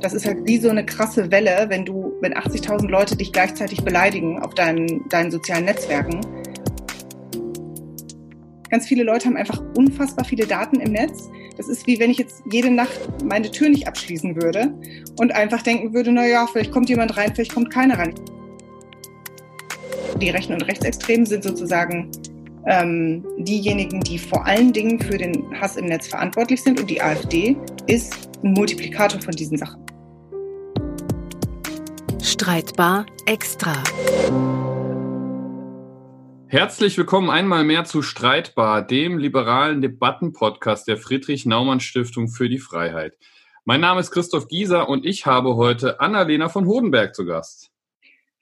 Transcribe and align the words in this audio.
Das 0.00 0.12
ist 0.12 0.26
halt 0.26 0.46
wie 0.46 0.58
so 0.58 0.68
eine 0.68 0.84
krasse 0.84 1.30
Welle, 1.30 1.66
wenn 1.68 1.84
du, 1.84 2.12
wenn 2.20 2.34
80.000 2.34 2.88
Leute 2.88 3.16
dich 3.16 3.32
gleichzeitig 3.32 3.82
beleidigen 3.82 4.42
auf 4.42 4.54
deinen, 4.54 5.08
deinen 5.08 5.30
sozialen 5.30 5.64
Netzwerken. 5.64 6.20
Ganz 8.70 8.86
viele 8.86 9.04
Leute 9.04 9.26
haben 9.26 9.36
einfach 9.36 9.62
unfassbar 9.76 10.24
viele 10.24 10.46
Daten 10.46 10.80
im 10.80 10.92
Netz. 10.92 11.30
Das 11.56 11.68
ist 11.68 11.86
wie 11.86 11.98
wenn 11.98 12.10
ich 12.10 12.18
jetzt 12.18 12.42
jede 12.50 12.70
Nacht 12.70 13.00
meine 13.24 13.50
Tür 13.50 13.68
nicht 13.70 13.88
abschließen 13.88 14.36
würde 14.36 14.74
und 15.18 15.32
einfach 15.34 15.62
denken 15.62 15.94
würde, 15.94 16.12
na 16.12 16.26
ja, 16.26 16.46
vielleicht 16.46 16.72
kommt 16.72 16.88
jemand 16.88 17.16
rein, 17.16 17.32
vielleicht 17.34 17.54
kommt 17.54 17.70
keiner 17.70 17.98
rein. 17.98 18.14
Die 20.20 20.30
Rechten 20.30 20.52
und 20.52 20.62
Rechtsextremen 20.62 21.26
sind 21.26 21.44
sozusagen 21.44 22.10
ähm, 22.66 23.24
diejenigen, 23.38 24.00
die 24.00 24.18
vor 24.18 24.44
allen 24.44 24.72
Dingen 24.72 25.00
für 25.00 25.16
den 25.16 25.44
Hass 25.58 25.76
im 25.76 25.86
Netz 25.86 26.08
verantwortlich 26.08 26.62
sind. 26.62 26.80
Und 26.80 26.90
die 26.90 27.00
AfD 27.00 27.56
ist 27.86 28.28
ein 28.42 28.52
Multiplikator 28.52 29.20
von 29.20 29.32
diesen 29.32 29.56
Sachen. 29.56 29.85
Streitbar 32.26 33.06
extra. 33.24 33.72
Herzlich 36.48 36.98
willkommen 36.98 37.30
einmal 37.30 37.62
mehr 37.62 37.84
zu 37.84 38.02
Streitbar, 38.02 38.84
dem 38.84 39.16
liberalen 39.16 39.80
Debattenpodcast 39.80 40.88
der 40.88 40.96
Friedrich-Naumann-Stiftung 40.96 42.26
für 42.26 42.48
die 42.48 42.58
Freiheit. 42.58 43.16
Mein 43.64 43.80
Name 43.80 44.00
ist 44.00 44.10
Christoph 44.10 44.48
Gieser 44.48 44.88
und 44.88 45.06
ich 45.06 45.24
habe 45.24 45.54
heute 45.54 46.00
Annalena 46.00 46.48
von 46.48 46.66
Hodenberg 46.66 47.14
zu 47.14 47.26
Gast. 47.26 47.70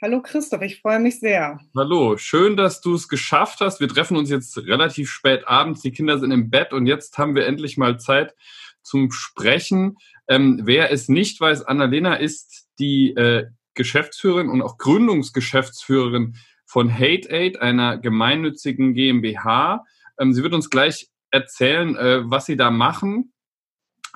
Hallo 0.00 0.22
Christoph, 0.22 0.62
ich 0.62 0.80
freue 0.80 0.98
mich 0.98 1.20
sehr. 1.20 1.60
Hallo, 1.76 2.16
schön, 2.16 2.56
dass 2.56 2.80
du 2.80 2.94
es 2.94 3.06
geschafft 3.06 3.60
hast. 3.60 3.80
Wir 3.80 3.88
treffen 3.88 4.16
uns 4.16 4.30
jetzt 4.30 4.56
relativ 4.56 5.10
spät 5.10 5.46
abends, 5.46 5.82
die 5.82 5.92
Kinder 5.92 6.18
sind 6.18 6.30
im 6.30 6.48
Bett 6.48 6.72
und 6.72 6.86
jetzt 6.86 7.18
haben 7.18 7.34
wir 7.34 7.46
endlich 7.46 7.76
mal 7.76 8.00
Zeit 8.00 8.34
zum 8.80 9.12
Sprechen. 9.12 9.98
Ähm, 10.26 10.62
wer 10.64 10.90
es 10.90 11.10
nicht 11.10 11.38
weiß, 11.38 11.64
Annalena 11.64 12.14
ist 12.14 12.66
die 12.78 13.10
äh, 13.10 13.48
Geschäftsführerin 13.74 14.48
und 14.48 14.62
auch 14.62 14.78
Gründungsgeschäftsführerin 14.78 16.36
von 16.66 16.92
Hate 16.92 17.30
Aid, 17.30 17.60
einer 17.60 17.98
gemeinnützigen 17.98 18.94
GmbH. 18.94 19.84
Ähm, 20.18 20.32
sie 20.32 20.42
wird 20.42 20.54
uns 20.54 20.70
gleich 20.70 21.08
erzählen, 21.30 21.96
äh, 21.96 22.22
was 22.24 22.46
sie 22.46 22.56
da 22.56 22.70
machen. 22.70 23.32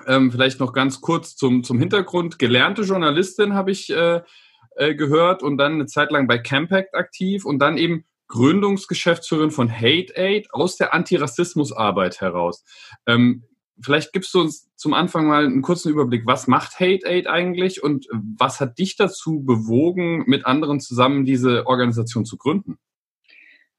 Ähm, 0.07 0.31
vielleicht 0.31 0.59
noch 0.59 0.73
ganz 0.73 1.01
kurz 1.01 1.35
zum, 1.35 1.63
zum 1.63 1.77
Hintergrund. 1.77 2.39
Gelernte 2.39 2.83
Journalistin 2.83 3.53
habe 3.53 3.71
ich 3.71 3.89
äh, 3.89 4.21
äh, 4.75 4.95
gehört 4.95 5.43
und 5.43 5.57
dann 5.57 5.73
eine 5.73 5.85
Zeit 5.87 6.11
lang 6.11 6.27
bei 6.27 6.37
Campact 6.37 6.95
aktiv 6.95 7.43
und 7.43 7.59
dann 7.59 7.77
eben 7.77 8.05
Gründungsgeschäftsführerin 8.29 9.51
von 9.51 9.69
Hate 9.69 10.15
Aid 10.15 10.53
aus 10.53 10.77
der 10.77 10.93
Antirassismusarbeit 10.93 12.21
heraus. 12.21 12.63
Ähm, 13.05 13.43
vielleicht 13.81 14.13
gibst 14.13 14.33
du 14.33 14.41
uns 14.41 14.69
zum 14.75 14.93
Anfang 14.93 15.27
mal 15.27 15.45
einen 15.45 15.61
kurzen 15.61 15.89
Überblick. 15.89 16.25
Was 16.25 16.47
macht 16.47 16.79
Hate 16.79 17.05
Aid 17.05 17.27
eigentlich 17.27 17.83
und 17.83 18.07
was 18.11 18.59
hat 18.59 18.79
dich 18.79 18.95
dazu 18.95 19.41
bewogen, 19.43 20.23
mit 20.27 20.45
anderen 20.45 20.79
zusammen 20.79 21.25
diese 21.25 21.67
Organisation 21.67 22.25
zu 22.25 22.37
gründen? 22.37 22.77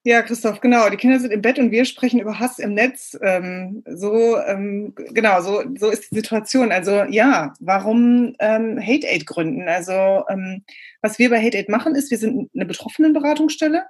Ja, 0.03 0.23
Christoph, 0.23 0.61
genau. 0.61 0.89
Die 0.89 0.97
Kinder 0.97 1.21
sind 1.21 1.31
im 1.31 1.43
Bett 1.43 1.59
und 1.59 1.71
wir 1.73 1.84
sprechen 1.84 2.21
über 2.21 2.39
Hass 2.39 2.59
im 2.59 2.73
Netz. 2.73 3.19
Ähm, 3.23 3.83
so, 3.87 4.39
ähm, 4.39 4.95
genau, 5.12 5.43
so, 5.43 5.62
so 5.78 5.91
ist 5.91 6.11
die 6.11 6.15
Situation. 6.15 6.73
Also 6.73 7.05
ja, 7.11 7.53
warum 7.61 8.34
ähm, 8.39 8.81
Hate 8.81 9.06
Aid 9.06 9.27
gründen? 9.27 9.69
Also 9.69 10.25
ähm, 10.31 10.65
was 11.03 11.19
wir 11.19 11.28
bei 11.28 11.43
Hate 11.43 11.59
Aid 11.59 11.69
machen, 11.69 11.95
ist, 11.95 12.11
wir 12.11 12.17
sind 12.17 12.51
eine 12.55 12.65
Betroffenenberatungsstelle. 12.65 13.84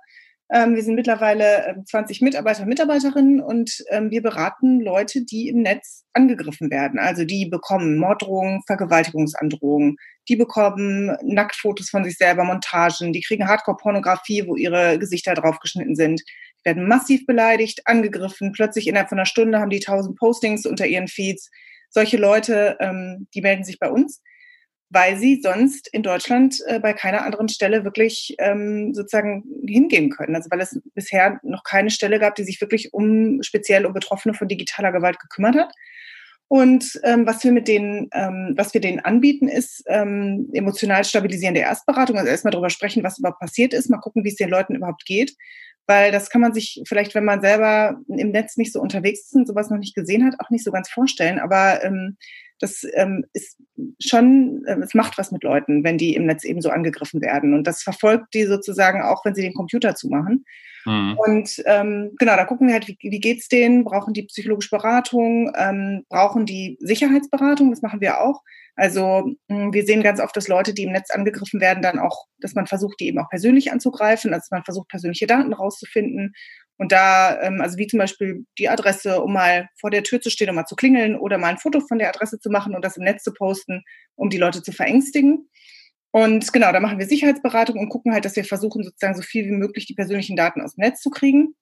Ähm, 0.53 0.75
wir 0.75 0.83
sind 0.83 0.97
mittlerweile 0.97 1.83
20 1.87 2.21
ähm, 2.21 2.25
Mitarbeiter, 2.25 2.67
Mitarbeiterinnen 2.67 3.41
und 3.41 3.85
ähm, 3.91 4.11
wir 4.11 4.21
beraten 4.21 4.81
Leute, 4.81 5.25
die 5.25 5.49
im 5.49 5.63
Netz 5.63 6.05
angegriffen 6.13 6.71
werden. 6.71 6.99
Also 6.99 7.25
die 7.25 7.47
bekommen 7.47 7.97
Morddrohungen, 7.97 8.63
Vergewaltigungsandrohungen, 8.67 9.97
die 10.29 10.35
bekommen 10.35 11.17
Nacktfotos 11.23 11.91
von 11.91 12.03
sich 12.03 12.17
selber, 12.17 12.43
Montagen, 12.43 13.13
die 13.13 13.21
kriegen 13.21 13.47
Hardcore-Pornografie, 13.47 14.47
wo 14.49 14.57
ihre 14.57 14.99
Gesichter 14.99 15.35
draufgeschnitten 15.35 15.95
sind, 15.95 16.21
die 16.21 16.65
werden 16.65 16.89
massiv 16.89 17.27
beleidigt, 17.27 17.83
angegriffen, 17.85 18.51
plötzlich 18.53 18.89
innerhalb 18.89 19.09
von 19.09 19.19
einer 19.19 19.27
Stunde 19.27 19.61
haben 19.61 19.71
die 19.71 19.81
tausend 19.81 20.19
Postings 20.19 20.67
unter 20.67 20.87
ihren 20.87 21.09
Feeds. 21.09 21.49
Solche 21.89 22.19
Leute, 22.19 22.77
die 23.35 23.41
melden 23.41 23.65
sich 23.65 23.81
bei 23.81 23.91
uns 23.91 24.21
weil 24.91 25.17
sie 25.17 25.41
sonst 25.41 25.89
in 25.93 26.03
Deutschland 26.03 26.61
äh, 26.67 26.81
bei 26.81 26.93
keiner 26.93 27.25
anderen 27.25 27.49
Stelle 27.49 27.85
wirklich 27.85 28.35
ähm, 28.39 28.93
sozusagen 28.93 29.45
hingehen 29.67 30.11
können. 30.11 30.35
Also 30.35 30.51
weil 30.51 30.61
es 30.61 30.81
bisher 30.95 31.41
noch 31.45 31.63
keine 31.63 31.91
Stelle 31.91 32.19
gab, 32.19 32.35
die 32.35 32.43
sich 32.43 32.61
wirklich 32.61 32.93
um 32.93 33.43
speziell 33.43 33.87
um 33.87 33.93
Betroffene 33.93 34.35
von 34.35 34.49
digitaler 34.49 34.91
Gewalt 34.91 35.21
gekümmert 35.21 35.57
hat. 35.57 35.73
Und 36.49 37.01
ähm, 37.05 37.25
was 37.27 37.45
wir 37.45 37.53
mit 37.53 37.69
denen, 37.69 38.11
ähm, 38.13 38.55
was 38.57 38.75
wir 38.75 38.81
denen 38.81 38.99
anbieten, 38.99 39.47
ist 39.47 39.85
ähm, 39.87 40.51
emotional 40.53 41.05
stabilisierende 41.05 41.61
Erstberatung. 41.61 42.19
Also 42.19 42.29
erstmal 42.29 42.51
darüber 42.51 42.71
sprechen, 42.71 43.05
was 43.05 43.21
überhaupt 43.21 43.39
passiert 43.39 43.73
ist, 43.73 43.89
mal 43.89 43.99
gucken, 43.99 44.25
wie 44.25 44.31
es 44.31 44.35
den 44.35 44.51
Leuten 44.51 44.75
überhaupt 44.75 45.07
geht. 45.07 45.37
Weil 45.87 46.13
das 46.13 46.31
kann 46.31 46.41
man 46.41 46.55
sich 46.55 46.83
vielleicht, 46.87 47.15
wenn 47.15 47.25
man 47.25 47.41
selber 47.41 48.01
im 48.09 48.31
Netz 48.31 48.57
nicht 48.57 48.73
so 48.73 48.81
unterwegs 48.81 49.27
ist 49.27 49.35
und 49.35 49.49
sowas 49.49 49.71
noch 49.71 49.79
nicht 49.79 49.95
gesehen 49.95 50.25
hat, 50.25 50.35
auch 50.39 50.51
nicht 50.51 50.65
so 50.65 50.71
ganz 50.71 50.89
vorstellen. 50.89 51.39
Aber 51.39 51.83
ähm, 51.83 52.17
das 52.61 52.87
ähm, 52.95 53.25
ist 53.33 53.57
schon, 54.01 54.63
äh, 54.67 54.77
es 54.81 54.95
macht 54.95 55.19
was 55.19 55.33
mit 55.33 55.43
Leuten, 55.43 55.83
wenn 55.83 55.99
die 55.99 56.15
im 56.15 56.27
Netz 56.27 56.45
eben 56.45 56.61
so 56.61 56.71
angegriffen 56.71 57.21
werden. 57.21 57.55
Und 57.55 57.67
das 57.67 57.83
verfolgt 57.83 58.35
die 58.35 58.45
sozusagen 58.45 59.03
auch, 59.03 59.25
wenn 59.25 59.35
sie 59.35 59.43
den 59.43 59.55
Computer 59.55 59.95
zumachen. 59.95 60.45
Mhm. 60.85 61.19
Und 61.19 61.63
ähm, 61.67 62.13
genau, 62.19 62.37
da 62.37 62.45
gucken 62.45 62.67
wir 62.67 62.75
halt, 62.75 62.89
wie, 62.89 62.99
wie 63.01 63.21
geht's 63.21 63.49
denen? 63.49 63.85
Brauchen 63.85 64.15
die 64.15 64.25
psychologische 64.25 64.71
Beratung? 64.71 65.53
Ähm, 65.57 66.05
brauchen 66.09 66.47
die 66.47 66.79
Sicherheitsberatung? 66.81 67.71
Das 67.71 67.83
machen 67.83 68.01
wir 68.01 68.21
auch. 68.21 68.43
Also 68.77 69.33
hm, 69.49 69.73
wir 69.73 69.85
sehen 69.85 70.03
ganz 70.03 70.21
oft, 70.21 70.37
dass 70.37 70.49
Leute, 70.49 70.73
die 70.73 70.85
im 70.85 70.93
Netz 70.93 71.11
angegriffen 71.11 71.61
werden, 71.61 71.83
dann 71.83 71.99
auch, 71.99 72.27
dass 72.39 72.55
man 72.55 72.67
versucht, 72.67 72.99
die 73.01 73.09
eben 73.09 73.19
auch 73.19 73.29
persönlich 73.29 73.73
anzugreifen, 73.73 74.33
also 74.33 74.47
man 74.51 74.65
versucht, 74.65 74.89
persönliche 74.89 75.27
Daten 75.27 75.53
rauszufinden 75.53 76.33
und 76.81 76.93
da, 76.93 77.39
ähm, 77.43 77.61
also 77.61 77.77
wie 77.77 77.87
zum 77.87 77.99
Beispiel 77.99 78.47
die 78.59 78.71
Adresse, 78.71 79.21
um 79.21 79.35
mal 79.35 79.69
vor 79.79 79.91
der 79.91 80.03
Tür 80.03 80.23
zu 80.23 80.31
stehen, 80.31 80.49
um 80.49 80.55
mal 80.55 80.65
zu 80.65 80.77
klingeln 80.77 81.15
oder 81.15 81.37
mal 81.37 81.49
ein 81.49 81.59
Foto 81.59 81.81
von 81.81 81.99
der 81.99 82.09
Adresse 82.09 82.39
zu 82.39 82.49
machen 82.49 82.75
und 82.75 82.83
das 82.83 82.97
im 82.97 83.05
Netz 83.05 83.23
zu 83.23 83.35
posten, 83.35 83.83
um 84.15 84.31
die 84.31 84.39
Leute 84.39 84.63
zu 84.63 84.73
verängstigen. 84.73 85.51
Und 86.13 86.53
genau, 86.53 86.73
da 86.73 86.81
machen 86.81 86.99
wir 86.99 87.07
Sicherheitsberatung 87.07 87.79
und 87.79 87.89
gucken 87.89 88.13
halt, 88.13 88.25
dass 88.25 88.37
wir 88.37 88.45
versuchen, 88.45 88.83
sozusagen 88.83 89.15
so 89.15 89.23
viel 89.23 89.47
wie 89.47 89.53
möglich 89.53 89.87
die 89.87 89.95
persönlichen 89.95 90.37
Daten 90.37 90.61
aus 90.61 90.75
dem 90.75 90.83
Netz 90.83 91.01
zu 91.01 91.11
kriegen. 91.11 91.55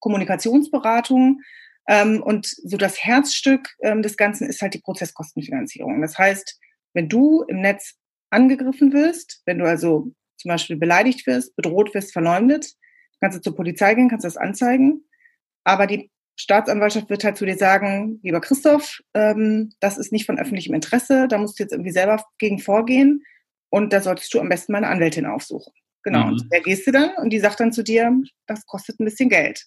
Kommunikationsberatung. 0.00 1.40
Ähm, 1.88 2.22
und 2.22 2.46
so 2.46 2.76
das 2.76 3.02
Herzstück 3.02 3.68
ähm, 3.82 4.02
des 4.02 4.16
Ganzen 4.16 4.48
ist 4.48 4.60
halt 4.60 4.74
die 4.74 4.80
Prozesskostenfinanzierung. 4.80 6.02
Das 6.02 6.18
heißt, 6.18 6.58
wenn 6.94 7.08
du 7.08 7.42
im 7.42 7.60
Netz 7.60 7.94
angegriffen 8.30 8.92
wirst, 8.92 9.42
wenn 9.46 9.58
du 9.58 9.66
also 9.66 10.10
zum 10.36 10.48
Beispiel 10.48 10.76
beleidigt 10.76 11.26
wirst, 11.26 11.54
bedroht 11.54 11.94
wirst, 11.94 12.12
verleumdet, 12.12 12.72
kannst 13.20 13.38
du 13.38 13.42
zur 13.42 13.54
Polizei 13.54 13.94
gehen, 13.94 14.08
kannst 14.08 14.24
das 14.24 14.36
anzeigen. 14.36 15.04
Aber 15.62 15.86
die 15.86 16.10
Staatsanwaltschaft 16.34 17.08
wird 17.08 17.24
halt 17.24 17.36
zu 17.36 17.46
dir 17.46 17.56
sagen, 17.56 18.18
lieber 18.22 18.40
Christoph, 18.40 19.00
ähm, 19.14 19.72
das 19.78 19.96
ist 19.96 20.12
nicht 20.12 20.26
von 20.26 20.38
öffentlichem 20.38 20.74
Interesse, 20.74 21.28
da 21.28 21.38
musst 21.38 21.58
du 21.58 21.62
jetzt 21.62 21.72
irgendwie 21.72 21.92
selber 21.92 22.24
gegen 22.38 22.58
vorgehen 22.58 23.22
und 23.76 23.92
da 23.92 24.00
solltest 24.00 24.32
du 24.32 24.40
am 24.40 24.48
besten 24.48 24.72
mal 24.72 24.78
eine 24.78 24.88
Anwältin 24.88 25.26
aufsuchen. 25.26 25.70
Genau. 26.02 26.24
Mhm. 26.24 26.32
Und 26.32 26.46
da 26.50 26.60
gehst 26.60 26.86
du 26.86 26.92
dann 26.92 27.10
und 27.18 27.30
die 27.30 27.38
sagt 27.38 27.60
dann 27.60 27.72
zu 27.72 27.84
dir, 27.84 28.10
das 28.46 28.64
kostet 28.64 28.98
ein 28.98 29.04
bisschen 29.04 29.28
Geld. 29.28 29.66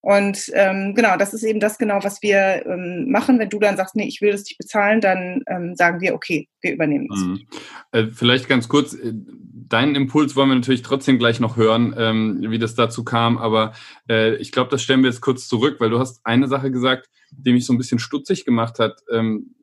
Und 0.00 0.50
ähm, 0.54 0.94
genau, 0.94 1.16
das 1.16 1.34
ist 1.34 1.42
eben 1.42 1.58
das 1.58 1.76
genau, 1.76 1.98
was 2.02 2.22
wir 2.22 2.64
ähm, 2.66 3.10
machen. 3.10 3.40
Wenn 3.40 3.48
du 3.48 3.58
dann 3.58 3.76
sagst, 3.76 3.96
nee, 3.96 4.06
ich 4.06 4.20
will 4.20 4.30
das 4.30 4.44
nicht 4.44 4.58
bezahlen, 4.58 5.00
dann 5.00 5.42
ähm, 5.48 5.74
sagen 5.74 6.00
wir, 6.00 6.14
okay, 6.14 6.48
wir 6.60 6.72
übernehmen 6.72 7.08
das. 7.08 7.20
Mhm. 7.20 7.46
Äh, 7.90 8.06
vielleicht 8.12 8.48
ganz 8.48 8.68
kurz, 8.68 8.94
äh, 8.94 9.12
deinen 9.12 9.96
Impuls 9.96 10.36
wollen 10.36 10.50
wir 10.50 10.54
natürlich 10.56 10.82
trotzdem 10.82 11.18
gleich 11.18 11.40
noch 11.40 11.56
hören, 11.56 11.94
ähm, 11.98 12.38
wie 12.48 12.58
das 12.58 12.76
dazu 12.76 13.02
kam. 13.02 13.38
Aber 13.38 13.72
äh, 14.08 14.36
ich 14.36 14.52
glaube, 14.52 14.70
das 14.70 14.82
stellen 14.82 15.02
wir 15.02 15.10
jetzt 15.10 15.20
kurz 15.20 15.48
zurück, 15.48 15.76
weil 15.80 15.90
du 15.90 15.98
hast 15.98 16.20
eine 16.24 16.46
Sache 16.46 16.70
gesagt, 16.70 17.08
die 17.32 17.52
mich 17.52 17.66
so 17.66 17.72
ein 17.72 17.78
bisschen 17.78 17.98
stutzig 17.98 18.44
gemacht 18.44 18.78
hat. 18.78 19.00
Ähm, 19.12 19.54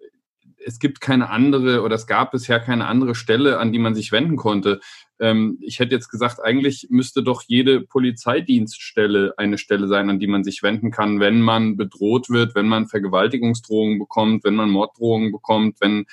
es 0.65 0.79
gibt 0.79 1.01
keine 1.01 1.29
andere 1.29 1.81
oder 1.81 1.95
es 1.95 2.07
gab 2.07 2.31
bisher 2.31 2.59
keine 2.59 2.88
andere 2.88 3.15
Stelle, 3.15 3.59
an 3.59 3.71
die 3.71 3.79
man 3.79 3.95
sich 3.95 4.11
wenden 4.11 4.35
konnte. 4.35 4.79
Ähm, 5.19 5.57
ich 5.61 5.79
hätte 5.79 5.95
jetzt 5.95 6.09
gesagt, 6.09 6.39
eigentlich 6.41 6.88
müsste 6.89 7.23
doch 7.23 7.44
jede 7.47 7.81
Polizeidienststelle 7.81 9.33
eine 9.38 9.57
Stelle 9.57 9.88
sein, 9.88 10.09
an 10.09 10.19
die 10.19 10.27
man 10.27 10.44
sich 10.44 10.63
wenden 10.63 10.91
kann, 10.91 11.19
wenn 11.19 11.41
man 11.41 11.77
bedroht 11.77 12.29
wird, 12.29 12.56
wenn 12.56 12.67
man 12.67 12.88
Vergewaltigungsdrohungen 12.88 14.00
bekommt, 14.00 14.44
wenn 14.44 14.56
man 14.56 14.69
Morddrohungen 14.69 15.31
bekommt, 15.31 15.77
wenn, 15.81 16.06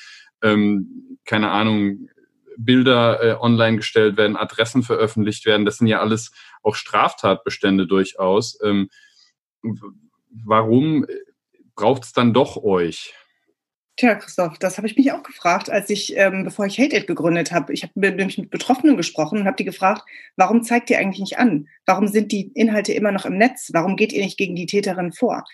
ähm, 0.42 1.18
keine 1.24 1.50
Ahnung, 1.50 2.08
Bilder 2.58 3.22
äh, 3.22 3.36
online 3.38 3.76
gestellt 3.76 4.16
werden, 4.16 4.36
Adressen 4.36 4.82
veröffentlicht 4.82 5.44
werden. 5.44 5.66
Das 5.66 5.78
sind 5.78 5.88
ja 5.88 6.00
alles 6.00 6.32
auch 6.62 6.74
Straftatbestände 6.74 7.86
durchaus. 7.86 8.58
Ähm, 8.62 8.88
warum 10.30 11.06
braucht 11.74 12.04
es 12.04 12.12
dann 12.12 12.32
doch 12.32 12.56
euch? 12.56 13.14
Tja, 13.96 14.14
Christoph, 14.14 14.58
das 14.58 14.76
habe 14.76 14.86
ich 14.86 14.96
mich 14.98 15.10
auch 15.12 15.22
gefragt, 15.22 15.70
als 15.70 15.88
ich, 15.88 16.14
ähm, 16.18 16.44
bevor 16.44 16.66
ich 16.66 16.78
Hate 16.78 16.94
It 16.94 17.06
gegründet 17.06 17.50
habe. 17.50 17.72
Ich 17.72 17.82
habe 17.82 17.98
nämlich 17.98 18.36
mit 18.36 18.50
Betroffenen 18.50 18.98
gesprochen 18.98 19.40
und 19.40 19.46
habe 19.46 19.56
die 19.56 19.64
gefragt, 19.64 20.02
warum 20.36 20.62
zeigt 20.62 20.90
ihr 20.90 20.98
eigentlich 20.98 21.20
nicht 21.20 21.38
an? 21.38 21.66
Warum 21.86 22.06
sind 22.06 22.30
die 22.30 22.52
Inhalte 22.54 22.92
immer 22.92 23.10
noch 23.10 23.24
im 23.24 23.38
Netz? 23.38 23.70
Warum 23.72 23.96
geht 23.96 24.12
ihr 24.12 24.22
nicht 24.22 24.36
gegen 24.36 24.54
die 24.54 24.66
Täterin 24.66 25.12
vor? 25.12 25.44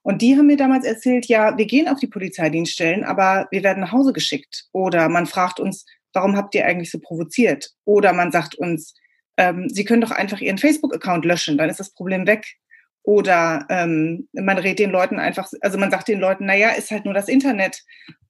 Und 0.00 0.22
die 0.22 0.34
haben 0.34 0.46
mir 0.46 0.56
damals 0.56 0.86
erzählt, 0.86 1.26
ja, 1.26 1.58
wir 1.58 1.66
gehen 1.66 1.88
auf 1.88 1.98
die 2.00 2.06
Polizeidienststellen, 2.06 3.04
aber 3.04 3.48
wir 3.50 3.62
werden 3.62 3.80
nach 3.80 3.92
Hause 3.92 4.14
geschickt. 4.14 4.64
Oder 4.72 5.10
man 5.10 5.26
fragt 5.26 5.60
uns, 5.60 5.84
warum 6.14 6.36
habt 6.36 6.54
ihr 6.54 6.64
eigentlich 6.64 6.90
so 6.90 7.00
provoziert? 7.00 7.70
Oder 7.84 8.14
man 8.14 8.32
sagt 8.32 8.54
uns, 8.54 8.94
ähm, 9.36 9.68
Sie 9.68 9.84
können 9.84 10.00
doch 10.00 10.10
einfach 10.10 10.40
Ihren 10.40 10.56
Facebook-Account 10.56 11.26
löschen, 11.26 11.58
dann 11.58 11.68
ist 11.68 11.80
das 11.80 11.92
Problem 11.92 12.26
weg. 12.26 12.46
Oder 13.02 13.66
ähm, 13.70 14.28
man 14.32 14.58
rät 14.58 14.78
den 14.78 14.90
Leuten 14.90 15.18
einfach, 15.18 15.50
also 15.62 15.78
man 15.78 15.90
sagt 15.90 16.08
den 16.08 16.20
Leuten, 16.20 16.46
naja, 16.46 16.70
ist 16.70 16.90
halt 16.90 17.04
nur 17.04 17.14
das 17.14 17.28
Internet. 17.28 17.82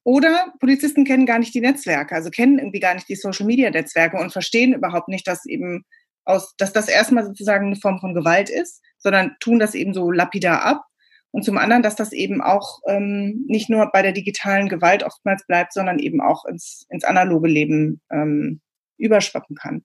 Oder 0.03 0.53
Polizisten 0.59 1.05
kennen 1.05 1.25
gar 1.25 1.39
nicht 1.39 1.53
die 1.53 1.61
Netzwerke, 1.61 2.15
also 2.15 2.29
kennen 2.29 2.57
irgendwie 2.57 2.79
gar 2.79 2.93
nicht 2.95 3.07
die 3.07 3.15
Social-Media-Netzwerke 3.15 4.17
und 4.17 4.31
verstehen 4.31 4.73
überhaupt 4.73 5.09
nicht, 5.09 5.27
dass 5.27 5.45
eben 5.45 5.85
aus, 6.25 6.55
dass 6.57 6.73
das 6.73 6.87
erstmal 6.87 7.25
sozusagen 7.25 7.67
eine 7.67 7.75
Form 7.75 7.99
von 7.99 8.13
Gewalt 8.13 8.49
ist, 8.49 8.81
sondern 8.97 9.35
tun 9.39 9.59
das 9.59 9.75
eben 9.75 9.93
so 9.93 10.11
lapidar 10.11 10.63
ab. 10.63 10.83
Und 11.31 11.43
zum 11.43 11.57
anderen, 11.57 11.81
dass 11.81 11.95
das 11.95 12.11
eben 12.11 12.41
auch 12.41 12.79
ähm, 12.87 13.45
nicht 13.47 13.69
nur 13.69 13.89
bei 13.91 14.01
der 14.01 14.11
digitalen 14.11 14.67
Gewalt 14.67 15.03
oftmals 15.03 15.45
bleibt, 15.47 15.73
sondern 15.73 15.99
eben 15.99 16.19
auch 16.21 16.45
ins, 16.45 16.85
ins 16.89 17.05
analoge 17.05 17.47
Leben 17.47 18.01
ähm, 18.11 18.59
überschwappen 18.97 19.55
kann. 19.55 19.83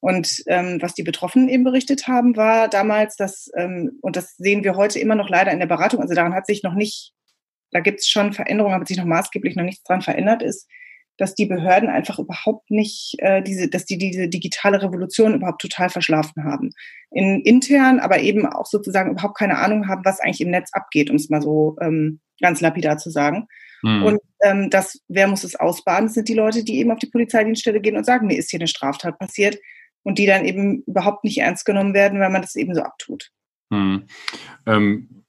Und 0.00 0.42
ähm, 0.46 0.78
was 0.80 0.94
die 0.94 1.02
Betroffenen 1.02 1.48
eben 1.48 1.64
berichtet 1.64 2.06
haben, 2.06 2.36
war 2.36 2.68
damals, 2.68 3.16
dass, 3.16 3.50
ähm, 3.56 3.98
und 4.02 4.16
das 4.16 4.36
sehen 4.36 4.62
wir 4.62 4.76
heute 4.76 4.98
immer 4.98 5.14
noch 5.14 5.28
leider 5.28 5.52
in 5.52 5.58
der 5.58 5.66
Beratung, 5.66 6.00
also 6.00 6.14
daran 6.14 6.34
hat 6.34 6.46
sich 6.46 6.62
noch 6.62 6.74
nicht, 6.74 7.12
da 7.70 7.80
gibt 7.80 8.00
es 8.00 8.08
schon 8.08 8.32
Veränderungen, 8.32 8.74
aber 8.74 8.86
sich 8.86 8.98
noch 8.98 9.04
maßgeblich 9.04 9.56
noch 9.56 9.64
nichts 9.64 9.82
dran 9.82 10.02
verändert 10.02 10.42
ist, 10.42 10.68
dass 11.18 11.34
die 11.34 11.46
Behörden 11.46 11.88
einfach 11.88 12.18
überhaupt 12.18 12.70
nicht 12.70 13.16
äh, 13.18 13.42
diese, 13.42 13.68
dass 13.68 13.86
die 13.86 13.96
diese 13.96 14.28
digitale 14.28 14.82
Revolution 14.82 15.34
überhaupt 15.34 15.62
total 15.62 15.88
verschlafen 15.88 16.44
haben. 16.44 16.72
In, 17.10 17.40
intern, 17.40 18.00
aber 18.00 18.20
eben 18.20 18.46
auch 18.46 18.66
sozusagen 18.66 19.12
überhaupt 19.12 19.38
keine 19.38 19.58
Ahnung 19.58 19.88
haben, 19.88 20.04
was 20.04 20.20
eigentlich 20.20 20.42
im 20.42 20.50
Netz 20.50 20.70
abgeht, 20.72 21.08
um 21.08 21.16
es 21.16 21.30
mal 21.30 21.40
so 21.40 21.76
ähm, 21.80 22.20
ganz 22.40 22.60
lapidar 22.60 22.98
zu 22.98 23.08
sagen. 23.08 23.46
Mhm. 23.82 24.02
Und 24.02 24.20
ähm, 24.42 24.68
das, 24.68 25.00
wer 25.08 25.26
muss 25.26 25.42
es 25.42 25.56
ausbaden, 25.56 26.06
das 26.06 26.14
sind 26.14 26.28
die 26.28 26.34
Leute, 26.34 26.64
die 26.64 26.78
eben 26.78 26.90
auf 26.90 26.98
die 26.98 27.10
Polizeidienststelle 27.10 27.80
gehen 27.80 27.96
und 27.96 28.04
sagen, 28.04 28.26
mir 28.26 28.38
ist 28.38 28.50
hier 28.50 28.60
eine 28.60 28.68
Straftat 28.68 29.18
passiert 29.18 29.56
und 30.06 30.18
die 30.18 30.26
dann 30.26 30.44
eben 30.44 30.84
überhaupt 30.86 31.24
nicht 31.24 31.38
ernst 31.38 31.66
genommen 31.66 31.92
werden, 31.92 32.20
weil 32.20 32.30
man 32.30 32.40
das 32.40 32.54
eben 32.54 32.76
so 32.76 32.80
abtut. 32.80 33.32
Mhm. 33.70 34.04
Ähm, 34.64 35.24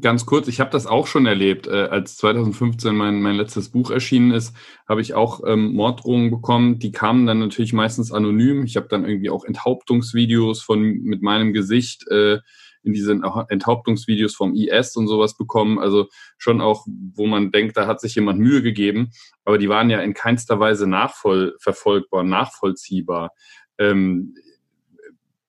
ganz 0.00 0.26
kurz, 0.26 0.48
ich 0.48 0.58
habe 0.58 0.70
das 0.70 0.88
auch 0.88 1.06
schon 1.06 1.24
erlebt. 1.24 1.68
Äh, 1.68 1.84
als 1.84 2.16
2015 2.16 2.96
mein, 2.96 3.22
mein 3.22 3.36
letztes 3.36 3.68
Buch 3.68 3.92
erschienen 3.92 4.32
ist, 4.32 4.56
habe 4.88 5.02
ich 5.02 5.14
auch 5.14 5.42
ähm, 5.46 5.72
Morddrohungen 5.72 6.32
bekommen. 6.32 6.80
Die 6.80 6.90
kamen 6.90 7.26
dann 7.26 7.38
natürlich 7.38 7.72
meistens 7.72 8.10
anonym. 8.10 8.64
Ich 8.64 8.76
habe 8.76 8.88
dann 8.88 9.04
irgendwie 9.04 9.30
auch 9.30 9.44
Enthauptungsvideos 9.44 10.62
von 10.62 10.80
mit 10.82 11.22
meinem 11.22 11.52
Gesicht 11.52 12.04
äh, 12.08 12.38
in 12.82 12.92
diesen 12.94 13.22
Enthauptungsvideos 13.22 14.34
vom 14.34 14.52
IS 14.56 14.96
und 14.96 15.06
sowas 15.06 15.36
bekommen. 15.36 15.78
Also 15.78 16.08
schon 16.38 16.60
auch, 16.60 16.86
wo 17.14 17.26
man 17.26 17.52
denkt, 17.52 17.76
da 17.76 17.86
hat 17.86 18.00
sich 18.00 18.16
jemand 18.16 18.40
Mühe 18.40 18.62
gegeben. 18.62 19.12
Aber 19.44 19.58
die 19.58 19.68
waren 19.68 19.90
ja 19.90 20.00
in 20.00 20.14
keinster 20.14 20.58
Weise 20.58 20.88
nachvollverfolgbar, 20.88 22.24
nachvollziehbar. 22.24 23.30
Ähm, 23.78 24.34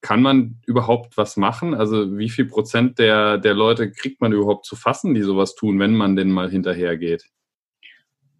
kann 0.02 0.22
man 0.22 0.56
überhaupt 0.66 1.18
was 1.18 1.36
machen? 1.36 1.74
Also 1.74 2.18
wie 2.18 2.30
viel 2.30 2.46
Prozent 2.46 3.00
der, 3.00 3.38
der 3.38 3.54
Leute 3.54 3.92
kriegt 3.92 4.22
man 4.22 4.31
überhaupt 4.31 4.66
zu 4.66 4.76
fassen, 4.76 5.14
die 5.14 5.22
sowas 5.22 5.56
tun, 5.56 5.80
wenn 5.80 5.96
man 5.96 6.16
denn 6.16 6.31
mal 6.31 6.50
hinterhergeht? 6.50 7.26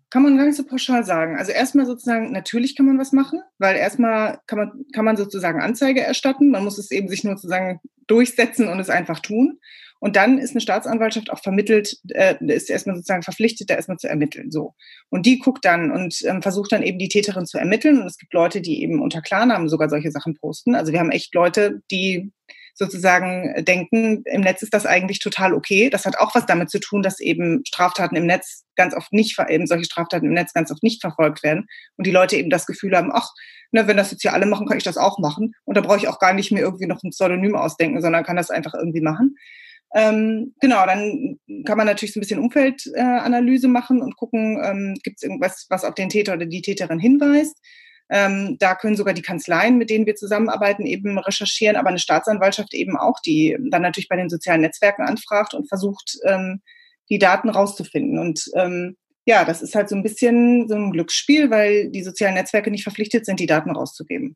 Kann 0.10 0.24
man 0.24 0.38
gar 0.38 0.46
nicht 0.46 0.56
so 0.56 0.66
pauschal 0.66 1.04
sagen. 1.04 1.38
Also 1.38 1.52
erstmal 1.52 1.86
sozusagen, 1.86 2.32
natürlich 2.32 2.76
kann 2.76 2.86
man 2.86 2.98
was 2.98 3.12
machen, 3.12 3.42
weil 3.60 3.76
erstmal 3.76 4.40
kann 4.48 4.58
man, 4.58 4.86
kann 4.94 5.06
man 5.06 5.18
sozusagen 5.18 5.62
Anzeige 5.62 6.02
erstatten. 6.02 6.50
Man 6.50 6.64
muss 6.64 6.80
es 6.80 6.92
eben 6.92 7.10
sich 7.10 7.24
nur 7.24 7.36
sozusagen 7.36 7.80
durchsetzen 8.08 8.68
und 8.70 8.80
es 8.80 8.90
einfach 8.90 9.20
tun. 9.20 9.60
Und 10.00 10.16
dann 10.16 10.38
ist 10.38 10.52
eine 10.52 10.62
Staatsanwaltschaft 10.62 11.30
auch 11.30 11.42
vermittelt, 11.42 11.98
äh, 12.10 12.36
ist 12.48 12.70
erstmal 12.70 12.96
sozusagen 12.96 13.24
verpflichtet, 13.24 13.70
da 13.70 13.76
erstmal 13.76 13.98
zu 13.98 14.08
ermitteln. 14.08 14.50
So. 14.50 14.74
Und 15.10 15.26
die 15.26 15.40
guckt 15.40 15.66
dann 15.66 15.92
und 15.92 16.22
ähm, 16.26 16.42
versucht 16.42 16.72
dann 16.72 16.84
eben 16.84 17.00
die 17.00 17.10
Täterin 17.10 17.46
zu 17.46 17.58
ermitteln. 17.58 18.02
Und 18.02 18.08
es 18.08 18.18
gibt 18.18 18.34
Leute, 18.34 18.62
die 18.62 18.82
eben 18.82 19.02
unter 19.02 19.22
Klarnamen 19.22 19.70
sogar 19.70 19.90
solche 19.90 20.12
Sachen 20.12 20.36
posten. 20.36 20.76
Also 20.76 20.94
wir 20.94 21.00
haben 21.00 21.12
echt 21.12 21.34
Leute, 21.36 21.82
die 21.92 22.32
sozusagen 22.74 23.66
denken, 23.66 24.24
im 24.26 24.42
Netz 24.42 24.62
ist 24.62 24.74
das 24.74 24.86
eigentlich 24.86 25.20
total 25.20 25.54
okay. 25.54 25.90
Das 25.90 26.06
hat 26.06 26.18
auch 26.18 26.34
was 26.34 26.46
damit 26.46 26.70
zu 26.70 26.80
tun, 26.80 27.02
dass 27.02 27.20
eben 27.20 27.62
Straftaten 27.68 28.16
im 28.16 28.26
Netz 28.26 28.64
ganz 28.76 28.96
oft 28.96 29.12
nicht, 29.12 29.38
eben 29.50 29.68
solche 29.68 29.84
Straftaten 29.84 30.28
im 30.28 30.34
Netz 30.34 30.54
ganz 30.54 30.72
oft 30.72 30.82
nicht 30.82 31.02
verfolgt 31.02 31.44
werden. 31.44 31.68
Und 31.98 32.08
die 32.08 32.12
Leute 32.12 32.38
eben 32.38 32.50
das 32.50 32.66
Gefühl 32.66 32.96
haben, 32.96 33.12
ach, 33.14 33.32
ne, 33.72 33.86
wenn 33.88 33.98
das 33.98 34.12
jetzt 34.12 34.22
hier 34.22 34.34
alle 34.34 34.46
machen, 34.46 34.66
kann 34.66 34.78
ich 34.78 34.84
das 34.86 34.98
auch 34.98 35.20
machen. 35.20 35.54
Und 35.66 35.76
da 35.76 35.82
brauche 35.82 35.98
ich 35.98 36.08
auch 36.08 36.20
gar 36.20 36.34
nicht 36.34 36.52
mehr 36.52 36.64
irgendwie 36.64 36.88
noch 36.88 37.04
ein 37.04 37.10
Pseudonym 37.10 37.56
ausdenken, 37.56 38.02
sondern 38.02 38.24
kann 38.24 38.38
das 38.38 38.50
einfach 38.50 38.74
irgendwie 38.74 39.02
machen. 39.02 39.36
Ähm, 39.96 40.54
genau, 40.62 40.86
dann 40.86 41.40
kann 41.66 41.78
man 41.78 41.88
natürlich 41.88 42.14
so 42.14 42.20
ein 42.20 42.22
bisschen 42.22 42.40
Umfeldanalyse 42.40 43.68
äh, 43.68 43.70
machen 43.70 44.02
und 44.02 44.16
gucken, 44.16 44.62
ähm, 44.64 44.96
gibt 45.04 45.18
es 45.18 45.24
irgendwas, 45.24 45.66
was 45.70 45.84
auf 45.84 45.96
den 45.96 46.10
Täter 46.10 46.34
oder 46.34 46.46
die 46.46 46.62
Täterin 46.62 47.00
hinweist. 47.00 47.58
Ähm, 48.12 48.58
da 48.60 48.76
können 48.76 48.96
sogar 48.96 49.14
die 49.14 49.22
Kanzleien, 49.22 49.78
mit 49.78 49.90
denen 49.90 50.06
wir 50.06 50.16
zusammenarbeiten, 50.16 50.86
eben 50.86 51.18
recherchieren, 51.20 51.76
aber 51.76 51.90
eine 51.90 52.00
Staatsanwaltschaft 52.00 52.74
eben 52.74 52.98
auch, 52.98 53.20
die 53.20 53.56
dann 53.70 53.84
natürlich 53.84 54.10
bei 54.10 54.16
den 54.16 54.30
sozialen 54.30 54.62
Netzwerken 54.62 55.04
anfragt 55.04 55.54
und 55.54 55.68
versucht, 55.68 56.18
ähm, 56.26 56.62
die 57.10 57.20
Daten 57.20 57.50
rauszufinden. 57.50 58.18
Und 58.20 58.46
ähm, 58.56 58.96
ja, 59.26 59.46
das 59.46 59.62
ist 59.62 59.76
halt 59.76 59.90
so 59.90 59.96
ein 59.96 60.04
bisschen 60.04 60.68
so 60.68 60.76
ein 60.76 60.92
Glücksspiel, 60.92 61.52
weil 61.52 61.90
die 61.92 62.04
sozialen 62.04 62.34
Netzwerke 62.34 62.72
nicht 62.72 62.84
verpflichtet 62.84 63.26
sind, 63.26 63.40
die 63.40 63.46
Daten 63.46 63.70
rauszugeben. 63.72 64.36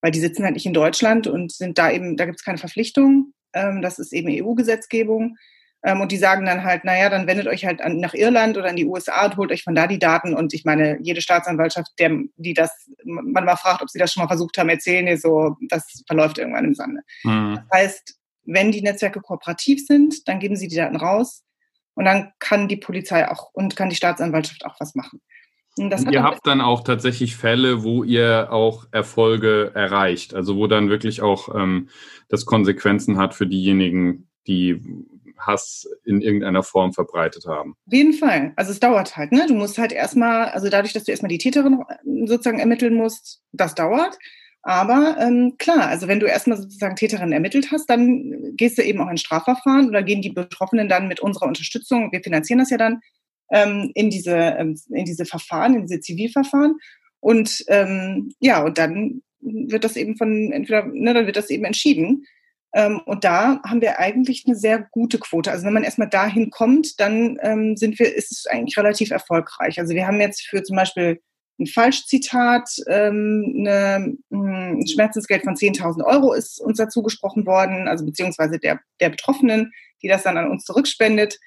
Weil 0.00 0.10
die 0.10 0.20
sitzen 0.20 0.44
halt 0.44 0.54
nicht 0.54 0.66
in 0.66 0.74
Deutschland 0.74 1.28
und 1.28 1.52
sind 1.52 1.78
da 1.78 1.90
eben, 1.90 2.16
da 2.16 2.26
gibt 2.26 2.38
es 2.38 2.44
keine 2.44 2.58
Verpflichtung. 2.58 3.32
Ähm, 3.56 3.82
das 3.82 3.98
ist 3.98 4.12
eben 4.12 4.28
EU-Gesetzgebung. 4.30 5.36
Ähm, 5.82 6.00
und 6.00 6.12
die 6.12 6.16
sagen 6.16 6.46
dann 6.46 6.64
halt, 6.64 6.84
naja, 6.84 7.08
dann 7.08 7.26
wendet 7.26 7.46
euch 7.46 7.64
halt 7.64 7.80
an, 7.80 7.98
nach 7.98 8.14
Irland 8.14 8.56
oder 8.56 8.68
in 8.68 8.76
die 8.76 8.86
USA 8.86 9.26
und 9.26 9.36
holt 9.36 9.52
euch 9.52 9.62
von 9.62 9.74
da 9.74 9.86
die 9.86 9.98
Daten. 9.98 10.34
Und 10.34 10.52
ich 10.54 10.64
meine, 10.64 10.98
jede 11.00 11.20
Staatsanwaltschaft, 11.20 11.92
der, 11.98 12.10
die 12.36 12.54
das, 12.54 12.90
man 13.04 13.44
mal 13.44 13.56
fragt, 13.56 13.82
ob 13.82 13.90
sie 13.90 13.98
das 13.98 14.12
schon 14.12 14.22
mal 14.22 14.28
versucht 14.28 14.58
haben, 14.58 14.68
erzählen 14.68 15.06
dir 15.06 15.18
so, 15.18 15.56
das 15.68 16.02
verläuft 16.06 16.38
irgendwann 16.38 16.64
im 16.64 16.74
Sande. 16.74 17.00
Mhm. 17.24 17.60
Das 17.70 17.80
heißt, 17.80 18.18
wenn 18.44 18.72
die 18.72 18.82
Netzwerke 18.82 19.20
kooperativ 19.20 19.86
sind, 19.86 20.28
dann 20.28 20.38
geben 20.38 20.56
sie 20.56 20.68
die 20.68 20.76
Daten 20.76 20.96
raus 20.96 21.44
und 21.94 22.04
dann 22.04 22.32
kann 22.38 22.68
die 22.68 22.76
Polizei 22.76 23.28
auch 23.28 23.50
und 23.52 23.76
kann 23.76 23.90
die 23.90 23.96
Staatsanwaltschaft 23.96 24.64
auch 24.64 24.76
was 24.78 24.94
machen. 24.94 25.20
Ihr 25.78 26.22
habt 26.22 26.46
dann 26.46 26.60
auch 26.60 26.82
tatsächlich 26.82 27.36
Fälle, 27.36 27.82
wo 27.82 28.02
ihr 28.02 28.48
auch 28.50 28.86
Erfolge 28.92 29.72
erreicht, 29.74 30.34
also 30.34 30.56
wo 30.56 30.66
dann 30.66 30.88
wirklich 30.88 31.20
auch 31.22 31.54
ähm, 31.54 31.88
das 32.28 32.46
Konsequenzen 32.46 33.18
hat 33.18 33.34
für 33.34 33.46
diejenigen, 33.46 34.28
die 34.46 34.80
Hass 35.38 35.86
in 36.04 36.22
irgendeiner 36.22 36.62
Form 36.62 36.92
verbreitet 36.92 37.44
haben. 37.46 37.74
Auf 37.86 37.92
jeden 37.92 38.14
Fall. 38.14 38.52
Also 38.56 38.72
es 38.72 38.80
dauert 38.80 39.16
halt, 39.16 39.32
ne? 39.32 39.44
Du 39.46 39.54
musst 39.54 39.78
halt 39.78 39.92
erstmal, 39.92 40.46
also 40.46 40.70
dadurch, 40.70 40.92
dass 40.92 41.04
du 41.04 41.10
erstmal 41.10 41.28
die 41.28 41.38
Täterin 41.38 41.82
sozusagen 42.24 42.58
ermitteln 42.58 42.94
musst, 42.94 43.42
das 43.52 43.74
dauert. 43.74 44.18
Aber 44.62 45.16
ähm, 45.20 45.54
klar, 45.58 45.86
also 45.86 46.08
wenn 46.08 46.18
du 46.18 46.26
erstmal 46.26 46.58
sozusagen 46.58 46.96
Täterin 46.96 47.30
ermittelt 47.30 47.70
hast, 47.70 47.88
dann 47.88 48.54
gehst 48.56 48.78
du 48.78 48.82
eben 48.82 49.00
auch 49.00 49.10
in 49.10 49.16
Strafverfahren 49.16 49.88
oder 49.88 50.02
gehen 50.02 50.22
die 50.22 50.32
Betroffenen 50.32 50.88
dann 50.88 51.06
mit 51.06 51.20
unserer 51.20 51.46
Unterstützung, 51.46 52.10
wir 52.10 52.20
finanzieren 52.20 52.58
das 52.58 52.70
ja 52.70 52.76
dann, 52.76 53.00
ähm, 53.50 53.90
in, 53.94 54.10
diese, 54.10 54.36
ähm, 54.36 54.78
in 54.90 55.04
diese 55.04 55.24
Verfahren, 55.24 55.74
in 55.74 55.86
diese 55.86 56.00
Zivilverfahren. 56.00 56.76
Und 57.20 57.64
ähm, 57.68 58.32
ja, 58.40 58.62
und 58.62 58.78
dann 58.78 59.22
wird 59.40 59.84
das 59.84 59.96
eben 59.96 60.16
von 60.16 60.52
entweder, 60.52 60.86
ne, 60.86 61.14
dann 61.14 61.26
wird 61.26 61.36
das 61.36 61.50
eben 61.50 61.64
entschieden. 61.64 62.24
Ähm, 62.74 63.00
und 63.06 63.24
da 63.24 63.60
haben 63.62 63.80
wir 63.80 63.98
eigentlich 63.98 64.44
eine 64.46 64.56
sehr 64.56 64.86
gute 64.90 65.18
Quote. 65.18 65.50
Also 65.50 65.64
wenn 65.64 65.72
man 65.72 65.84
erstmal 65.84 66.10
dahin 66.10 66.50
kommt, 66.50 67.00
dann 67.00 67.38
ähm, 67.42 67.76
sind 67.76 67.98
wir, 67.98 68.14
ist 68.14 68.32
es 68.32 68.46
eigentlich 68.46 68.76
relativ 68.76 69.10
erfolgreich. 69.10 69.78
Also 69.78 69.94
wir 69.94 70.06
haben 70.06 70.20
jetzt 70.20 70.46
für 70.46 70.62
zum 70.62 70.76
Beispiel 70.76 71.20
ein 71.58 71.66
Falschzitat, 71.66 72.68
ähm, 72.86 73.54
eine, 73.58 74.16
hm, 74.30 74.80
ein 74.80 74.86
Schmerzensgeld 74.86 75.44
von 75.44 75.54
10.000 75.54 76.04
Euro 76.04 76.34
ist 76.34 76.60
uns 76.60 76.76
dazu 76.76 77.02
gesprochen 77.02 77.46
worden, 77.46 77.88
also 77.88 78.04
beziehungsweise 78.04 78.58
der, 78.58 78.80
der 79.00 79.08
Betroffenen, 79.08 79.72
die 80.02 80.08
das 80.08 80.22
dann 80.22 80.36
an 80.36 80.50
uns 80.50 80.64
zurückspendet. 80.64 81.38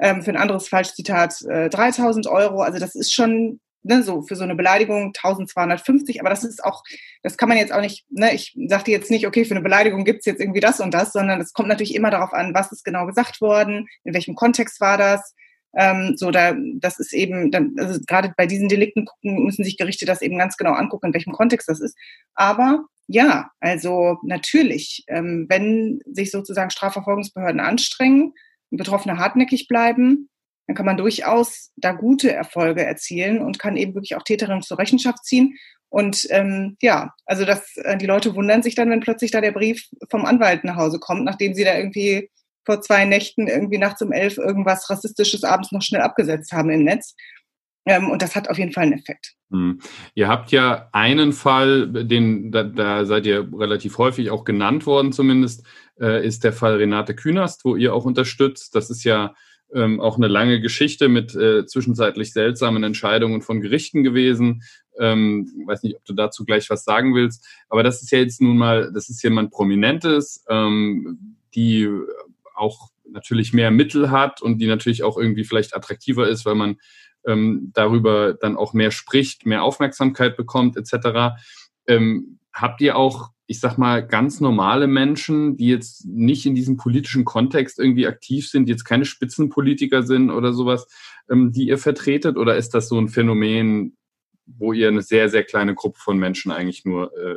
Ähm, 0.00 0.22
für 0.22 0.30
ein 0.30 0.36
anderes 0.36 0.68
Falschzitat 0.68 1.42
äh, 1.42 1.68
3.000 1.68 2.28
Euro. 2.28 2.62
Also 2.62 2.78
das 2.78 2.94
ist 2.94 3.12
schon 3.12 3.60
ne, 3.82 4.02
so 4.02 4.22
für 4.22 4.36
so 4.36 4.44
eine 4.44 4.54
Beleidigung 4.54 5.12
1250, 5.16 6.20
aber 6.20 6.30
das 6.30 6.44
ist 6.44 6.64
auch, 6.64 6.82
das 7.22 7.36
kann 7.36 7.48
man 7.48 7.58
jetzt 7.58 7.72
auch 7.72 7.80
nicht, 7.80 8.04
ne, 8.10 8.34
ich 8.34 8.56
sagte 8.66 8.90
jetzt 8.90 9.10
nicht, 9.10 9.26
okay, 9.26 9.44
für 9.44 9.54
eine 9.54 9.62
Beleidigung 9.62 10.04
gibt's 10.04 10.26
jetzt 10.26 10.40
irgendwie 10.40 10.60
das 10.60 10.80
und 10.80 10.92
das, 10.92 11.12
sondern 11.12 11.40
es 11.40 11.52
kommt 11.52 11.68
natürlich 11.68 11.94
immer 11.94 12.10
darauf 12.10 12.32
an, 12.32 12.54
was 12.54 12.72
ist 12.72 12.84
genau 12.84 13.06
gesagt 13.06 13.40
worden, 13.40 13.88
in 14.04 14.14
welchem 14.14 14.34
Kontext 14.34 14.80
war 14.80 14.98
das. 14.98 15.34
Ähm, 15.76 16.14
so, 16.16 16.30
da, 16.30 16.54
das 16.80 16.98
ist 16.98 17.12
eben, 17.12 17.50
dann, 17.50 17.74
also 17.78 18.00
gerade 18.06 18.32
bei 18.36 18.46
diesen 18.46 18.68
Delikten 18.68 19.04
gucken, 19.04 19.44
müssen 19.44 19.64
sich 19.64 19.76
Gerichte 19.76 20.06
das 20.06 20.22
eben 20.22 20.38
ganz 20.38 20.56
genau 20.56 20.72
angucken, 20.72 21.08
in 21.08 21.14
welchem 21.14 21.32
Kontext 21.32 21.68
das 21.68 21.80
ist. 21.80 21.96
Aber 22.34 22.84
ja, 23.06 23.50
also 23.60 24.18
natürlich, 24.22 25.04
ähm, 25.08 25.46
wenn 25.48 26.00
sich 26.06 26.30
sozusagen 26.30 26.70
Strafverfolgungsbehörden 26.70 27.60
anstrengen 27.60 28.34
Betroffene 28.76 29.18
hartnäckig 29.18 29.68
bleiben, 29.68 30.28
dann 30.66 30.76
kann 30.76 30.86
man 30.86 30.98
durchaus 30.98 31.72
da 31.76 31.92
gute 31.92 32.32
Erfolge 32.32 32.84
erzielen 32.84 33.40
und 33.40 33.58
kann 33.58 33.76
eben 33.76 33.94
wirklich 33.94 34.16
auch 34.16 34.22
Täterinnen 34.22 34.62
zur 34.62 34.78
Rechenschaft 34.78 35.24
ziehen. 35.24 35.56
Und 35.88 36.26
ähm, 36.30 36.76
ja, 36.82 37.14
also 37.24 37.46
das, 37.46 37.74
äh, 37.76 37.96
die 37.96 38.06
Leute 38.06 38.34
wundern 38.34 38.62
sich 38.62 38.74
dann, 38.74 38.90
wenn 38.90 39.00
plötzlich 39.00 39.30
da 39.30 39.40
der 39.40 39.52
Brief 39.52 39.88
vom 40.10 40.26
Anwalt 40.26 40.64
nach 40.64 40.76
Hause 40.76 40.98
kommt, 40.98 41.24
nachdem 41.24 41.54
sie 41.54 41.64
da 41.64 41.76
irgendwie 41.76 42.30
vor 42.66 42.82
zwei 42.82 43.06
Nächten 43.06 43.48
irgendwie 43.48 43.78
nachts 43.78 44.02
um 44.02 44.12
elf 44.12 44.36
irgendwas 44.36 44.90
Rassistisches 44.90 45.44
abends 45.44 45.72
noch 45.72 45.80
schnell 45.80 46.02
abgesetzt 46.02 46.52
haben 46.52 46.68
im 46.68 46.84
Netz. 46.84 47.14
Ähm, 47.86 48.10
und 48.10 48.22
das 48.22 48.36
hat 48.36 48.50
auf 48.50 48.58
jeden 48.58 48.72
Fall 48.72 48.84
einen 48.84 48.92
Effekt. 48.94 49.34
Hm. 49.50 49.80
Ihr 50.14 50.28
habt 50.28 50.52
ja 50.52 50.88
einen 50.92 51.32
Fall, 51.32 51.88
den 51.88 52.52
da, 52.52 52.62
da, 52.64 53.04
seid 53.06 53.26
ihr 53.26 53.48
relativ 53.56 53.98
häufig 53.98 54.30
auch 54.30 54.44
genannt 54.44 54.84
worden, 54.86 55.12
zumindest, 55.12 55.64
äh, 56.00 56.26
ist 56.26 56.44
der 56.44 56.52
Fall 56.52 56.76
Renate 56.76 57.14
Künast, 57.14 57.64
wo 57.64 57.76
ihr 57.76 57.94
auch 57.94 58.04
unterstützt. 58.04 58.74
Das 58.74 58.90
ist 58.90 59.04
ja 59.04 59.34
ähm, 59.74 60.00
auch 60.00 60.16
eine 60.16 60.28
lange 60.28 60.60
Geschichte 60.60 61.08
mit 61.08 61.34
äh, 61.34 61.66
zwischenzeitlich 61.66 62.32
seltsamen 62.32 62.84
Entscheidungen 62.84 63.42
von 63.42 63.60
Gerichten 63.60 64.02
gewesen. 64.02 64.62
Ähm, 64.98 65.50
weiß 65.66 65.82
nicht, 65.82 65.96
ob 65.96 66.04
du 66.04 66.14
dazu 66.14 66.44
gleich 66.44 66.70
was 66.70 66.84
sagen 66.84 67.14
willst, 67.14 67.46
aber 67.68 67.82
das 67.82 68.02
ist 68.02 68.10
ja 68.10 68.18
jetzt 68.18 68.40
nun 68.40 68.56
mal, 68.56 68.90
das 68.92 69.08
ist 69.08 69.22
jemand 69.22 69.50
Prominentes, 69.50 70.44
ähm, 70.48 71.36
die 71.54 71.88
auch 72.54 72.90
natürlich 73.10 73.52
mehr 73.52 73.70
Mittel 73.70 74.10
hat 74.10 74.42
und 74.42 74.58
die 74.58 74.66
natürlich 74.66 75.02
auch 75.02 75.16
irgendwie 75.16 75.44
vielleicht 75.44 75.74
attraktiver 75.76 76.28
ist, 76.28 76.44
weil 76.44 76.56
man 76.56 76.76
ähm, 77.28 77.70
darüber 77.74 78.34
dann 78.34 78.56
auch 78.56 78.72
mehr 78.72 78.90
spricht, 78.90 79.46
mehr 79.46 79.62
Aufmerksamkeit 79.62 80.36
bekommt, 80.36 80.76
etc. 80.76 81.38
Ähm, 81.86 82.38
habt 82.52 82.80
ihr 82.80 82.96
auch, 82.96 83.30
ich 83.46 83.60
sag 83.60 83.78
mal, 83.78 84.06
ganz 84.06 84.40
normale 84.40 84.86
Menschen, 84.86 85.56
die 85.56 85.68
jetzt 85.68 86.06
nicht 86.06 86.46
in 86.46 86.54
diesem 86.54 86.76
politischen 86.76 87.24
Kontext 87.24 87.78
irgendwie 87.78 88.06
aktiv 88.06 88.48
sind, 88.48 88.68
jetzt 88.68 88.84
keine 88.84 89.04
Spitzenpolitiker 89.04 90.02
sind 90.02 90.30
oder 90.30 90.52
sowas, 90.52 90.88
ähm, 91.30 91.52
die 91.52 91.68
ihr 91.68 91.78
vertretet? 91.78 92.36
Oder 92.36 92.56
ist 92.56 92.74
das 92.74 92.88
so 92.88 92.98
ein 92.98 93.08
Phänomen, 93.08 93.96
wo 94.46 94.72
ihr 94.72 94.88
eine 94.88 95.02
sehr, 95.02 95.28
sehr 95.28 95.44
kleine 95.44 95.74
Gruppe 95.74 96.00
von 96.00 96.18
Menschen 96.18 96.50
eigentlich 96.50 96.84
nur 96.84 97.12
äh, 97.16 97.36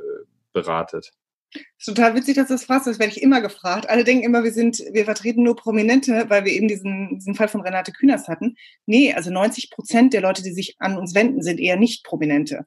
beratet? 0.53 1.12
Ist 1.53 1.86
total 1.86 2.15
witzig, 2.15 2.36
dass 2.36 2.48
du 2.48 2.53
das 2.53 2.65
fragst. 2.65 2.88
Das 2.88 3.00
werde 3.00 3.12
ich 3.12 3.22
immer 3.22 3.41
gefragt. 3.41 3.89
Alle 3.89 4.03
denken 4.03 4.24
immer, 4.24 4.43
wir 4.43 4.53
sind, 4.53 4.79
wir 4.91 5.05
vertreten 5.05 5.43
nur 5.43 5.55
Prominente, 5.55 6.25
weil 6.29 6.46
wir 6.46 6.53
eben 6.53 6.67
diesen, 6.67 7.20
diesen 7.20 7.36
Fall 7.36 7.48
von 7.48 7.62
Renate 7.62 7.91
Künast 7.91 8.27
hatten. 8.27 8.55
Nee, 8.86 9.13
also 9.13 9.31
90 9.31 9.70
Prozent 9.72 10.13
der 10.13 10.22
Leute, 10.22 10.43
die 10.43 10.53
sich 10.53 10.75
an 10.79 10.98
uns 10.98 11.15
wenden, 11.15 11.41
sind 11.41 11.60
eher 11.60 11.75
nicht 11.75 12.03
Prominente. 12.03 12.65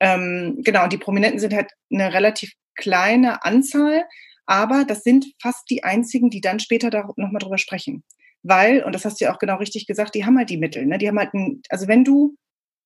Ähm, 0.00 0.60
genau, 0.62 0.84
und 0.84 0.92
die 0.92 0.98
Prominenten 0.98 1.40
sind 1.40 1.54
halt 1.54 1.70
eine 1.90 2.12
relativ 2.12 2.52
kleine 2.76 3.44
Anzahl, 3.44 4.04
aber 4.44 4.84
das 4.84 5.02
sind 5.02 5.26
fast 5.40 5.68
die 5.70 5.84
einzigen, 5.84 6.30
die 6.30 6.40
dann 6.40 6.60
später 6.60 6.90
da 6.90 7.08
nochmal 7.16 7.40
drüber 7.40 7.58
sprechen. 7.58 8.04
Weil, 8.42 8.84
und 8.84 8.94
das 8.94 9.04
hast 9.04 9.20
du 9.20 9.24
ja 9.24 9.34
auch 9.34 9.38
genau 9.38 9.56
richtig 9.56 9.86
gesagt, 9.86 10.14
die 10.14 10.24
haben 10.24 10.38
halt 10.38 10.50
die 10.50 10.58
Mittel. 10.58 10.86
Ne? 10.86 10.98
Die 10.98 11.08
haben 11.08 11.18
halt 11.18 11.34
ein, 11.34 11.62
also 11.68 11.88
wenn 11.88 12.04
du 12.04 12.36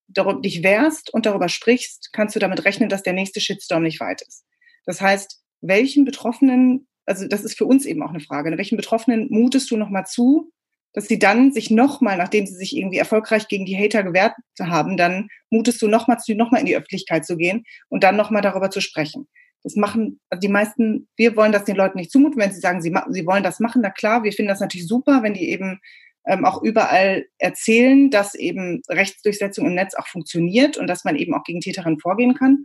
dich 0.09 0.63
wehrst 0.63 1.13
und 1.13 1.27
darüber 1.27 1.49
sprichst, 1.49 2.11
kannst 2.13 2.35
du 2.35 2.41
damit 2.41 2.65
rechnen, 2.65 2.89
dass 2.89 3.03
der 3.03 3.13
nächste 3.13 3.41
Shitstorm 3.41 3.83
nicht 3.83 4.01
weit 4.01 4.23
ist. 4.23 4.45
Das 4.87 5.01
heißt, 5.01 5.41
welchen 5.61 6.05
Betroffenen, 6.05 6.87
also 7.07 7.27
das 7.27 7.45
ist 7.45 7.57
für 7.57 7.67
uns 7.67 7.85
eben 7.87 8.03
auch 8.03 8.11
eine 8.11 8.21
Frage, 8.21 8.51
ne? 8.51 8.59
welchen 8.59 8.77
Betroffenen 8.77 9.29
mutest 9.31 9.71
du 9.71 9.77
nochmal 9.77 10.07
zu, 10.07 10.53
dass 10.93 11.07
sie 11.07 11.19
dann 11.19 11.53
sich 11.53 11.71
nochmal, 11.71 12.17
nachdem 12.17 12.47
sie 12.47 12.55
sich 12.55 12.77
irgendwie 12.77 12.99
erfolgreich 12.99 13.49
gegen 13.49 13.65
die 13.65 13.77
Hater 13.77 14.03
gewehrt 14.03 14.35
haben, 14.61 14.97
dann 14.97 15.29
mutest 15.51 15.81
du 15.83 15.89
nochmal 15.89 16.19
zu, 16.19 16.35
nochmal 16.35 16.61
in 16.61 16.67
die 16.67 16.77
Öffentlichkeit 16.77 17.25
zu 17.25 17.37
gehen 17.37 17.65
und 17.89 18.03
dann 18.03 18.17
nochmal 18.17 18.43
darüber 18.43 18.71
zu 18.71 18.81
sprechen. 18.81 19.29
Das 19.63 19.77
machen 19.77 20.21
also 20.31 20.41
die 20.41 20.49
meisten, 20.49 21.09
wir 21.17 21.37
wollen 21.37 21.53
das 21.53 21.65
den 21.65 21.77
Leuten 21.77 21.99
nicht 21.99 22.11
zumuten, 22.11 22.41
wenn 22.41 22.53
sie 22.53 22.61
sagen, 22.61 22.81
sie, 22.81 22.95
sie 23.11 23.27
wollen 23.27 23.43
das 23.43 23.61
machen, 23.61 23.83
na 23.83 23.91
klar, 23.91 24.25
wir 24.25 24.33
finden 24.33 24.49
das 24.49 24.61
natürlich 24.61 24.89
super, 24.89 25.23
wenn 25.23 25.35
die 25.35 25.51
eben 25.51 25.81
ähm, 26.27 26.45
auch 26.45 26.63
überall 26.63 27.27
erzählen, 27.39 28.11
dass 28.11 28.35
eben 28.35 28.83
Rechtsdurchsetzung 28.89 29.67
im 29.67 29.75
Netz 29.75 29.95
auch 29.95 30.07
funktioniert 30.07 30.77
und 30.77 30.87
dass 30.87 31.05
man 31.05 31.17
eben 31.17 31.35
auch 31.35 31.45
gegen 31.45 31.61
Täterinnen 31.61 32.01
vorgehen 32.01 32.35
kann. 32.35 32.65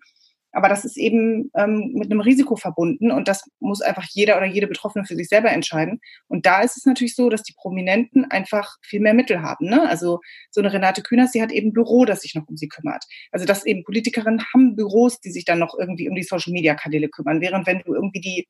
Aber 0.55 0.69
das 0.69 0.85
ist 0.85 0.95
eben 0.95 1.51
ähm, 1.53 1.91
mit 1.95 2.09
einem 2.09 2.21
Risiko 2.21 2.55
verbunden 2.55 3.11
und 3.11 3.27
das 3.27 3.43
muss 3.59 3.81
einfach 3.81 4.05
jeder 4.09 4.37
oder 4.37 4.45
jede 4.45 4.67
Betroffene 4.67 5.03
für 5.03 5.15
sich 5.15 5.27
selber 5.27 5.51
entscheiden. 5.51 5.99
Und 6.29 6.45
da 6.45 6.61
ist 6.61 6.77
es 6.77 6.85
natürlich 6.85 7.13
so, 7.13 7.29
dass 7.29 7.43
die 7.43 7.53
Prominenten 7.57 8.23
einfach 8.23 8.77
viel 8.81 9.01
mehr 9.01 9.13
Mittel 9.13 9.41
haben. 9.41 9.65
Ne? 9.67 9.85
Also 9.89 10.21
so 10.51 10.61
eine 10.61 10.71
Renate 10.71 11.01
Künast, 11.01 11.35
die 11.35 11.41
hat 11.41 11.51
eben 11.51 11.69
ein 11.69 11.73
Büro, 11.73 12.05
das 12.05 12.21
sich 12.21 12.35
noch 12.35 12.47
um 12.47 12.55
sie 12.55 12.69
kümmert. 12.69 13.03
Also 13.31 13.45
dass 13.45 13.65
eben 13.65 13.83
Politikerinnen 13.83 14.45
haben 14.53 14.77
Büros, 14.77 15.19
die 15.19 15.31
sich 15.31 15.43
dann 15.43 15.59
noch 15.59 15.75
irgendwie 15.77 16.07
um 16.07 16.15
die 16.15 16.23
Social-Media-Kanäle 16.23 17.09
kümmern. 17.09 17.41
Während 17.41 17.67
wenn 17.67 17.79
du 17.79 17.93
irgendwie 17.93 18.21
die 18.21 18.47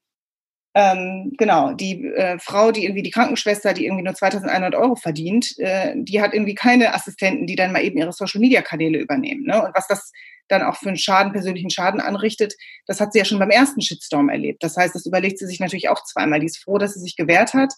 ähm, 0.77 1.31
genau, 1.37 1.71
die 1.71 2.03
äh, 2.03 2.37
Frau, 2.37 2.73
die 2.73 2.83
irgendwie 2.83 3.01
die 3.01 3.11
Krankenschwester, 3.11 3.73
die 3.73 3.85
irgendwie 3.85 4.03
nur 4.03 4.13
2100 4.13 4.75
Euro 4.75 4.95
verdient, 4.95 5.57
äh, 5.57 5.93
die 5.95 6.21
hat 6.21 6.33
irgendwie 6.33 6.53
keine 6.53 6.93
Assistenten, 6.93 7.47
die 7.47 7.55
dann 7.55 7.71
mal 7.71 7.81
eben 7.81 7.97
ihre 7.97 8.11
Social-Media-Kanäle 8.11 8.99
übernehmen. 8.99 9.45
Ne? 9.45 9.63
Und 9.63 9.73
was 9.73 9.87
das 9.87 10.11
dann 10.49 10.63
auch 10.63 10.75
für 10.75 10.89
einen 10.89 10.97
Schaden, 10.97 11.31
persönlichen 11.31 11.69
Schaden 11.69 12.01
anrichtet, 12.01 12.55
das 12.87 12.99
hat 12.99 13.13
sie 13.13 13.19
ja 13.19 13.25
schon 13.25 13.39
beim 13.39 13.51
ersten 13.51 13.81
Shitstorm 13.81 14.27
erlebt. 14.27 14.63
Das 14.63 14.75
heißt, 14.75 14.93
das 14.93 15.05
überlegt 15.05 15.39
sie 15.39 15.47
sich 15.47 15.61
natürlich 15.61 15.87
auch 15.87 16.03
zweimal. 16.03 16.41
Die 16.41 16.47
ist 16.47 16.61
froh, 16.61 16.77
dass 16.77 16.93
sie 16.93 16.99
sich 16.99 17.15
gewehrt 17.15 17.53
hat, 17.53 17.73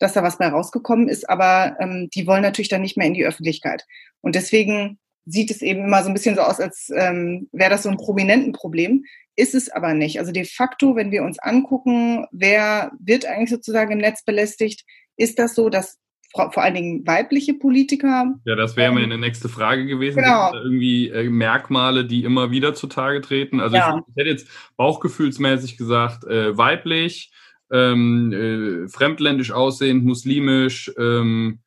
dass 0.00 0.14
da 0.14 0.24
was 0.24 0.38
bei 0.38 0.48
rausgekommen 0.48 1.08
ist, 1.08 1.30
aber 1.30 1.76
ähm, 1.78 2.08
die 2.12 2.26
wollen 2.26 2.42
natürlich 2.42 2.68
dann 2.68 2.82
nicht 2.82 2.96
mehr 2.96 3.06
in 3.06 3.14
die 3.14 3.24
Öffentlichkeit. 3.24 3.84
Und 4.22 4.34
deswegen 4.34 4.98
sieht 5.30 5.50
es 5.50 5.62
eben 5.62 5.84
immer 5.84 6.02
so 6.02 6.08
ein 6.08 6.14
bisschen 6.14 6.34
so 6.34 6.42
aus, 6.42 6.60
als 6.60 6.90
ähm, 6.94 7.48
wäre 7.52 7.70
das 7.70 7.84
so 7.84 7.88
ein 7.88 7.96
prominenten 7.96 8.52
Problem. 8.52 9.04
Ist 9.36 9.54
es 9.54 9.70
aber 9.70 9.94
nicht. 9.94 10.18
Also 10.18 10.32
de 10.32 10.44
facto, 10.44 10.96
wenn 10.96 11.10
wir 11.10 11.22
uns 11.22 11.38
angucken, 11.38 12.26
wer 12.32 12.92
wird 12.98 13.24
eigentlich 13.24 13.50
sozusagen 13.50 13.92
im 13.92 13.98
Netz 13.98 14.24
belästigt, 14.24 14.84
ist 15.16 15.38
das 15.38 15.54
so, 15.54 15.68
dass 15.70 15.98
vor 16.32 16.58
allen 16.58 16.74
Dingen 16.74 17.06
weibliche 17.06 17.54
Politiker. 17.54 18.34
Ja, 18.44 18.54
das 18.54 18.76
wäre 18.76 18.92
meine 18.92 19.18
nächste 19.18 19.48
Frage 19.48 19.86
gewesen. 19.86 20.18
Genau. 20.18 20.54
irgendwie 20.54 21.08
äh, 21.08 21.28
Merkmale, 21.28 22.04
die 22.04 22.22
immer 22.22 22.50
wieder 22.50 22.74
zutage 22.74 23.20
treten? 23.20 23.60
Also 23.60 23.76
ja. 23.76 23.96
ich, 23.96 24.02
ich, 24.08 24.16
hätte 24.16 24.30
jetzt 24.30 24.48
bauchgefühlsmäßig 24.76 25.76
gesagt, 25.76 26.24
äh, 26.24 26.56
weiblich, 26.56 27.32
ähm, 27.72 28.32
äh, 28.32 28.88
fremdländisch 28.88 29.50
aussehend, 29.50 30.04
muslimisch, 30.04 30.92
ähm, 30.98 31.60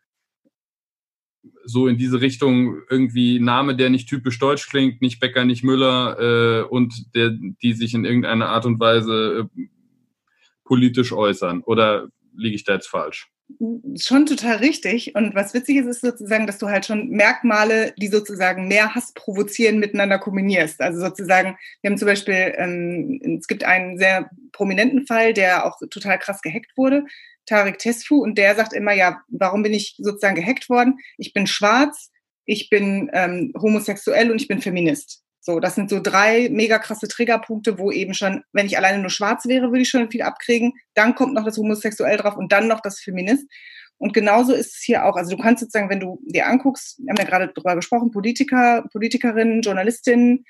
so 1.65 1.87
in 1.87 1.97
diese 1.97 2.21
Richtung 2.21 2.81
irgendwie 2.89 3.39
Name, 3.39 3.75
der 3.75 3.89
nicht 3.89 4.09
typisch 4.09 4.39
deutsch 4.39 4.69
klingt, 4.69 5.01
nicht 5.01 5.19
Becker, 5.19 5.45
nicht 5.45 5.63
Müller 5.63 6.17
äh, 6.19 6.63
und 6.63 7.15
der, 7.15 7.31
die 7.31 7.73
sich 7.73 7.93
in 7.93 8.05
irgendeiner 8.05 8.49
Art 8.49 8.65
und 8.65 8.79
Weise 8.79 9.49
äh, 9.57 9.67
politisch 10.63 11.11
äußern. 11.11 11.61
Oder 11.61 12.07
liege 12.35 12.55
ich 12.55 12.63
da 12.63 12.73
jetzt 12.73 12.87
falsch? 12.87 13.29
Schon 13.99 14.25
total 14.25 14.57
richtig. 14.57 15.15
Und 15.15 15.35
was 15.35 15.53
witzig 15.53 15.77
ist, 15.77 15.85
ist 15.85 16.01
sozusagen, 16.01 16.47
dass 16.47 16.57
du 16.57 16.67
halt 16.67 16.85
schon 16.85 17.09
Merkmale, 17.09 17.93
die 17.97 18.07
sozusagen 18.07 18.67
mehr 18.67 18.95
Hass 18.95 19.13
provozieren, 19.13 19.79
miteinander 19.79 20.17
kombinierst. 20.17 20.81
Also 20.81 20.99
sozusagen, 20.99 21.57
wir 21.81 21.91
haben 21.91 21.97
zum 21.97 22.07
Beispiel, 22.07 22.53
ähm, 22.57 23.37
es 23.39 23.47
gibt 23.47 23.63
einen 23.63 23.97
sehr 23.97 24.29
prominenten 24.53 25.05
Fall, 25.05 25.33
der 25.33 25.65
auch 25.65 25.77
total 25.89 26.17
krass 26.19 26.41
gehackt 26.41 26.71
wurde, 26.77 27.05
Tarek 27.45 27.79
Tesfu, 27.79 28.21
und 28.21 28.37
der 28.37 28.55
sagt 28.55 28.73
immer, 28.73 28.93
ja, 28.93 29.21
warum 29.27 29.63
bin 29.63 29.73
ich 29.73 29.95
sozusagen 29.97 30.35
gehackt 30.35 30.69
worden? 30.69 30.99
Ich 31.17 31.33
bin 31.33 31.47
schwarz, 31.47 32.11
ich 32.45 32.69
bin 32.69 33.09
ähm, 33.13 33.53
homosexuell 33.59 34.31
und 34.31 34.41
ich 34.41 34.47
bin 34.47 34.61
Feminist. 34.61 35.23
So, 35.45 35.59
das 35.59 35.75
sind 35.75 35.89
so 35.89 35.99
drei 36.01 36.47
mega 36.49 36.79
krasse 36.79 37.07
Triggerpunkte, 37.07 37.77
wo 37.77 37.91
eben 37.91 38.13
schon, 38.13 38.43
wenn 38.53 38.65
ich 38.65 38.77
alleine 38.77 38.99
nur 38.99 39.09
schwarz 39.09 39.45
wäre, 39.45 39.67
würde 39.67 39.81
ich 39.81 39.89
schon 39.89 40.09
viel 40.09 40.21
abkriegen. 40.21 40.71
Dann 40.93 41.15
kommt 41.15 41.33
noch 41.33 41.43
das 41.43 41.57
Homosexuell 41.57 42.15
drauf 42.15 42.37
und 42.37 42.53
dann 42.53 42.69
noch 42.69 42.79
das 42.79 43.01
Feminist. 43.01 43.45
Und 43.97 44.13
genauso 44.13 44.53
ist 44.53 44.75
es 44.75 44.81
hier 44.81 45.05
auch. 45.05 45.17
Also 45.17 45.35
du 45.35 45.41
kannst 45.41 45.59
sozusagen, 45.59 45.89
wenn 45.89 45.99
du 45.99 46.19
dir 46.25 46.47
anguckst, 46.47 46.97
wir 46.99 47.09
haben 47.09 47.17
ja 47.17 47.25
gerade 47.25 47.51
darüber 47.53 47.75
gesprochen, 47.75 48.11
Politiker, 48.11 48.85
Politikerinnen, 48.93 49.61
Journalistinnen, 49.61 50.45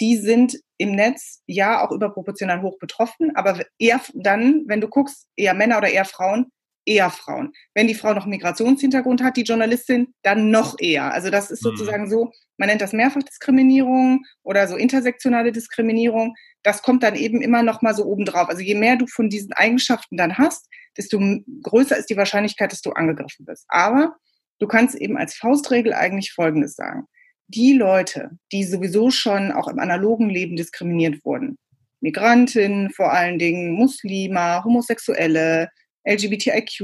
die 0.00 0.16
sind 0.16 0.58
im 0.78 0.92
Netz 0.94 1.42
ja 1.46 1.84
auch 1.84 1.90
überproportional 1.90 2.62
hoch 2.62 2.78
betroffen, 2.78 3.34
aber 3.34 3.64
eher 3.78 4.00
dann, 4.14 4.64
wenn 4.66 4.80
du 4.80 4.88
guckst, 4.88 5.26
eher 5.36 5.54
Männer 5.54 5.78
oder 5.78 5.88
eher 5.88 6.04
Frauen, 6.04 6.52
eher 6.86 7.10
Frauen. 7.10 7.52
Wenn 7.74 7.88
die 7.88 7.94
Frau 7.94 8.14
noch 8.14 8.22
einen 8.22 8.30
Migrationshintergrund 8.30 9.22
hat, 9.22 9.36
die 9.36 9.42
Journalistin, 9.42 10.14
dann 10.22 10.50
noch 10.50 10.76
eher. 10.78 11.12
Also 11.12 11.30
das 11.30 11.50
ist 11.50 11.64
mhm. 11.64 11.70
sozusagen 11.70 12.08
so, 12.08 12.30
man 12.58 12.68
nennt 12.68 12.80
das 12.80 12.92
Mehrfachdiskriminierung 12.92 14.24
oder 14.42 14.68
so 14.68 14.76
intersektionale 14.76 15.52
Diskriminierung. 15.52 16.34
Das 16.62 16.82
kommt 16.82 17.02
dann 17.02 17.16
eben 17.16 17.42
immer 17.42 17.62
noch 17.62 17.82
mal 17.82 17.94
so 17.94 18.04
obendrauf. 18.04 18.48
Also 18.48 18.62
je 18.62 18.74
mehr 18.74 18.96
du 18.96 19.06
von 19.06 19.28
diesen 19.28 19.52
Eigenschaften 19.52 20.16
dann 20.16 20.38
hast, 20.38 20.68
desto 20.96 21.20
größer 21.62 21.96
ist 21.96 22.08
die 22.08 22.16
Wahrscheinlichkeit, 22.16 22.72
dass 22.72 22.80
du 22.80 22.92
angegriffen 22.92 23.46
wirst. 23.46 23.66
Aber 23.68 24.16
du 24.60 24.66
kannst 24.66 24.94
eben 24.94 25.18
als 25.18 25.34
Faustregel 25.34 25.92
eigentlich 25.92 26.32
Folgendes 26.32 26.76
sagen. 26.76 27.06
Die 27.48 27.72
Leute, 27.74 28.30
die 28.52 28.64
sowieso 28.64 29.10
schon 29.10 29.52
auch 29.52 29.68
im 29.68 29.78
analogen 29.78 30.28
Leben 30.28 30.56
diskriminiert 30.56 31.24
wurden, 31.24 31.58
Migrantinnen 32.00 32.90
vor 32.90 33.12
allen 33.12 33.38
Dingen, 33.38 33.72
Muslime, 33.72 34.62
Homosexuelle, 34.64 35.70
LGBTIQ, 36.04 36.80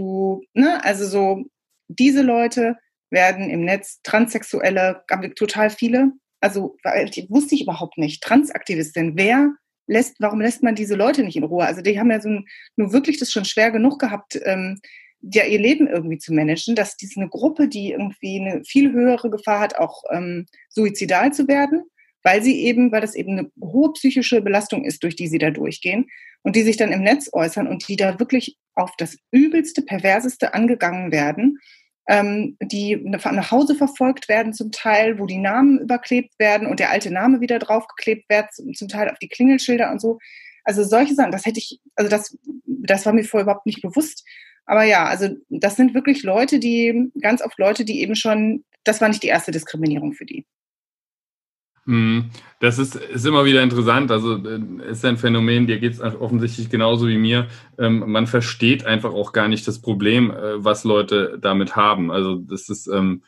ne? 0.54 0.82
also 0.84 1.06
so 1.06 1.44
diese 1.88 2.22
Leute 2.22 2.76
werden 3.10 3.50
im 3.50 3.64
Netz 3.64 4.00
Transsexuelle, 4.02 5.04
total 5.36 5.70
viele. 5.70 6.12
Also 6.40 6.76
wusste 7.28 7.54
ich 7.54 7.62
überhaupt 7.62 7.98
nicht. 7.98 8.22
Transaktivistin, 8.22 9.16
wer 9.16 9.52
lässt, 9.86 10.16
warum 10.18 10.40
lässt 10.40 10.62
man 10.62 10.74
diese 10.74 10.96
Leute 10.96 11.22
nicht 11.22 11.36
in 11.36 11.44
Ruhe? 11.44 11.64
Also 11.64 11.82
die 11.82 11.98
haben 12.00 12.10
ja 12.10 12.20
so 12.20 12.30
ein, 12.30 12.46
nur 12.76 12.92
wirklich 12.92 13.18
das 13.18 13.30
schon 13.30 13.44
schwer 13.44 13.70
genug 13.70 14.00
gehabt, 14.00 14.40
ähm, 14.44 14.80
ja, 15.22 15.44
ihr 15.44 15.60
Leben 15.60 15.86
irgendwie 15.86 16.18
zu 16.18 16.32
managen, 16.32 16.74
dass 16.74 16.96
diese 16.96 17.20
eine 17.20 17.28
Gruppe, 17.28 17.68
die 17.68 17.92
irgendwie 17.92 18.40
eine 18.40 18.64
viel 18.64 18.92
höhere 18.92 19.30
Gefahr 19.30 19.60
hat, 19.60 19.78
auch 19.78 20.02
ähm, 20.12 20.46
suizidal 20.68 21.32
zu 21.32 21.48
werden 21.48 21.84
weil 22.22 22.42
sie 22.42 22.62
eben, 22.62 22.92
weil 22.92 23.00
das 23.00 23.14
eben 23.14 23.38
eine 23.38 23.50
hohe 23.60 23.92
psychische 23.92 24.40
Belastung 24.42 24.84
ist, 24.84 25.02
durch 25.02 25.16
die 25.16 25.28
sie 25.28 25.38
da 25.38 25.50
durchgehen 25.50 26.06
und 26.42 26.56
die 26.56 26.62
sich 26.62 26.76
dann 26.76 26.92
im 26.92 27.02
Netz 27.02 27.30
äußern 27.32 27.66
und 27.66 27.88
die 27.88 27.96
da 27.96 28.18
wirklich 28.18 28.56
auf 28.74 28.92
das 28.96 29.16
übelste, 29.30 29.82
perverseste 29.82 30.54
angegangen 30.54 31.12
werden, 31.12 31.58
ähm, 32.08 32.56
die 32.60 32.96
nach 32.96 33.50
Hause 33.50 33.74
verfolgt 33.74 34.28
werden 34.28 34.52
zum 34.52 34.72
Teil, 34.72 35.18
wo 35.18 35.26
die 35.26 35.38
Namen 35.38 35.78
überklebt 35.78 36.38
werden 36.38 36.66
und 36.66 36.80
der 36.80 36.90
alte 36.90 37.12
Name 37.12 37.40
wieder 37.40 37.58
draufgeklebt 37.58 38.28
wird, 38.28 38.52
zum 38.76 38.88
Teil 38.88 39.08
auf 39.10 39.18
die 39.18 39.28
Klingelschilder 39.28 39.90
und 39.90 40.00
so. 40.00 40.18
Also 40.64 40.84
solche 40.84 41.14
Sachen, 41.14 41.32
das 41.32 41.44
hätte 41.44 41.58
ich, 41.58 41.80
also 41.96 42.08
das, 42.08 42.36
das 42.66 43.04
war 43.04 43.12
mir 43.12 43.24
vorher 43.24 43.44
überhaupt 43.44 43.66
nicht 43.66 43.82
bewusst. 43.82 44.24
Aber 44.66 44.84
ja, 44.84 45.04
also 45.04 45.28
das 45.48 45.76
sind 45.76 45.94
wirklich 45.94 46.22
Leute, 46.22 46.58
die, 46.58 47.10
ganz 47.20 47.42
oft 47.42 47.58
Leute, 47.58 47.84
die 47.84 48.00
eben 48.00 48.14
schon, 48.14 48.64
das 48.84 49.00
war 49.00 49.08
nicht 49.08 49.22
die 49.22 49.28
erste 49.28 49.50
Diskriminierung 49.50 50.12
für 50.12 50.24
die. 50.24 50.46
Mhm. 51.84 52.30
Das 52.60 52.78
ist, 52.78 52.94
ist 52.94 53.26
immer 53.26 53.44
wieder 53.44 53.62
interessant. 53.62 54.10
Also 54.12 54.36
äh, 54.36 54.90
ist 54.90 55.04
ein 55.04 55.16
Phänomen, 55.16 55.66
dir 55.66 55.78
geht 55.78 55.94
es 55.94 56.00
offensichtlich 56.00 56.70
genauso 56.70 57.08
wie 57.08 57.18
mir. 57.18 57.48
Ähm, 57.78 58.04
man 58.06 58.26
versteht 58.26 58.84
einfach 58.86 59.12
auch 59.12 59.32
gar 59.32 59.48
nicht 59.48 59.66
das 59.66 59.80
Problem, 59.80 60.30
äh, 60.30 60.64
was 60.64 60.84
Leute 60.84 61.38
damit 61.40 61.74
haben. 61.74 62.12
Also 62.12 62.36
das 62.36 62.68
ist 62.68 62.86
ähm, 62.86 63.24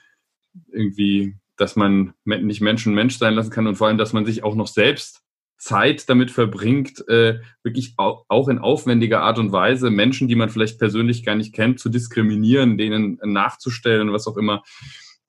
irgendwie, 0.70 1.34
dass 1.56 1.74
man 1.74 2.14
nicht 2.24 2.60
Menschen 2.60 2.94
Mensch 2.94 3.18
sein 3.18 3.34
lassen 3.34 3.50
kann 3.50 3.66
und 3.66 3.74
vor 3.74 3.88
allem, 3.88 3.98
dass 3.98 4.12
man 4.12 4.24
sich 4.24 4.44
auch 4.44 4.54
noch 4.54 4.68
selbst 4.68 5.23
Zeit 5.64 6.10
damit 6.10 6.30
verbringt, 6.30 7.08
äh, 7.08 7.40
wirklich 7.62 7.94
auch 7.96 8.48
in 8.48 8.58
aufwendiger 8.58 9.22
Art 9.22 9.38
und 9.38 9.50
Weise 9.50 9.88
Menschen, 9.88 10.28
die 10.28 10.34
man 10.34 10.50
vielleicht 10.50 10.78
persönlich 10.78 11.24
gar 11.24 11.36
nicht 11.36 11.54
kennt, 11.54 11.80
zu 11.80 11.88
diskriminieren, 11.88 12.76
denen 12.76 13.18
nachzustellen, 13.24 14.12
was 14.12 14.26
auch 14.26 14.36
immer, 14.36 14.62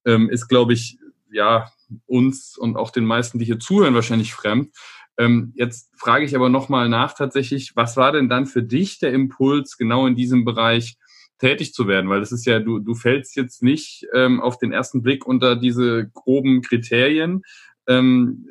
ähm, 0.04 0.28
ist, 0.28 0.48
glaube 0.48 0.74
ich, 0.74 0.98
ja, 1.30 1.70
uns 2.04 2.58
und 2.58 2.76
auch 2.76 2.90
den 2.90 3.06
meisten, 3.06 3.38
die 3.38 3.46
hier 3.46 3.58
zuhören, 3.58 3.94
wahrscheinlich 3.94 4.34
fremd. 4.34 4.76
Ähm, 5.16 5.54
jetzt 5.56 5.90
frage 5.96 6.26
ich 6.26 6.36
aber 6.36 6.50
nochmal 6.50 6.90
nach 6.90 7.14
tatsächlich, 7.14 7.74
was 7.74 7.96
war 7.96 8.12
denn 8.12 8.28
dann 8.28 8.44
für 8.44 8.62
dich 8.62 8.98
der 8.98 9.14
Impuls, 9.14 9.78
genau 9.78 10.06
in 10.06 10.16
diesem 10.16 10.44
Bereich 10.44 10.98
tätig 11.38 11.72
zu 11.72 11.88
werden? 11.88 12.10
Weil 12.10 12.20
das 12.20 12.32
ist 12.32 12.44
ja, 12.44 12.60
du, 12.60 12.78
du 12.78 12.94
fällst 12.94 13.36
jetzt 13.36 13.62
nicht 13.62 14.06
ähm, 14.12 14.42
auf 14.42 14.58
den 14.58 14.72
ersten 14.72 15.02
Blick 15.02 15.26
unter 15.26 15.56
diese 15.56 16.10
groben 16.12 16.60
Kriterien. 16.60 17.42
Ähm, 17.88 18.46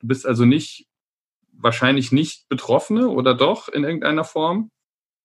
du 0.00 0.08
bist 0.08 0.26
also 0.26 0.44
nicht, 0.44 0.88
wahrscheinlich 1.62 2.12
nicht 2.12 2.48
Betroffene 2.48 3.08
oder 3.08 3.34
doch 3.34 3.68
in 3.68 3.84
irgendeiner 3.84 4.24
Form? 4.24 4.70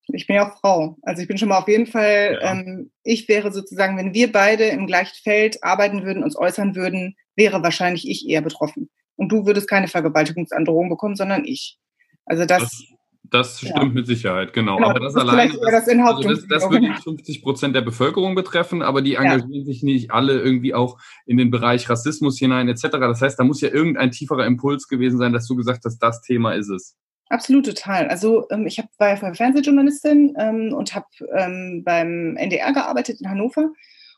Ich 0.10 0.28
bin 0.28 0.38
ja 0.38 0.50
auch 0.50 0.60
Frau. 0.60 0.98
Also 1.02 1.22
ich 1.22 1.28
bin 1.28 1.38
schon 1.38 1.50
mal 1.50 1.58
auf 1.58 1.68
jeden 1.68 1.88
Fall, 1.88 2.40
ja. 2.42 2.52
ähm, 2.52 2.92
ich 3.04 3.28
wäre 3.28 3.52
sozusagen, 3.52 3.98
wenn 3.98 4.14
wir 4.14 4.32
beide 4.32 4.66
im 4.66 4.88
gleichen 4.88 5.18
Feld 5.22 5.64
arbeiten 5.64 6.04
würden, 6.04 6.24
uns 6.24 6.38
äußern 6.38 6.76
würden, 6.76 7.16
wäre 7.36 7.62
wahrscheinlich 7.62 8.08
ich 8.08 8.28
eher 8.28 8.42
betroffen. 8.42 8.90
Und 9.16 9.30
du 9.32 9.46
würdest 9.46 9.70
keine 9.70 9.88
Vergewaltigungsandrohung 9.88 10.90
bekommen, 10.90 11.16
sondern 11.16 11.44
ich. 11.44 11.78
Also 12.26 12.46
das. 12.46 12.62
das 12.62 12.97
das 13.32 13.60
stimmt 13.60 13.76
ja. 13.76 13.86
mit 13.86 14.08
Sicherheit, 14.08 14.54
genau. 14.54 14.78
genau 14.78 14.90
aber 14.90 15.00
das, 15.00 15.14
das 15.14 15.24
alleine, 15.24 15.54
das, 15.54 15.88
also 15.88 16.22
das, 16.22 16.48
das 16.48 16.70
würde 16.70 16.94
50 17.04 17.42
Prozent 17.42 17.76
der 17.76 17.82
Bevölkerung 17.82 18.36
betreffen, 18.36 18.82
aber 18.82 19.02
die 19.02 19.16
engagieren 19.16 19.52
ja. 19.54 19.66
sich 19.66 19.84
nicht 19.84 20.12
alle 20.12 20.40
irgendwie 20.40 20.74
auch 20.74 20.98
in 21.26 21.38
den 21.38 21.52
Bereich 21.52 21.90
Rassismus 21.90 22.38
hinein 22.38 22.68
etc. 22.68 22.84
Das 22.92 23.22
heißt, 23.22 23.40
da 23.40 23.44
muss 23.44 23.62
ja 23.62 23.70
irgendein 23.70 24.12
tieferer 24.12 24.46
Impuls 24.46 24.88
gewesen 24.88 25.18
sein, 25.18 25.34
dass 25.34 25.48
du 25.48 25.56
gesagt 25.56 25.84
hast, 25.86 26.00
das 26.00 26.22
Thema 26.22 26.54
ist 26.54 26.70
es. 26.70 26.96
Absolut, 27.30 27.66
total. 27.66 28.08
Also 28.08 28.48
ähm, 28.52 28.68
ich 28.68 28.80
hab, 28.80 28.88
war 29.00 29.10
ja 29.10 29.34
Fernsehjournalistin 29.34 30.36
ähm, 30.40 30.74
und 30.74 30.96
habe 30.96 31.08
ähm, 31.36 31.84
beim 31.84 32.38
NDR 32.38 32.72
gearbeitet 32.72 33.20
in 33.20 33.30
Hannover 33.30 33.72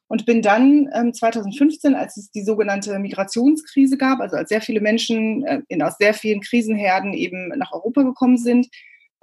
und 0.07 0.25
bin 0.25 0.41
dann 0.41 0.89
ähm, 0.93 1.13
2015, 1.13 1.95
als 1.95 2.17
es 2.17 2.31
die 2.31 2.43
sogenannte 2.43 2.97
Migrationskrise 2.99 3.97
gab, 3.97 4.19
also 4.19 4.37
als 4.37 4.49
sehr 4.49 4.61
viele 4.61 4.81
Menschen 4.81 5.45
äh, 5.45 5.61
in, 5.69 5.81
aus 5.81 5.97
sehr 5.97 6.13
vielen 6.13 6.41
Krisenherden 6.41 7.13
eben 7.13 7.49
nach 7.57 7.71
Europa 7.71 8.03
gekommen 8.03 8.37
sind, 8.37 8.67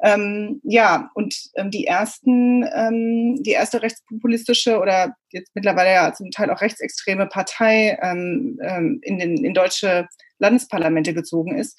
ähm, 0.03 0.61
ja, 0.63 1.11
und 1.15 1.35
ähm, 1.57 1.71
die 1.71 1.87
ersten, 1.87 2.65
ähm, 2.75 3.43
die 3.43 3.53
erste 3.53 3.83
rechtspopulistische 3.83 4.79
oder 4.79 5.15
jetzt 5.31 5.53
mittlerweile 5.55 5.93
ja 5.93 6.13
zum 6.13 6.31
Teil 6.31 6.51
auch 6.51 6.61
rechtsextreme 6.61 7.27
Partei 7.27 7.99
ähm, 8.03 8.59
ähm, 8.63 9.01
in, 9.03 9.19
den, 9.19 9.45
in 9.45 9.55
deutsche 9.55 10.07
Landesparlamente 10.39 11.15
gezogen 11.15 11.57
ist, 11.59 11.79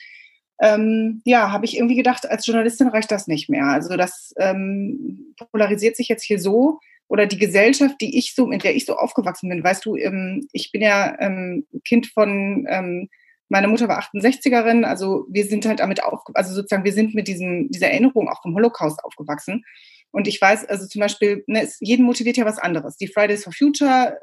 ähm, 0.59 1.21
ja, 1.25 1.51
habe 1.51 1.65
ich 1.65 1.77
irgendwie 1.77 1.95
gedacht, 1.95 2.27
als 2.27 2.45
Journalistin 2.47 2.87
reicht 2.87 3.11
das 3.11 3.27
nicht 3.27 3.49
mehr. 3.49 3.65
Also 3.65 3.95
das 3.95 4.33
ähm, 4.37 5.35
polarisiert 5.51 5.95
sich 5.95 6.07
jetzt 6.07 6.23
hier 6.23 6.39
so 6.39 6.79
oder 7.07 7.27
die 7.27 7.37
Gesellschaft, 7.37 7.95
die 8.01 8.17
ich 8.17 8.33
so, 8.33 8.51
in 8.51 8.59
der 8.59 8.75
ich 8.75 8.85
so 8.85 8.97
aufgewachsen 8.97 9.49
bin, 9.49 9.63
weißt 9.63 9.85
du, 9.85 9.95
ähm, 9.95 10.47
ich 10.51 10.71
bin 10.71 10.81
ja 10.81 11.15
ähm, 11.19 11.67
Kind 11.85 12.07
von, 12.07 12.65
ähm, 12.69 13.09
meine 13.49 13.67
Mutter 13.67 13.87
war 13.87 13.99
68erin, 13.99 14.83
also 14.83 15.25
wir 15.29 15.45
sind 15.45 15.65
halt 15.65 15.79
damit 15.79 16.03
auf, 16.03 16.21
also 16.33 16.53
sozusagen 16.53 16.83
wir 16.83 16.93
sind 16.93 17.15
mit 17.15 17.27
diesem, 17.27 17.69
dieser 17.69 17.87
Erinnerung 17.87 18.27
auch 18.29 18.41
vom 18.41 18.55
Holocaust 18.55 19.03
aufgewachsen. 19.03 19.63
Und 20.11 20.27
ich 20.27 20.41
weiß, 20.41 20.65
also 20.65 20.87
zum 20.87 21.01
Beispiel, 21.01 21.43
ne, 21.47 21.63
es, 21.63 21.77
jeden 21.79 22.05
motiviert 22.05 22.37
ja 22.37 22.45
was 22.45 22.59
anderes. 22.59 22.97
Die 22.97 23.07
Fridays 23.07 23.43
for 23.43 23.53
Future, 23.53 24.17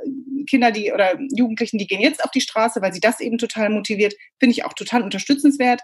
Kinder, 0.48 0.70
die 0.70 0.92
oder 0.92 1.18
Jugendlichen, 1.34 1.78
die 1.78 1.86
gehen 1.86 2.00
jetzt 2.00 2.24
auf 2.24 2.30
die 2.30 2.40
Straße, 2.40 2.80
weil 2.82 2.92
sie 2.92 3.00
das 3.00 3.20
eben 3.20 3.38
total 3.38 3.70
motiviert, 3.70 4.14
finde 4.38 4.52
ich 4.52 4.64
auch 4.64 4.72
total 4.72 5.02
unterstützenswert 5.02 5.82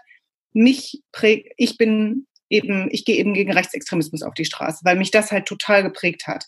mich 0.53 1.01
prägt, 1.11 1.53
ich 1.57 1.77
bin 1.77 2.27
eben, 2.49 2.89
ich 2.91 3.05
gehe 3.05 3.15
eben 3.15 3.33
gegen 3.33 3.51
Rechtsextremismus 3.51 4.23
auf 4.23 4.33
die 4.33 4.45
Straße, 4.45 4.83
weil 4.83 4.97
mich 4.97 5.11
das 5.11 5.31
halt 5.31 5.45
total 5.45 5.83
geprägt 5.83 6.27
hat. 6.27 6.45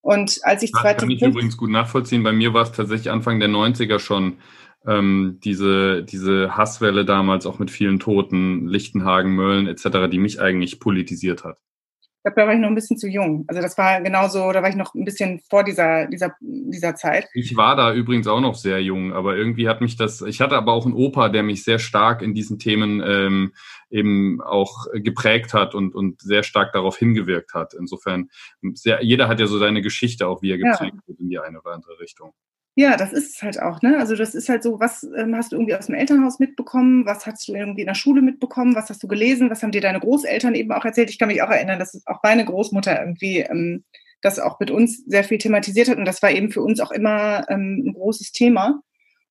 Und 0.00 0.40
als 0.42 0.62
ich 0.62 0.72
das 0.72 0.96
kann 0.96 1.10
ich 1.10 1.22
übrigens 1.22 1.56
gut 1.56 1.70
nachvollziehen. 1.70 2.24
Bei 2.24 2.32
mir 2.32 2.52
war 2.54 2.62
es 2.62 2.72
tatsächlich 2.72 3.10
Anfang 3.10 3.38
der 3.38 3.48
90er 3.48 4.00
schon 4.00 4.38
ähm, 4.86 5.38
diese, 5.44 6.02
diese 6.02 6.56
Hasswelle 6.56 7.04
damals 7.04 7.46
auch 7.46 7.58
mit 7.58 7.70
vielen 7.70 8.00
Toten, 8.00 8.66
Lichtenhagen, 8.66 9.34
Mölln 9.34 9.66
etc., 9.66 10.10
die 10.10 10.18
mich 10.18 10.40
eigentlich 10.40 10.80
politisiert 10.80 11.44
hat. 11.44 11.58
Ich 12.00 12.24
glaube, 12.24 12.40
da 12.40 12.46
war 12.46 12.54
ich 12.54 12.60
noch 12.60 12.68
ein 12.68 12.76
bisschen 12.76 12.98
zu 12.98 13.08
jung. 13.08 13.44
Also 13.48 13.60
das 13.60 13.76
war 13.76 14.00
genauso, 14.00 14.52
da 14.52 14.62
war 14.62 14.68
ich 14.68 14.76
noch 14.76 14.94
ein 14.94 15.04
bisschen 15.04 15.40
vor 15.50 15.64
dieser, 15.64 16.06
dieser, 16.06 16.36
dieser 16.40 16.94
Zeit. 16.94 17.26
Ich 17.34 17.56
war 17.56 17.74
da 17.74 17.92
übrigens 17.92 18.28
auch 18.28 18.40
noch 18.40 18.54
sehr 18.54 18.80
jung, 18.80 19.12
aber 19.12 19.36
irgendwie 19.36 19.68
hat 19.68 19.80
mich 19.80 19.96
das, 19.96 20.22
ich 20.22 20.40
hatte 20.40 20.54
aber 20.54 20.72
auch 20.72 20.86
einen 20.86 20.94
Opa, 20.94 21.30
der 21.30 21.42
mich 21.42 21.64
sehr 21.64 21.80
stark 21.80 22.22
in 22.22 22.32
diesen 22.32 22.60
Themen 22.60 23.02
ähm, 23.04 23.54
eben 23.90 24.40
auch 24.40 24.86
geprägt 24.94 25.52
hat 25.52 25.74
und, 25.74 25.96
und 25.96 26.20
sehr 26.20 26.44
stark 26.44 26.72
darauf 26.72 26.96
hingewirkt 26.96 27.54
hat. 27.54 27.74
Insofern, 27.74 28.30
sehr, 28.74 29.02
jeder 29.02 29.26
hat 29.26 29.40
ja 29.40 29.48
so 29.48 29.58
seine 29.58 29.82
Geschichte 29.82 30.28
auch, 30.28 30.42
wie 30.42 30.52
er 30.52 30.58
geprägt 30.58 30.94
ja. 30.94 31.08
wird 31.08 31.18
in 31.18 31.28
die 31.28 31.40
eine 31.40 31.60
oder 31.60 31.72
andere 31.72 31.98
Richtung. 31.98 32.34
Ja, 32.74 32.96
das 32.96 33.12
ist 33.12 33.36
es 33.36 33.42
halt 33.42 33.60
auch, 33.60 33.82
ne? 33.82 33.98
Also 33.98 34.16
das 34.16 34.34
ist 34.34 34.48
halt 34.48 34.62
so, 34.62 34.80
was 34.80 35.02
ähm, 35.02 35.36
hast 35.36 35.52
du 35.52 35.56
irgendwie 35.56 35.74
aus 35.74 35.86
dem 35.86 35.94
Elternhaus 35.94 36.38
mitbekommen, 36.38 37.04
was 37.04 37.26
hast 37.26 37.46
du 37.46 37.54
irgendwie 37.54 37.82
in 37.82 37.86
der 37.86 37.94
Schule 37.94 38.22
mitbekommen, 38.22 38.74
was 38.74 38.88
hast 38.88 39.02
du 39.02 39.08
gelesen, 39.08 39.50
was 39.50 39.62
haben 39.62 39.72
dir 39.72 39.82
deine 39.82 40.00
Großeltern 40.00 40.54
eben 40.54 40.72
auch 40.72 40.84
erzählt? 40.84 41.10
Ich 41.10 41.18
kann 41.18 41.28
mich 41.28 41.42
auch 41.42 41.50
erinnern, 41.50 41.78
dass 41.78 42.00
auch 42.06 42.22
meine 42.22 42.46
Großmutter 42.46 42.98
irgendwie 42.98 43.40
ähm, 43.40 43.84
das 44.22 44.38
auch 44.38 44.58
mit 44.58 44.70
uns 44.70 45.04
sehr 45.04 45.24
viel 45.24 45.36
thematisiert 45.36 45.88
hat 45.88 45.98
und 45.98 46.06
das 46.06 46.22
war 46.22 46.30
eben 46.30 46.50
für 46.50 46.62
uns 46.62 46.80
auch 46.80 46.92
immer 46.92 47.44
ähm, 47.50 47.84
ein 47.86 47.92
großes 47.92 48.32
Thema. 48.32 48.80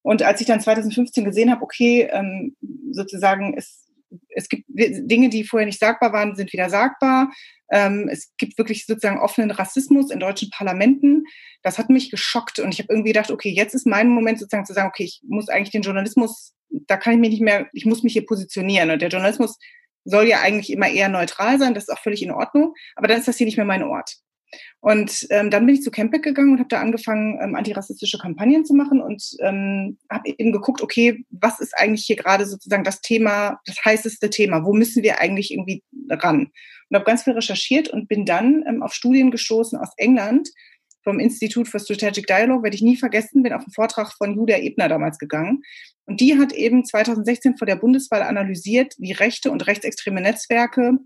Und 0.04 0.22
als 0.24 0.42
ich 0.42 0.48
dann 0.48 0.60
2015 0.60 1.24
gesehen 1.26 1.52
habe, 1.52 1.64
okay, 1.64 2.10
ähm, 2.12 2.56
sozusagen 2.92 3.56
es, 3.58 3.88
es 4.36 4.50
gibt 4.50 4.64
Dinge, 4.68 5.30
die 5.30 5.44
vorher 5.44 5.66
nicht 5.66 5.80
sagbar 5.80 6.14
waren, 6.14 6.36
sind 6.36 6.54
wieder 6.54 6.70
sagbar. 6.70 7.32
Ähm, 7.72 8.10
es 8.12 8.32
gibt 8.38 8.58
wirklich 8.58 8.86
sozusagen 8.86 9.20
offenen 9.20 9.52
Rassismus 9.52 10.12
in 10.12 10.20
deutschen 10.20 10.50
Parlamenten. 10.50 11.24
Das 11.64 11.78
hat 11.78 11.90
mich 11.90 12.12
geschockt 12.12 12.60
und 12.60 12.74
ich 12.74 12.80
habe 12.80 12.92
irgendwie 12.92 13.14
gedacht, 13.14 13.32
okay, 13.32 13.50
jetzt 13.50 13.74
ist 13.74 13.88
mein 13.88 14.10
Moment 14.10 14.40
sozusagen 14.40 14.66
zu 14.66 14.74
sagen, 14.74 14.90
okay, 14.90 15.04
ich 15.04 15.22
muss 15.28 15.50
eigentlich 15.50 15.72
den 15.72 15.84
Journalismus, 15.84 16.54
da 16.70 16.98
kann 16.98 17.14
ich 17.14 17.20
mich 17.20 17.30
nicht 17.30 17.42
mehr, 17.42 17.68
ich 17.74 17.86
muss 17.86 18.04
mich 18.04 18.14
hier 18.14 18.26
positionieren. 18.26 18.90
Und 18.90 19.02
der 19.02 19.10
Journalismus 19.10 19.58
soll 20.04 20.28
ja 20.28 20.42
eigentlich 20.42 20.72
immer 20.72 20.90
eher 20.90 21.10
neutral 21.10 21.60
sein, 21.60 21.74
das 21.74 21.84
ist 21.86 21.90
auch 21.90 22.00
völlig 22.00 22.24
in 22.24 22.32
Ordnung, 22.32 22.74
aber 22.96 23.08
dann 23.08 23.20
ist 23.20 23.28
das 23.28 23.38
hier 23.38 23.46
nicht 23.46 23.58
mehr 23.58 23.66
mein 23.66 23.84
Ort. 23.84 24.18
Und 24.82 25.28
ähm, 25.30 25.52
dann 25.52 25.68
bin 25.68 25.76
ich 25.76 25.84
zu 25.84 25.92
Campec 25.92 26.24
gegangen 26.24 26.54
und 26.54 26.60
habe 26.60 26.68
da 26.68 26.82
angefangen, 26.82 27.40
ähm, 27.40 27.54
antirassistische 27.56 28.18
Kampagnen 28.18 28.66
zu 28.66 28.74
machen 28.74 29.00
und 29.00 29.24
ähm, 29.40 30.00
habe 30.10 30.30
eben 30.30 30.52
geguckt, 30.52 30.82
okay, 30.82 31.24
was 31.30 31.60
ist 31.60 31.78
eigentlich 31.78 32.04
hier 32.06 32.16
gerade 32.16 32.48
sozusagen 32.48 32.84
das 32.84 33.00
Thema, 33.00 33.60
das 33.66 33.78
heißeste 33.86 34.32
Thema? 34.32 34.66
Wo 34.66 34.74
müssen 34.74 35.04
wir 35.04 35.22
eigentlich 35.22 35.52
irgendwie 35.52 35.84
ran? 36.10 36.52
Und 36.90 36.96
habe 36.96 37.06
ganz 37.06 37.24
viel 37.24 37.34
recherchiert 37.34 37.90
und 37.90 38.08
bin 38.08 38.26
dann 38.26 38.64
ähm, 38.68 38.82
auf 38.82 38.94
Studien 38.96 39.30
gestoßen 39.30 39.78
aus 39.78 39.92
England 39.98 40.50
vom 41.04 41.20
Institute 41.20 41.70
for 41.70 41.80
Strategic 41.80 42.26
Dialogue, 42.26 42.64
werde 42.64 42.76
ich 42.76 42.82
nie 42.82 42.98
vergessen, 42.98 43.44
bin 43.44 43.54
auf 43.54 43.62
einen 43.62 43.74
Vortrag 43.74 44.14
von 44.14 44.36
Julia 44.36 44.58
Ebner 44.58 44.88
damals 44.88 45.20
gegangen. 45.20 45.62
Und 46.06 46.20
die 46.22 46.38
hat 46.38 46.54
eben 46.54 46.86
2016 46.86 47.58
vor 47.58 47.68
der 47.68 47.76
Bundeswahl 47.76 48.24
analysiert, 48.24 48.96
wie 48.98 49.12
rechte 49.12 49.52
und 49.52 49.66
rechtsextreme 49.68 50.22
Netzwerke 50.22 50.98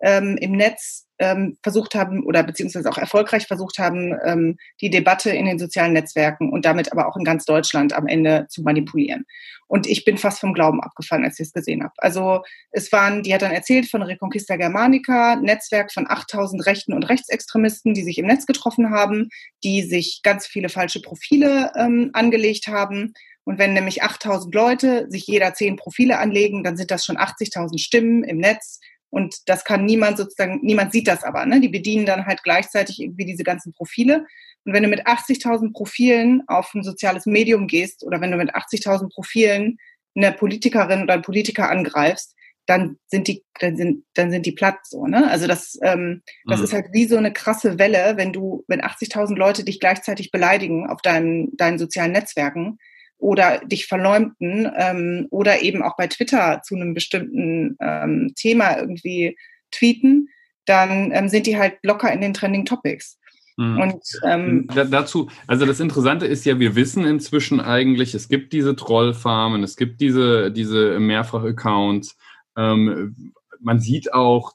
ähm, 0.00 0.36
im 0.40 0.52
Netz 0.52 1.06
ähm, 1.18 1.58
versucht 1.62 1.94
haben 1.94 2.24
oder 2.24 2.42
beziehungsweise 2.42 2.88
auch 2.88 2.98
erfolgreich 2.98 3.46
versucht 3.46 3.78
haben, 3.78 4.14
ähm, 4.24 4.56
die 4.80 4.90
Debatte 4.90 5.30
in 5.30 5.44
den 5.44 5.58
sozialen 5.58 5.92
Netzwerken 5.92 6.50
und 6.50 6.64
damit 6.64 6.90
aber 6.92 7.06
auch 7.06 7.16
in 7.16 7.24
ganz 7.24 7.44
Deutschland 7.44 7.92
am 7.92 8.06
Ende 8.06 8.46
zu 8.48 8.62
manipulieren. 8.62 9.26
Und 9.66 9.86
ich 9.86 10.04
bin 10.04 10.18
fast 10.18 10.40
vom 10.40 10.54
Glauben 10.54 10.82
abgefallen, 10.82 11.24
als 11.24 11.38
ich 11.38 11.46
es 11.46 11.52
gesehen 11.52 11.84
habe. 11.84 11.92
Also 11.98 12.42
es 12.72 12.90
waren, 12.90 13.22
die 13.22 13.32
hat 13.32 13.42
dann 13.42 13.52
erzählt 13.52 13.88
von 13.88 14.02
Reconquista 14.02 14.56
Germanica, 14.56 15.36
Netzwerk 15.36 15.92
von 15.92 16.10
8000 16.10 16.66
Rechten 16.66 16.92
und 16.92 17.04
Rechtsextremisten, 17.04 17.94
die 17.94 18.02
sich 18.02 18.18
im 18.18 18.26
Netz 18.26 18.46
getroffen 18.46 18.90
haben, 18.90 19.28
die 19.62 19.82
sich 19.82 20.22
ganz 20.24 20.46
viele 20.46 20.70
falsche 20.70 21.02
Profile 21.02 21.70
ähm, 21.76 22.10
angelegt 22.14 22.66
haben 22.66 23.12
Und 23.44 23.58
wenn 23.58 23.74
nämlich 23.74 24.02
8000 24.02 24.54
Leute 24.54 25.06
sich 25.08 25.26
jeder 25.26 25.54
zehn 25.54 25.76
Profile 25.76 26.18
anlegen, 26.18 26.64
dann 26.64 26.76
sind 26.76 26.90
das 26.90 27.04
schon 27.04 27.16
80.000 27.16 27.78
Stimmen 27.78 28.24
im 28.24 28.38
Netz. 28.38 28.80
Und 29.10 29.48
das 29.48 29.64
kann 29.64 29.84
niemand 29.84 30.16
sozusagen, 30.18 30.60
niemand 30.62 30.92
sieht 30.92 31.08
das 31.08 31.24
aber. 31.24 31.44
Ne? 31.44 31.60
Die 31.60 31.68
bedienen 31.68 32.06
dann 32.06 32.26
halt 32.26 32.42
gleichzeitig 32.42 33.00
irgendwie 33.00 33.24
diese 33.24 33.42
ganzen 33.42 33.72
Profile. 33.72 34.26
Und 34.64 34.72
wenn 34.72 34.82
du 34.82 34.88
mit 34.88 35.06
80.000 35.06 35.72
Profilen 35.72 36.42
auf 36.46 36.72
ein 36.74 36.82
soziales 36.82 37.26
Medium 37.26 37.66
gehst 37.66 38.04
oder 38.04 38.20
wenn 38.20 38.30
du 38.30 38.36
mit 38.36 38.54
80.000 38.54 39.12
Profilen 39.12 39.78
eine 40.14 40.32
Politikerin 40.32 41.02
oder 41.02 41.14
einen 41.14 41.22
Politiker 41.22 41.70
angreifst, 41.70 42.34
dann 42.66 42.98
sind 43.06 43.26
die, 43.26 43.44
dann 43.58 43.76
sind, 43.76 44.04
dann 44.14 44.30
sind 44.30 44.46
die 44.46 44.52
platt 44.52 44.78
so, 44.84 45.06
ne? 45.06 45.28
Also 45.28 45.48
das, 45.48 45.76
ähm, 45.82 46.22
das 46.44 46.58
mhm. 46.58 46.64
ist 46.64 46.72
halt 46.72 46.86
wie 46.92 47.06
so 47.06 47.16
eine 47.16 47.32
krasse 47.32 47.78
Welle, 47.80 48.16
wenn 48.16 48.32
du, 48.32 48.64
wenn 48.68 48.80
80.000 48.80 49.34
Leute 49.34 49.64
dich 49.64 49.80
gleichzeitig 49.80 50.30
beleidigen 50.30 50.88
auf 50.88 51.02
deinen, 51.02 51.56
deinen 51.56 51.78
sozialen 51.78 52.12
Netzwerken 52.12 52.78
oder 53.20 53.60
dich 53.64 53.86
verleumden 53.86 54.70
ähm, 54.76 55.26
oder 55.30 55.62
eben 55.62 55.82
auch 55.82 55.96
bei 55.96 56.06
Twitter 56.06 56.62
zu 56.64 56.74
einem 56.74 56.94
bestimmten 56.94 57.76
ähm, 57.80 58.32
Thema 58.34 58.78
irgendwie 58.78 59.36
tweeten, 59.70 60.28
dann 60.66 61.12
ähm, 61.12 61.28
sind 61.28 61.46
die 61.46 61.58
halt 61.58 61.78
locker 61.82 62.12
in 62.12 62.20
den 62.20 62.34
Trending 62.34 62.64
Topics. 62.64 63.18
Mhm. 63.56 63.78
Und 63.78 64.02
ähm, 64.24 64.68
dazu, 64.90 65.28
also 65.46 65.66
das 65.66 65.80
Interessante 65.80 66.26
ist 66.26 66.46
ja, 66.46 66.58
wir 66.58 66.74
wissen 66.76 67.04
inzwischen 67.04 67.60
eigentlich, 67.60 68.14
es 68.14 68.28
gibt 68.28 68.52
diese 68.52 68.74
Trollfarmen, 68.74 69.62
es 69.62 69.76
gibt 69.76 70.00
diese, 70.00 70.50
diese 70.50 70.98
Mehrfach-Accounts. 70.98 72.16
Ähm, 72.56 73.34
man 73.60 73.80
sieht 73.80 74.14
auch 74.14 74.54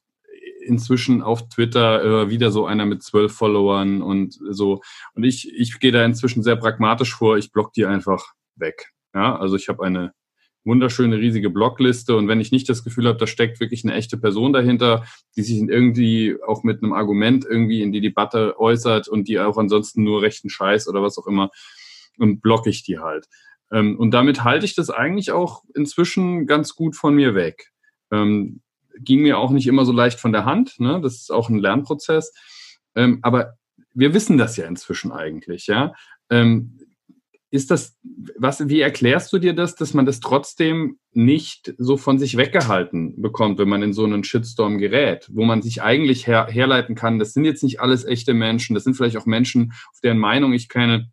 inzwischen 0.65 1.21
auf 1.21 1.47
Twitter 1.49 2.03
äh, 2.23 2.29
wieder 2.29 2.49
so 2.49 2.65
einer 2.65 2.85
mit 2.85 3.03
zwölf 3.03 3.33
Followern 3.33 4.01
und 4.01 4.39
so. 4.49 4.81
Und 5.13 5.23
ich, 5.23 5.53
ich 5.53 5.79
gehe 5.79 5.91
da 5.91 6.03
inzwischen 6.03 6.41
sehr 6.41 6.55
pragmatisch 6.55 7.13
vor. 7.13 7.37
Ich 7.37 7.51
block 7.51 7.73
die 7.73 7.85
einfach 7.85 8.33
weg. 8.57 8.91
Ja, 9.13 9.37
also 9.37 9.55
ich 9.55 9.69
habe 9.69 9.83
eine 9.83 10.13
wunderschöne 10.65 11.19
riesige 11.19 11.49
Blockliste 11.49 12.15
und 12.15 12.27
wenn 12.27 12.41
ich 12.41 12.51
nicht 12.51 12.67
das 12.67 12.83
Gefühl 12.83 13.07
habe, 13.07 13.19
da 13.19 13.27
steckt 13.27 13.59
wirklich 13.59 13.83
eine 13.85 13.93
echte 13.93 14.17
Person 14.17 14.51
dahinter, 14.51 15.05
die 15.37 15.43
sich 15.43 15.57
irgendwie 15.59 16.35
auch 16.45 16.63
mit 16.63 16.81
einem 16.81 16.93
Argument 16.93 17.45
irgendwie 17.45 17.81
in 17.81 17.91
die 17.91 18.01
Debatte 18.01 18.59
äußert 18.59 19.07
und 19.07 19.27
die 19.27 19.39
auch 19.39 19.57
ansonsten 19.57 20.03
nur 20.03 20.23
rechten 20.23 20.49
Scheiß 20.49 20.87
oder 20.87 21.03
was 21.03 21.17
auch 21.17 21.27
immer 21.27 21.51
und 22.17 22.41
blocke 22.41 22.69
ich 22.69 22.83
die 22.83 22.99
halt. 22.99 23.27
Ähm, 23.71 23.97
und 23.97 24.11
damit 24.11 24.43
halte 24.43 24.65
ich 24.65 24.75
das 24.75 24.89
eigentlich 24.89 25.31
auch 25.31 25.63
inzwischen 25.75 26.47
ganz 26.47 26.75
gut 26.75 26.95
von 26.95 27.15
mir 27.15 27.35
weg. 27.35 27.71
Ähm, 28.11 28.61
ging 28.99 29.21
mir 29.21 29.37
auch 29.37 29.51
nicht 29.51 29.67
immer 29.67 29.85
so 29.85 29.91
leicht 29.91 30.19
von 30.19 30.31
der 30.31 30.45
Hand, 30.45 30.79
ne? 30.79 30.99
das 31.01 31.15
ist 31.15 31.31
auch 31.31 31.49
ein 31.49 31.59
Lernprozess. 31.59 32.33
Ähm, 32.95 33.19
aber 33.21 33.55
wir 33.93 34.13
wissen 34.13 34.37
das 34.37 34.57
ja 34.57 34.65
inzwischen 34.65 35.11
eigentlich, 35.11 35.67
ja. 35.67 35.93
Ist 37.55 37.71
das, 37.71 37.97
was, 38.37 38.67
wie 38.69 38.81
erklärst 38.81 39.31
du 39.33 39.39
dir 39.39 39.53
das, 39.53 39.75
dass 39.75 39.93
man 39.93 40.05
das 40.05 40.19
trotzdem 40.19 40.99
nicht 41.13 41.73
so 41.77 41.97
von 41.97 42.19
sich 42.19 42.37
weggehalten 42.37 43.21
bekommt, 43.21 43.57
wenn 43.59 43.69
man 43.69 43.83
in 43.83 43.93
so 43.93 44.03
einen 44.03 44.23
Shitstorm 44.23 44.77
gerät, 44.77 45.29
wo 45.31 45.45
man 45.45 45.61
sich 45.61 45.81
eigentlich 45.81 46.27
her, 46.27 46.47
herleiten 46.49 46.95
kann, 46.95 47.19
das 47.19 47.33
sind 47.33 47.45
jetzt 47.45 47.63
nicht 47.63 47.79
alles 47.79 48.05
echte 48.05 48.33
Menschen, 48.33 48.73
das 48.73 48.83
sind 48.83 48.95
vielleicht 48.95 49.17
auch 49.17 49.25
Menschen, 49.25 49.71
auf 49.93 50.01
deren 50.03 50.17
Meinung 50.17 50.53
ich 50.53 50.69
keine, 50.69 51.11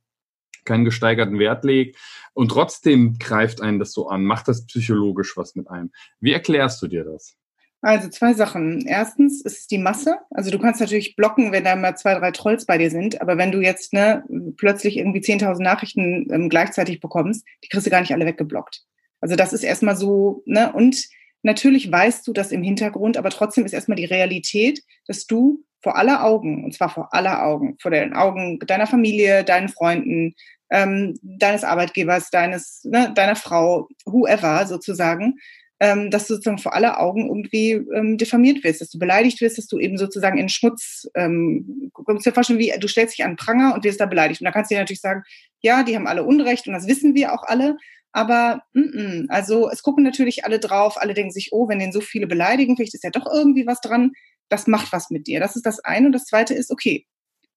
keinen 0.65 0.85
gesteigerten 0.85 1.39
Wert 1.39 1.65
lege 1.65 1.97
und 2.35 2.51
trotzdem 2.51 3.19
greift 3.19 3.61
einen 3.61 3.79
das 3.79 3.93
so 3.93 4.09
an, 4.09 4.25
macht 4.25 4.49
das 4.49 4.67
psychologisch 4.67 5.37
was 5.37 5.55
mit 5.55 5.69
einem. 5.69 5.91
Wie 6.21 6.33
erklärst 6.33 6.83
du 6.83 6.89
dir 6.89 7.05
das? 7.05 7.37
Also 7.83 8.09
zwei 8.09 8.33
Sachen. 8.33 8.87
Erstens 8.87 9.43
ist 9.43 9.59
es 9.59 9.67
die 9.67 9.79
Masse. 9.79 10.19
Also 10.31 10.53
du 10.53 10.59
kannst 10.61 10.81
natürlich 10.81 11.17
blocken, 11.17 11.51
wenn 11.51 11.65
da 11.65 11.75
mal 11.75 11.97
zwei, 11.97 12.15
drei 12.15 12.31
Trolls 12.31 12.65
bei 12.65 12.79
dir 12.79 12.91
sind. 12.91 13.21
Aber 13.21 13.37
wenn 13.37 13.51
du 13.51 13.61
jetzt 13.61 13.93
ne, 13.93 14.25
plötzlich 14.57 14.97
irgendwie 14.97 15.19
10.000 15.19 15.61
Nachrichten 15.61 16.29
ähm, 16.33 16.49
gleichzeitig 16.49 17.01
bekommst, 17.01 17.45
die 17.65 17.69
kriegst 17.69 17.87
du 17.87 17.91
gar 17.91 18.01
nicht 18.01 18.13
alle 18.13 18.25
weggeblockt. 18.25 18.85
Also 19.21 19.35
das 19.35 19.53
ist 19.53 19.65
erstmal 19.65 19.97
so. 19.97 20.43
Ne? 20.47 20.73
Und 20.73 21.09
natürlich 21.43 21.91
weißt 21.91 22.27
du 22.27 22.33
das 22.33 22.53
im 22.53 22.63
Hintergrund, 22.63 23.17
aber 23.17 23.31
trotzdem 23.31 23.65
ist 23.65 23.73
erstmal 23.73 23.97
die 23.97 24.05
Realität, 24.05 24.81
dass 25.09 25.27
du 25.27 25.65
vor 25.83 25.97
aller 25.97 26.25
Augen, 26.25 26.65
und 26.65 26.73
zwar 26.73 26.89
vor 26.89 27.13
aller 27.13 27.45
Augen, 27.45 27.77
vor 27.81 27.91
den 27.91 28.13
Augen 28.13 28.61
deiner 28.61 28.87
Familie, 28.87 29.43
deinen 29.43 29.69
Freunden, 29.69 30.35
ähm, 30.71 31.19
deines 31.23 31.65
Arbeitgebers, 31.65 32.31
deines, 32.31 32.85
ne, 32.85 33.13
deiner 33.13 33.35
Frau, 33.35 33.89
whoever 34.07 34.67
sozusagen, 34.67 35.41
ähm, 35.83 36.13
dass 36.13 36.29
du 36.29 36.35
sozusagen 36.35 36.59
vor 36.59 36.75
aller 36.75 37.01
Augen 37.01 37.27
irgendwie 37.27 37.73
ähm, 37.73 38.17
diffamiert 38.17 38.63
wirst, 38.63 38.81
dass 38.81 38.91
du 38.91 39.01
beleidigt 39.01 39.41
wirst, 39.41 39.59
dass 39.59 39.67
du 39.67 39.81
eben 39.81 39.99
sozusagen 39.99 40.39
in 40.39 40.49
Schmutz, 40.49 41.09
ähm, 41.17 41.91
du 41.93 42.05
kannst 42.05 42.25
dir 42.25 42.33
vorstellen, 42.33 42.61
wie 42.61 42.73
du 42.79 42.87
stellst 42.87 43.19
dich 43.19 43.25
an 43.25 43.35
Pranger 43.35 43.75
und 43.75 43.83
wirst 43.83 44.01
da 44.01 44.07
beleidigt. 44.07 44.41
Und 44.41 44.45
da 44.45 44.53
kannst 44.53 44.71
du 44.71 44.77
dir 44.77 44.81
natürlich 44.81 45.01
sagen, 45.01 45.25
ja, 45.61 45.83
die 45.83 45.97
haben 45.97 46.07
alle 46.07 46.23
Unrecht 46.23 46.69
und 46.69 46.73
das 46.73 46.87
wissen 46.87 47.17
wir 47.17 47.33
auch 47.33 47.43
alle. 47.43 47.77
Aber 48.13 48.63
mm 48.75 48.81
-mm, 48.81 49.27
also 49.29 49.71
es 49.71 49.83
gucken 49.83 50.05
natürlich 50.05 50.45
alle 50.45 50.61
drauf, 50.61 51.03
alle 51.03 51.15
denken 51.15 51.33
sich, 51.33 51.49
oh, 51.51 51.69
wenn 51.69 51.81
den 51.81 51.91
so 51.91 52.01
viele 52.01 52.29
beleidigen, 52.29 52.77
vielleicht 52.77 52.95
ist 52.95 53.03
ja 53.03 53.11
doch 53.11 53.27
irgendwie 53.27 53.67
was 53.67 53.81
dran. 53.81 54.13
Das 54.49 54.69
macht 54.69 54.93
was 54.93 55.11
mit 55.11 55.27
dir. 55.27 55.41
Das 55.41 55.57
ist 55.57 55.67
das 55.67 55.81
eine. 55.81 56.07
Und 56.07 56.13
das 56.13 56.27
zweite 56.27 56.55
ist, 56.55 56.71
okay, 56.71 57.09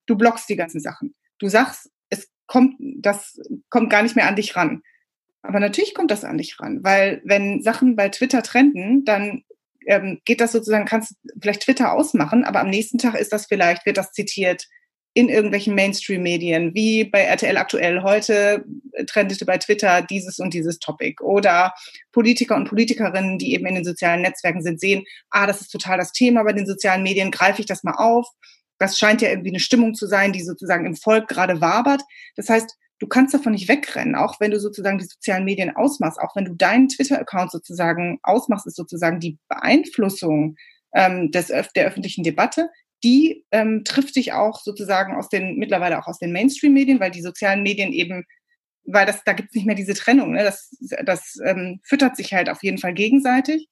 du 0.08 0.16
blockst 0.16 0.50
die 0.50 0.56
ganzen 0.56 0.80
Sachen. 0.80 1.14
Du 1.38 1.48
sagst, 1.48 1.92
es 2.10 2.28
kommt, 2.48 2.74
das 2.80 3.40
kommt 3.70 3.92
gar 3.92 4.02
nicht 4.02 4.16
mehr 4.16 4.28
an 4.28 4.36
dich 4.36 4.56
ran. 4.56 4.82
Aber 5.48 5.60
natürlich 5.60 5.94
kommt 5.94 6.12
das 6.12 6.24
an 6.24 6.38
dich 6.38 6.60
ran, 6.60 6.84
weil 6.84 7.22
wenn 7.24 7.62
Sachen 7.62 7.96
bei 7.96 8.10
Twitter 8.10 8.44
trenden, 8.44 9.06
dann 9.06 9.44
ähm, 9.86 10.20
geht 10.26 10.42
das 10.42 10.52
sozusagen, 10.52 10.86
kannst 10.86 11.12
du 11.24 11.34
vielleicht 11.40 11.64
Twitter 11.64 11.94
ausmachen, 11.94 12.44
aber 12.44 12.60
am 12.60 12.70
nächsten 12.70 12.98
Tag 12.98 13.16
ist 13.16 13.32
das 13.32 13.46
vielleicht, 13.46 13.86
wird 13.86 13.98
das 13.98 14.12
zitiert 14.12 14.68
in 15.18 15.30
irgendwelchen 15.30 15.76
Mainstream-Medien, 15.76 16.76
wie 16.76 17.06
bei 17.06 17.22
RTL 17.22 17.56
aktuell 17.56 18.04
heute 18.04 18.66
trendete 19.08 19.46
bei 19.46 19.58
Twitter 19.58 20.02
dieses 20.02 20.40
und 20.40 20.54
dieses 20.54 20.78
Topic. 20.80 21.24
Oder 21.24 21.74
Politiker 22.12 22.58
und 22.58 22.68
Politikerinnen, 22.68 23.38
die 23.38 23.54
eben 23.54 23.66
in 23.66 23.76
den 23.76 23.86
sozialen 23.86 24.22
Netzwerken 24.24 24.62
sind, 24.62 24.82
sehen, 24.82 25.06
ah, 25.30 25.48
das 25.48 25.62
ist 25.62 25.70
total 25.70 25.98
das 25.98 26.12
Thema 26.12 26.44
bei 26.44 26.52
den 26.52 26.66
sozialen 26.66 27.02
Medien, 27.02 27.32
greife 27.32 27.62
ich 27.62 27.66
das 27.66 27.84
mal 27.84 27.96
auf. 27.96 28.28
Das 28.78 29.00
scheint 29.00 29.22
ja 29.22 29.30
irgendwie 29.30 29.52
eine 29.52 29.62
Stimmung 29.62 29.96
zu 29.96 30.06
sein, 30.06 30.34
die 30.34 30.44
sozusagen 30.44 30.86
im 30.86 30.98
Volk 30.98 31.30
gerade 31.30 31.62
wabert. 31.62 32.02
Das 32.36 32.50
heißt, 32.50 32.76
du 33.00 33.08
kannst 33.08 33.34
davon 33.34 33.52
nicht 33.52 33.68
wegrennen, 33.68 34.16
auch 34.16 34.40
wenn 34.40 34.52
du 34.52 34.60
sozusagen 34.60 34.98
die 34.98 35.06
sozialen 35.06 35.46
Medien 35.46 35.76
ausmachst, 35.76 36.20
auch 36.20 36.36
wenn 36.36 36.46
du 36.46 36.54
deinen 36.54 36.88
Twitter-Account 36.88 37.52
sozusagen 37.52 38.20
ausmachst, 38.24 38.68
ist 38.68 38.78
sozusagen 38.78 39.20
die 39.20 39.38
Beeinflussung 39.50 40.56
ähm, 40.94 41.32
des, 41.32 41.48
der 41.48 41.86
öffentlichen 41.86 42.24
Debatte, 42.24 42.70
die 43.04 43.46
ähm, 43.52 43.84
trifft 43.84 44.16
dich 44.16 44.34
auch 44.34 44.62
sozusagen 44.62 45.16
aus 45.16 45.30
den, 45.30 45.58
mittlerweile 45.58 46.00
auch 46.00 46.08
aus 46.08 46.20
den 46.20 46.32
Mainstream-Medien, 46.32 47.00
weil 47.00 47.12
die 47.12 47.22
sozialen 47.22 47.64
Medien 47.64 47.92
eben, 47.92 48.24
weil 48.86 49.06
das, 49.06 49.24
da 49.26 49.34
gibt 49.34 49.50
es 49.50 49.56
nicht 49.56 49.66
mehr 49.66 49.76
diese 49.76 49.94
Trennung, 49.94 50.32
ne? 50.32 50.44
das, 50.44 50.76
das 51.06 51.38
ähm, 51.46 51.82
füttert 51.84 52.16
sich 52.16 52.34
halt 52.34 52.50
auf 52.50 52.64
jeden 52.64 52.78
Fall 52.78 52.94
gegenseitig. 52.94 53.68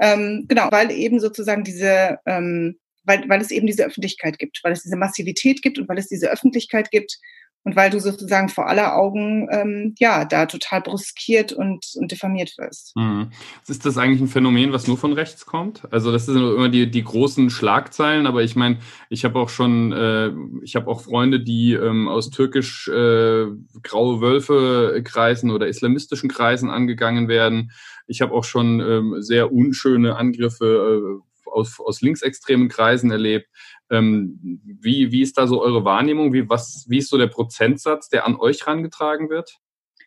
Ähm, 0.00 0.46
genau, 0.48 0.68
weil 0.70 0.90
eben 0.90 1.20
sozusagen 1.20 1.64
diese, 1.64 2.18
ähm, 2.26 2.78
weil, 3.04 3.28
weil 3.28 3.40
es 3.40 3.50
eben 3.50 3.66
diese 3.66 3.84
Öffentlichkeit 3.84 4.38
gibt, 4.38 4.60
weil 4.62 4.72
es 4.72 4.82
diese 4.82 4.96
Massivität 4.96 5.62
gibt 5.62 5.78
und 5.78 5.88
weil 5.88 5.98
es 5.98 6.08
diese 6.08 6.30
Öffentlichkeit 6.30 6.90
gibt, 6.90 7.18
und 7.66 7.74
weil 7.74 7.90
du 7.90 7.98
sozusagen 7.98 8.48
vor 8.48 8.68
aller 8.68 8.94
Augen 8.94 9.48
ähm, 9.50 9.96
ja 9.98 10.24
da 10.24 10.46
total 10.46 10.82
bruskiert 10.82 11.52
und, 11.52 11.84
und 11.96 12.12
diffamiert 12.12 12.56
wirst. 12.58 12.94
Mhm. 12.94 13.30
Ist 13.66 13.84
das 13.84 13.98
eigentlich 13.98 14.20
ein 14.20 14.28
Phänomen, 14.28 14.72
was 14.72 14.86
nur 14.86 14.96
von 14.96 15.12
rechts 15.12 15.46
kommt? 15.46 15.82
Also 15.90 16.12
das 16.12 16.26
sind 16.26 16.36
immer 16.36 16.68
die, 16.68 16.88
die 16.88 17.02
großen 17.02 17.50
Schlagzeilen, 17.50 18.28
aber 18.28 18.44
ich 18.44 18.54
meine, 18.54 18.78
ich 19.10 19.24
habe 19.24 19.40
auch 19.40 19.48
schon, 19.48 19.90
äh, 19.90 20.30
ich 20.62 20.76
habe 20.76 20.88
auch 20.88 21.00
Freunde, 21.00 21.40
die 21.40 21.72
ähm, 21.72 22.06
aus 22.06 22.30
türkisch 22.30 22.86
äh, 22.86 23.46
graue 23.82 24.20
Wölfe 24.20 25.02
Kreisen 25.02 25.50
oder 25.50 25.66
islamistischen 25.66 26.30
Kreisen 26.30 26.70
angegangen 26.70 27.26
werden. 27.26 27.72
Ich 28.06 28.20
habe 28.20 28.32
auch 28.32 28.44
schon 28.44 28.78
ähm, 28.78 29.16
sehr 29.18 29.52
unschöne 29.52 30.14
Angriffe 30.14 31.18
äh, 31.18 31.35
aus, 31.46 31.78
aus 31.80 32.00
linksextremen 32.00 32.68
Kreisen 32.68 33.10
erlebt. 33.10 33.48
Ähm, 33.90 34.60
wie, 34.64 35.12
wie 35.12 35.22
ist 35.22 35.38
da 35.38 35.46
so 35.46 35.62
eure 35.62 35.84
Wahrnehmung? 35.84 36.32
Wie, 36.32 36.48
was, 36.48 36.86
wie 36.88 36.98
ist 36.98 37.08
so 37.08 37.18
der 37.18 37.28
Prozentsatz, 37.28 38.08
der 38.08 38.26
an 38.26 38.36
euch 38.36 38.66
herangetragen 38.66 39.30
wird? 39.30 39.58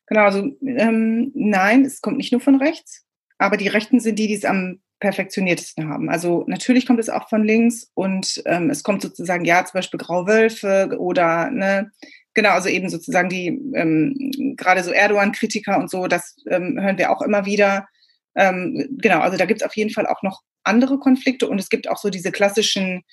Genau, 0.08 0.22
also 0.22 0.52
ähm, 0.66 1.32
nein, 1.36 1.86
es 1.86 2.02
kommt 2.02 2.18
nicht 2.18 2.32
nur 2.32 2.42
von 2.42 2.56
rechts, 2.56 3.06
aber 3.38 3.58
die 3.58 3.68
Rechten 3.68 4.00
sind 4.00 4.18
die, 4.18 4.28
die 4.28 4.34
es 4.34 4.46
am 4.46 4.80
perfektioniertesten 5.00 5.88
haben. 5.88 6.10
Also 6.10 6.44
natürlich 6.48 6.86
kommt 6.86 7.00
es 7.00 7.10
auch 7.10 7.30
von 7.30 7.44
links 7.44 7.90
und 7.94 8.42
ähm, 8.46 8.70
es 8.70 8.84
kommt 8.84 9.02
sozusagen, 9.02 9.46
ja, 9.46 9.64
zum 9.64 9.78
Beispiel 9.78 10.00
Grauwölfe 10.00 10.96
oder, 10.98 11.50
ne, 11.52 11.92
genau, 12.34 12.50
also 12.50 12.70
eben 12.70 12.90
sozusagen 12.90 13.30
die, 13.30 13.48
ähm, 13.76 14.56
gerade 14.58 14.84
so 14.84 14.92
Erdogan-Kritiker 14.92 15.78
und 15.78 15.90
so, 15.90 16.08
das 16.08 16.36
ähm, 16.50 16.80
hören 16.82 16.98
wir 16.98 17.12
auch 17.12 17.22
immer 17.22 17.46
wieder. 17.46 17.88
Ähm, 18.36 18.98
genau, 19.02 19.20
also 19.20 19.38
da 19.38 19.46
gibt 19.46 19.62
es 19.62 19.68
auf 19.68 19.76
jeden 19.76 19.92
Fall 19.92 20.08
auch 20.08 20.22
noch 20.22 20.42
andere 20.70 21.00
Konflikte 21.00 21.48
und 21.48 21.60
es 21.60 21.70
gibt 21.70 21.90
auch 21.90 21.98
so 21.98 22.10
diese 22.10 22.32
klassischen 22.32 23.04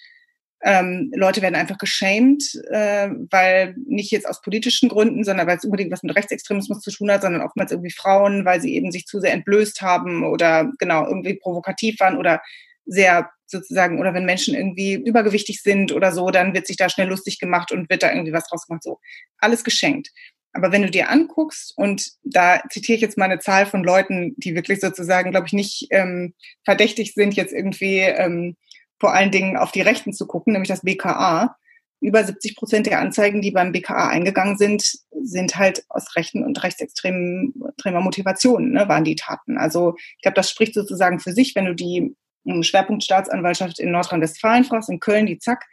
ähm, 0.63 1.13
Leute 1.15 1.43
werden 1.43 1.55
einfach 1.55 1.79
geschämt, 1.79 2.43
äh, 2.71 3.11
weil 3.31 3.75
nicht 3.87 4.11
jetzt 4.11 4.29
aus 4.29 4.41
politischen 4.41 4.89
Gründen, 4.89 5.23
sondern 5.23 5.47
weil 5.47 5.59
es 5.59 5.65
unbedingt 5.65 5.93
was 5.93 6.03
mit 6.03 6.17
Rechtsextremismus 6.17 6.81
zu 6.81 6.91
tun 6.91 7.11
hat, 7.11 7.23
sondern 7.23 7.43
oftmals 7.43 7.73
irgendwie 7.73 7.91
Frauen, 7.91 8.45
weil 8.45 8.61
sie 8.61 8.75
eben 8.75 8.91
sich 8.91 9.07
zu 9.07 9.21
sehr 9.21 9.33
entblößt 9.33 9.83
haben 9.83 10.25
oder 10.25 10.73
genau 10.79 11.07
irgendwie 11.07 11.35
provokativ 11.35 12.01
waren 12.01 12.17
oder 12.17 12.41
sehr 12.87 13.31
sozusagen, 13.47 14.01
oder 14.01 14.15
wenn 14.15 14.25
Menschen 14.25 14.55
irgendwie 14.55 14.95
übergewichtig 14.95 15.63
sind 15.63 15.93
oder 15.93 16.11
so, 16.13 16.31
dann 16.31 16.55
wird 16.55 16.67
sich 16.67 16.77
da 16.77 16.89
schnell 16.89 17.09
lustig 17.09 17.39
gemacht 17.39 17.71
und 17.71 17.89
wird 17.91 18.03
da 18.03 18.11
irgendwie 18.11 18.33
was 18.33 18.49
draus 18.49 18.67
gemacht. 18.67 18.83
So, 18.83 18.99
alles 19.39 19.63
geschenkt. 19.63 20.11
Aber 20.57 20.73
wenn 20.73 20.83
du 20.83 20.91
dir 20.91 21.11
anguckst, 21.11 21.75
und 21.77 22.13
da 22.25 22.63
zitiere 22.71 22.97
ich 22.97 23.03
jetzt 23.03 23.19
mal 23.19 23.27
eine 23.27 23.39
Zahl 23.39 23.67
von 23.67 23.85
Leuten, 23.85 24.35
die 24.39 24.55
wirklich 24.55 24.81
sozusagen, 24.81 25.31
glaube 25.31 25.47
ich, 25.47 25.53
nicht 25.53 25.89
ähm, 25.91 26.35
verdächtig 26.65 27.13
sind, 27.13 27.35
jetzt 27.35 27.53
irgendwie 27.53 27.99
ähm, 27.99 28.57
vor 28.99 29.13
allen 29.13 29.31
Dingen 29.31 29.59
auf 29.59 29.71
die 29.71 29.83
Rechten 29.83 30.15
zu 30.15 30.27
gucken, 30.27 30.55
nämlich 30.55 30.69
das 30.71 30.81
BKA. 30.81 31.57
Über 32.01 32.25
70 32.25 32.57
Prozent 32.57 32.87
der 32.87 33.01
Anzeigen, 33.01 33.43
die 33.43 33.51
beim 33.51 33.73
BKA 33.73 34.09
eingegangen 34.09 34.57
sind, 34.57 34.93
sind 35.23 35.57
halt 35.57 35.85
aus 35.89 36.17
rechten 36.17 36.43
und 36.45 36.63
rechtsextremer 36.63 38.01
Motivation, 38.01 38.71
ne, 38.73 38.89
waren 38.89 39.05
die 39.05 39.17
Taten. 39.17 39.59
Also 39.59 39.95
ich 39.99 40.23
glaube, 40.23 40.37
das 40.37 40.51
spricht 40.51 40.75
sozusagen 40.75 41.21
für 41.21 41.33
sich, 41.33 41.55
wenn 41.55 41.67
du 41.67 41.75
die 41.75 42.15
ähm, 42.47 42.63
Schwerpunktstaatsanwaltschaft 42.63 43.79
in 43.79 43.91
Nordrhein-Westfalen 43.91 44.65
fragst, 44.65 44.89
in 44.89 45.01
Köln, 45.01 45.27
die 45.27 45.39
Zack, 45.39 45.67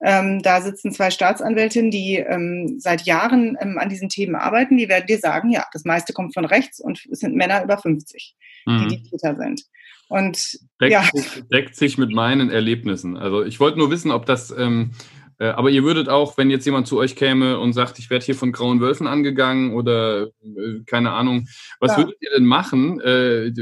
ähm, 0.00 0.42
da 0.42 0.60
sitzen 0.60 0.92
zwei 0.92 1.10
Staatsanwältinnen, 1.10 1.90
die 1.90 2.16
ähm, 2.16 2.76
seit 2.78 3.02
Jahren 3.02 3.56
ähm, 3.60 3.78
an 3.78 3.88
diesen 3.88 4.08
Themen 4.08 4.36
arbeiten. 4.36 4.76
Die 4.76 4.88
werden 4.88 5.06
dir 5.06 5.18
sagen, 5.18 5.50
ja, 5.50 5.64
das 5.72 5.84
meiste 5.84 6.12
kommt 6.12 6.34
von 6.34 6.44
rechts 6.44 6.78
und 6.78 7.04
es 7.10 7.20
sind 7.20 7.34
Männer 7.34 7.64
über 7.64 7.78
50, 7.78 8.36
mhm. 8.66 8.88
die 8.88 8.96
die 8.96 9.10
Täter 9.10 9.34
sind. 9.34 9.62
Und 10.08 10.58
deckt, 10.80 10.92
ja. 10.92 11.02
sich, 11.12 11.42
deckt 11.52 11.76
sich 11.76 11.98
mit 11.98 12.10
meinen 12.10 12.50
Erlebnissen. 12.50 13.16
Also 13.16 13.42
ich 13.42 13.60
wollte 13.60 13.78
nur 13.78 13.90
wissen, 13.90 14.10
ob 14.10 14.24
das, 14.24 14.50
ähm, 14.56 14.92
äh, 15.38 15.48
aber 15.48 15.68
ihr 15.70 15.82
würdet 15.82 16.08
auch, 16.08 16.38
wenn 16.38 16.48
jetzt 16.48 16.64
jemand 16.64 16.86
zu 16.86 16.96
euch 16.98 17.14
käme 17.14 17.58
und 17.58 17.72
sagt, 17.72 17.98
ich 17.98 18.08
werde 18.08 18.24
hier 18.24 18.34
von 18.34 18.52
grauen 18.52 18.80
Wölfen 18.80 19.06
angegangen 19.06 19.74
oder 19.74 20.28
äh, 20.42 20.84
keine 20.86 21.10
Ahnung, 21.10 21.48
was 21.80 21.92
ja. 21.92 21.98
würdet 21.98 22.16
ihr 22.20 22.30
denn 22.36 22.46
machen? 22.46 23.00
Äh, 23.00 23.52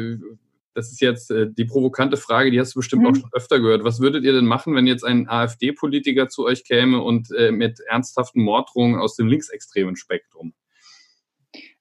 das 0.76 0.92
ist 0.92 1.00
jetzt 1.00 1.30
äh, 1.30 1.46
die 1.50 1.64
provokante 1.64 2.16
Frage, 2.16 2.50
die 2.50 2.60
hast 2.60 2.74
du 2.74 2.80
bestimmt 2.80 3.02
mhm. 3.02 3.08
auch 3.08 3.14
schon 3.16 3.30
öfter 3.32 3.60
gehört. 3.60 3.82
Was 3.82 4.00
würdet 4.00 4.24
ihr 4.24 4.32
denn 4.32 4.44
machen, 4.44 4.74
wenn 4.74 4.86
jetzt 4.86 5.04
ein 5.04 5.28
AfD-Politiker 5.28 6.28
zu 6.28 6.44
euch 6.44 6.64
käme 6.64 7.02
und 7.02 7.30
äh, 7.32 7.50
mit 7.50 7.80
ernsthaften 7.88 8.42
Morddrohungen 8.42 9.00
aus 9.00 9.16
dem 9.16 9.26
linksextremen 9.26 9.96
Spektrum? 9.96 10.52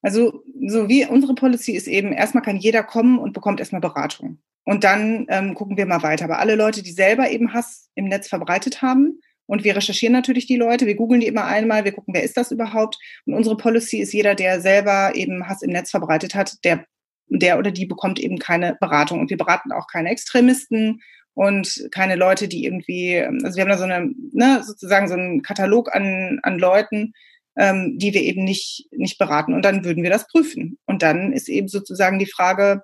Also, 0.02 0.44
so 0.68 0.88
wie 0.88 1.06
unsere 1.06 1.36
Policy 1.36 1.74
ist 1.74 1.88
eben, 1.88 2.14
erstmal 2.14 2.44
kann 2.44 2.58
jeder 2.58 2.84
kommen 2.84 3.20
und 3.20 3.34
bekommt 3.34 3.60
erstmal 3.60 3.82
Beratung. 3.82 4.40
Und 4.64 4.84
dann 4.84 5.26
ähm, 5.30 5.54
gucken 5.56 5.78
wir 5.78 5.86
mal 5.86 6.02
weiter. 6.02 6.26
Aber 6.26 6.40
alle 6.40 6.56
Leute, 6.56 6.82
die 6.82 6.92
selber 6.92 7.30
eben 7.30 7.54
Hass 7.54 7.90
im 7.96 8.06
Netz 8.06 8.28
verbreitet 8.28 8.82
haben, 8.82 9.20
und 9.48 9.64
wir 9.64 9.76
recherchieren 9.76 10.14
natürlich 10.14 10.48
die 10.48 10.56
Leute, 10.56 10.88
wir 10.88 10.96
googeln 10.96 11.22
die 11.22 11.28
immer 11.28 11.46
einmal, 11.46 11.86
wir 11.86 11.92
gucken, 11.92 12.16
wer 12.16 12.24
ist 12.24 12.36
das 12.36 12.52
überhaupt. 12.52 12.98
Und 13.26 13.36
unsere 13.36 13.58
Policy 13.58 14.00
ist, 14.00 14.12
jeder, 14.12 14.34
der 14.34 14.60
selber 14.60 15.12
eben 15.14 15.48
Hass 15.48 15.62
im 15.62 15.72
Netz 15.72 15.92
verbreitet 15.92 16.34
hat, 16.34 16.64
der 16.64 16.86
der 17.28 17.58
oder 17.60 17.72
die 17.72 17.86
bekommt 17.86 18.20
eben 18.20 18.38
keine 18.38 18.78
Beratung. 18.80 19.20
Und 19.20 19.30
wir 19.30 19.38
beraten 19.38 19.72
auch 19.72 19.88
keine 19.88 20.10
Extremisten 20.10 21.02
und 21.34 21.88
keine 21.92 22.16
Leute, 22.16 22.48
die 22.48 22.66
irgendwie, 22.66 23.20
also 23.44 23.58
wir 23.58 23.64
haben 23.64 23.70
da 23.70 23.78
so 23.78 23.84
eine, 23.84 24.12
ne, 24.32 24.64
sozusagen 24.64 25.08
so 25.08 25.16
einen 25.16 25.42
Katalog 25.42 25.94
an, 25.94 26.40
an 26.44 26.58
Leuten, 26.58 27.14
ähm, 27.58 27.98
die 27.98 28.14
wir 28.14 28.22
eben 28.22 28.44
nicht, 28.44 28.88
nicht 28.92 29.18
beraten. 29.18 29.54
Und 29.54 29.64
dann 29.64 29.84
würden 29.84 30.04
wir 30.04 30.10
das 30.10 30.28
prüfen. 30.28 30.78
Und 30.86 31.02
dann 31.02 31.34
ist 31.34 31.50
eben 31.50 31.68
sozusagen 31.68 32.20
die 32.20 32.26
Frage, 32.26 32.84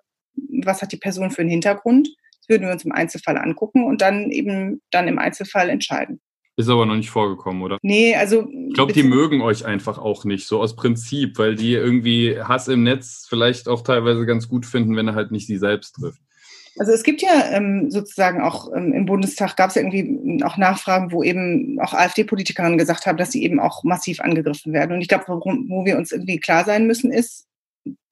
was 0.63 0.82
hat 0.82 0.91
die 0.91 0.97
Person 0.97 1.32
für 1.32 1.41
einen 1.41 1.49
Hintergrund? 1.49 2.10
Das 2.39 2.49
würden 2.49 2.65
wir 2.65 2.73
uns 2.73 2.86
im 2.86 2.91
Einzelfall 2.91 3.38
angucken 3.38 3.84
und 3.84 4.01
dann 4.01 4.32
eben 4.32 4.82
dann 4.91 5.08
im 5.08 5.19
Einzelfall 5.19 5.69
entscheiden. 5.69 6.21
Ist 6.58 6.70
aber 6.70 6.86
noch 6.86 6.96
nicht 6.96 7.10
vorgekommen, 7.10 7.62
oder? 7.62 7.78
Nee, 7.82 8.16
also. 8.16 8.48
Ich 8.50 8.74
glaube, 8.74 8.94
die 8.94 9.04
mögen 9.04 9.42
euch 9.42 9.66
einfach 9.66 9.98
auch 9.98 10.26
nicht, 10.26 10.48
so 10.48 10.60
aus 10.60 10.76
Prinzip, 10.76 11.38
weil 11.40 11.56
die 11.56 11.74
irgendwie 11.74 12.40
Hass 12.42 12.68
im 12.68 12.84
Netz 12.84 13.26
vielleicht 13.30 13.70
auch 13.70 13.82
teilweise 13.82 14.26
ganz 14.26 14.50
gut 14.50 14.66
finden, 14.66 14.96
wenn 14.96 15.08
er 15.08 15.16
halt 15.16 15.32
nicht 15.32 15.48
sie 15.48 15.58
selbst 15.58 15.94
trifft. 15.96 16.22
Also 16.78 16.94
es 16.94 17.04
gibt 17.04 17.22
ja 17.22 17.52
ähm, 17.52 17.92
sozusagen 17.92 18.42
auch 18.42 18.72
ähm, 18.74 18.94
im 18.94 19.06
Bundestag 19.06 19.58
gab 19.58 19.70
es 19.70 19.76
ja 19.76 19.82
irgendwie 19.82 20.44
auch 20.44 20.58
Nachfragen, 20.58 21.12
wo 21.12 21.22
eben 21.22 21.78
auch 21.82 21.94
AfD-Politikerinnen 21.94 22.78
gesagt 22.78 23.06
haben, 23.06 23.18
dass 23.18 23.32
sie 23.32 23.44
eben 23.44 23.60
auch 23.60 23.84
massiv 23.84 24.22
angegriffen 24.22 24.72
werden. 24.72 24.94
Und 24.94 25.02
ich 25.02 25.10
glaube, 25.10 25.26
wo 25.28 25.86
wir 25.86 25.98
uns 25.98 26.12
irgendwie 26.12 26.40
klar 26.40 26.64
sein 26.64 26.88
müssen, 26.88 27.12
ist, 27.12 27.48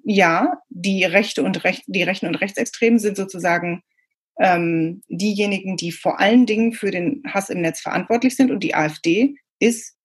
ja, 0.04 0.58
die 0.70 1.04
Rechte 1.04 1.44
und 1.44 1.64
Recht, 1.64 1.84
die 1.88 2.04
Rechten 2.04 2.28
und 2.28 2.36
Rechtsextremen 2.36 3.00
sind 3.00 3.16
sozusagen 3.16 3.82
ähm, 4.40 5.02
diejenigen, 5.10 5.78
die 5.78 5.92
vor 5.92 6.20
allen 6.20 6.46
Dingen 6.46 6.74
für 6.74 6.92
den 6.92 7.22
Hass 7.28 7.50
im 7.50 7.62
Netz 7.62 7.82
verantwortlich 7.82 8.36
sind. 8.36 8.52
Und 8.52 8.64
die 8.64 8.74
AfD 8.74 9.36
ist 9.60 9.96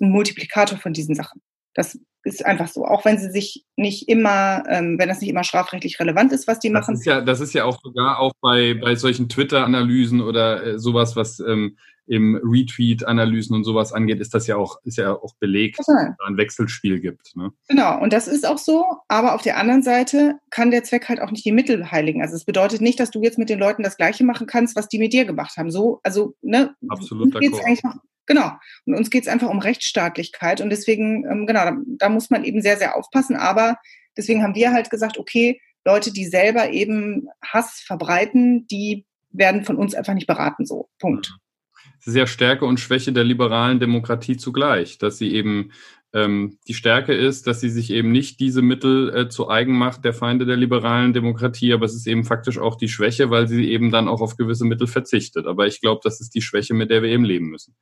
ein 0.00 0.10
Multiplikator 0.10 0.78
von 0.78 0.92
diesen 0.92 1.14
Sachen. 1.14 1.40
Das 1.74 1.98
ist 2.24 2.44
einfach 2.46 2.68
so, 2.68 2.84
auch 2.84 3.04
wenn 3.04 3.18
sie 3.18 3.30
sich 3.30 3.64
nicht 3.76 4.08
immer, 4.08 4.62
ähm, 4.68 4.98
wenn 4.98 5.08
das 5.08 5.20
nicht 5.20 5.30
immer 5.30 5.44
strafrechtlich 5.44 5.98
relevant 5.98 6.32
ist, 6.32 6.46
was 6.46 6.60
die 6.60 6.70
das 6.70 6.82
machen. 6.82 6.94
Ist 6.94 7.06
ja, 7.06 7.20
das 7.20 7.40
ist 7.40 7.52
ja 7.52 7.64
auch 7.64 7.78
sogar 7.82 8.18
auch 8.18 8.32
bei, 8.40 8.74
bei 8.74 8.94
solchen 8.94 9.28
Twitter-Analysen 9.28 10.20
oder 10.20 10.64
äh, 10.64 10.78
sowas, 10.78 11.16
was 11.16 11.40
ähm, 11.40 11.76
im 12.06 12.40
Retweet-Analysen 12.42 13.54
und 13.54 13.64
sowas 13.64 13.92
angeht, 13.92 14.20
ist 14.20 14.34
das 14.34 14.46
ja 14.46 14.56
auch, 14.56 14.78
ist 14.84 14.98
ja 14.98 15.12
auch 15.12 15.34
belegt, 15.36 15.78
dass 15.78 15.88
es 15.88 15.94
ein 16.26 16.36
Wechselspiel 16.36 17.00
gibt. 17.00 17.36
Ne? 17.36 17.50
Genau, 17.68 18.00
und 18.00 18.12
das 18.12 18.26
ist 18.26 18.46
auch 18.46 18.58
so, 18.58 18.84
aber 19.08 19.34
auf 19.34 19.42
der 19.42 19.56
anderen 19.56 19.82
Seite 19.82 20.38
kann 20.50 20.70
der 20.70 20.84
Zweck 20.84 21.08
halt 21.08 21.20
auch 21.20 21.30
nicht 21.30 21.44
die 21.44 21.52
Mittel 21.52 21.90
heiligen. 21.90 22.22
Also 22.22 22.34
es 22.34 22.44
bedeutet 22.44 22.80
nicht, 22.80 22.98
dass 22.98 23.10
du 23.10 23.22
jetzt 23.22 23.38
mit 23.38 23.48
den 23.48 23.58
Leuten 23.58 23.82
das 23.82 23.96
Gleiche 23.96 24.24
machen 24.24 24.46
kannst, 24.46 24.76
was 24.76 24.88
die 24.88 24.98
mit 24.98 25.12
dir 25.12 25.24
gemacht 25.24 25.56
haben. 25.56 25.70
So, 25.70 26.00
also, 26.02 26.34
ne, 26.42 26.74
Absolut 26.88 27.38
geht's 27.38 27.64
eigentlich 27.64 27.84
noch, 27.84 27.96
Genau. 28.26 28.52
Und 28.86 28.94
uns 28.94 29.10
geht 29.10 29.22
es 29.22 29.28
einfach 29.28 29.48
um 29.48 29.58
Rechtsstaatlichkeit. 29.58 30.60
Und 30.60 30.70
deswegen, 30.70 31.24
ähm, 31.24 31.46
genau, 31.46 31.64
da, 31.64 31.76
da 31.98 32.08
muss 32.08 32.30
man 32.30 32.44
eben 32.44 32.62
sehr, 32.62 32.76
sehr 32.76 32.96
aufpassen. 32.96 33.36
Aber 33.36 33.76
deswegen 34.16 34.42
haben 34.42 34.54
wir 34.54 34.72
halt 34.72 34.90
gesagt, 34.90 35.18
okay, 35.18 35.60
Leute, 35.84 36.12
die 36.12 36.26
selber 36.26 36.70
eben 36.70 37.28
Hass 37.44 37.82
verbreiten, 37.84 38.66
die 38.68 39.04
werden 39.30 39.64
von 39.64 39.76
uns 39.76 39.94
einfach 39.94 40.14
nicht 40.14 40.26
beraten. 40.26 40.66
So, 40.66 40.88
Punkt. 40.98 41.32
Ja 42.04 42.26
Stärke 42.26 42.64
und 42.64 42.80
Schwäche 42.80 43.12
der 43.12 43.24
liberalen 43.24 43.80
Demokratie 43.80 44.36
zugleich, 44.36 44.98
dass 44.98 45.18
sie 45.18 45.32
eben 45.32 45.70
ähm, 46.14 46.58
die 46.68 46.74
Stärke 46.74 47.14
ist, 47.14 47.46
dass 47.46 47.60
sie 47.60 47.70
sich 47.70 47.90
eben 47.90 48.12
nicht 48.12 48.40
diese 48.40 48.60
Mittel 48.62 49.14
äh, 49.14 49.28
zu 49.28 49.48
eigen 49.48 49.76
macht 49.76 50.04
der 50.04 50.12
Feinde 50.12 50.44
der 50.44 50.56
liberalen 50.56 51.12
Demokratie, 51.12 51.72
aber 51.72 51.86
es 51.86 51.94
ist 51.94 52.06
eben 52.06 52.24
faktisch 52.24 52.58
auch 52.58 52.76
die 52.76 52.88
Schwäche, 52.88 53.30
weil 53.30 53.48
sie 53.48 53.70
eben 53.70 53.90
dann 53.90 54.08
auch 54.08 54.20
auf 54.20 54.36
gewisse 54.36 54.64
Mittel 54.64 54.86
verzichtet. 54.86 55.46
Aber 55.46 55.66
ich 55.66 55.80
glaube, 55.80 56.00
das 56.04 56.20
ist 56.20 56.34
die 56.34 56.42
Schwäche, 56.42 56.74
mit 56.74 56.90
der 56.90 57.02
wir 57.02 57.10
eben 57.10 57.24
leben 57.24 57.48
müssen. 57.48 57.74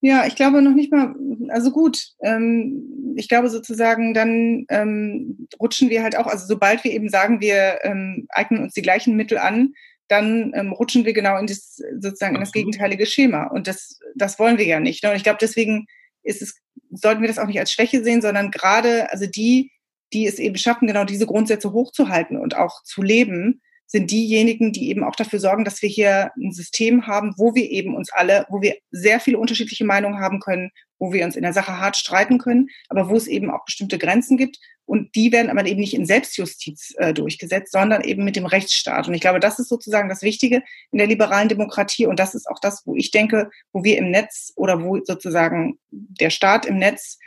Ja, 0.00 0.26
ich 0.26 0.36
glaube 0.36 0.60
noch 0.60 0.74
nicht 0.74 0.92
mal, 0.92 1.14
also 1.48 1.70
gut, 1.70 2.08
ähm, 2.20 3.14
ich 3.16 3.26
glaube 3.26 3.48
sozusagen, 3.48 4.12
dann 4.12 4.66
ähm, 4.68 5.48
rutschen 5.58 5.88
wir 5.88 6.02
halt 6.02 6.18
auch, 6.18 6.26
also 6.26 6.44
sobald 6.46 6.84
wir 6.84 6.92
eben 6.92 7.08
sagen, 7.08 7.40
wir 7.40 7.78
ähm, 7.84 8.26
eignen 8.28 8.62
uns 8.62 8.74
die 8.74 8.82
gleichen 8.82 9.16
Mittel 9.16 9.38
an, 9.38 9.72
dann 10.08 10.52
ähm, 10.54 10.72
rutschen 10.72 11.04
wir 11.04 11.12
genau 11.12 11.38
in 11.38 11.46
das 11.46 11.76
sozusagen 11.98 12.34
in 12.34 12.40
das 12.40 12.52
gegenteilige 12.52 13.06
Schema. 13.06 13.44
Und 13.46 13.66
das, 13.66 13.98
das 14.14 14.38
wollen 14.38 14.58
wir 14.58 14.66
ja 14.66 14.80
nicht. 14.80 15.02
Ne? 15.02 15.10
Und 15.10 15.16
ich 15.16 15.24
glaube, 15.24 15.38
deswegen 15.40 15.86
ist 16.22 16.42
es, 16.42 16.60
sollten 16.90 17.20
wir 17.20 17.28
das 17.28 17.38
auch 17.38 17.46
nicht 17.46 17.58
als 17.58 17.72
Schwäche 17.72 18.02
sehen, 18.02 18.22
sondern 18.22 18.50
gerade, 18.50 19.10
also 19.10 19.26
die, 19.26 19.70
die 20.12 20.26
es 20.26 20.38
eben 20.38 20.56
schaffen, 20.56 20.86
genau 20.86 21.04
diese 21.04 21.26
Grundsätze 21.26 21.72
hochzuhalten 21.72 22.38
und 22.38 22.56
auch 22.56 22.82
zu 22.82 23.02
leben, 23.02 23.62
sind 23.86 24.10
diejenigen, 24.10 24.72
die 24.72 24.88
eben 24.88 25.04
auch 25.04 25.16
dafür 25.16 25.38
sorgen, 25.38 25.64
dass 25.64 25.82
wir 25.82 25.88
hier 25.88 26.32
ein 26.36 26.52
System 26.52 27.06
haben, 27.06 27.34
wo 27.36 27.54
wir 27.54 27.70
eben 27.70 27.94
uns 27.94 28.10
alle, 28.12 28.46
wo 28.48 28.60
wir 28.60 28.76
sehr 28.90 29.20
viele 29.20 29.38
unterschiedliche 29.38 29.84
Meinungen 29.84 30.20
haben 30.20 30.40
können, 30.40 30.70
wo 30.98 31.12
wir 31.12 31.24
uns 31.24 31.36
in 31.36 31.42
der 31.42 31.52
Sache 31.52 31.78
hart 31.78 31.96
streiten 31.96 32.38
können, 32.38 32.68
aber 32.88 33.08
wo 33.08 33.16
es 33.16 33.26
eben 33.26 33.50
auch 33.50 33.64
bestimmte 33.64 33.98
Grenzen 33.98 34.36
gibt. 34.36 34.58
Und 34.86 35.14
die 35.14 35.32
werden 35.32 35.50
aber 35.50 35.66
eben 35.66 35.80
nicht 35.80 35.94
in 35.94 36.06
Selbstjustiz 36.06 36.94
äh, 36.98 37.14
durchgesetzt, 37.14 37.72
sondern 37.72 38.02
eben 38.02 38.24
mit 38.24 38.36
dem 38.36 38.46
Rechtsstaat. 38.46 39.08
Und 39.08 39.14
ich 39.14 39.20
glaube, 39.20 39.40
das 39.40 39.58
ist 39.58 39.68
sozusagen 39.68 40.08
das 40.08 40.22
Wichtige 40.22 40.62
in 40.92 40.98
der 40.98 41.06
liberalen 41.06 41.48
Demokratie. 41.48 42.06
Und 42.06 42.18
das 42.18 42.34
ist 42.34 42.46
auch 42.46 42.58
das, 42.60 42.82
wo 42.84 42.94
ich 42.94 43.10
denke, 43.10 43.50
wo 43.72 43.82
wir 43.82 43.96
im 43.96 44.10
Netz 44.10 44.52
oder 44.56 44.82
wo 44.82 45.02
sozusagen 45.02 45.78
der 45.90 46.30
Staat 46.30 46.66
im 46.66 46.78
Netz 46.78 47.18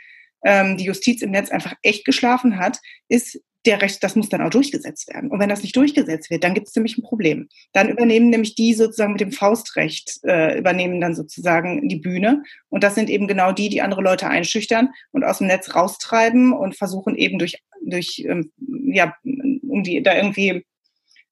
ähm, 0.44 0.76
die 0.76 0.84
Justiz 0.84 1.20
im 1.22 1.32
Netz 1.32 1.50
einfach 1.50 1.74
echt 1.82 2.04
geschlafen 2.04 2.58
hat, 2.58 2.78
ist 3.08 3.40
der 3.68 3.82
Recht, 3.82 4.02
das 4.02 4.16
muss 4.16 4.30
dann 4.30 4.40
auch 4.40 4.50
durchgesetzt 4.50 5.12
werden. 5.12 5.30
Und 5.30 5.38
wenn 5.40 5.50
das 5.50 5.62
nicht 5.62 5.76
durchgesetzt 5.76 6.30
wird, 6.30 6.42
dann 6.42 6.54
gibt 6.54 6.68
es 6.68 6.74
nämlich 6.74 6.96
ein 6.96 7.02
Problem. 7.02 7.48
Dann 7.72 7.90
übernehmen 7.90 8.30
nämlich 8.30 8.54
die 8.54 8.72
sozusagen 8.72 9.12
mit 9.12 9.20
dem 9.20 9.32
Faustrecht, 9.32 10.20
äh, 10.24 10.58
übernehmen 10.58 11.00
dann 11.00 11.14
sozusagen 11.14 11.88
die 11.88 11.96
Bühne. 11.96 12.42
Und 12.70 12.82
das 12.82 12.94
sind 12.94 13.10
eben 13.10 13.28
genau 13.28 13.52
die, 13.52 13.68
die 13.68 13.82
andere 13.82 14.02
Leute 14.02 14.28
einschüchtern 14.28 14.88
und 15.12 15.22
aus 15.22 15.38
dem 15.38 15.48
Netz 15.48 15.74
raustreiben 15.74 16.52
und 16.52 16.76
versuchen 16.76 17.14
eben 17.14 17.38
durch, 17.38 17.62
durch 17.84 18.24
ähm, 18.26 18.50
ja, 18.56 19.14
um 19.22 19.82
die 19.82 20.02
da 20.02 20.16
irgendwie 20.16 20.64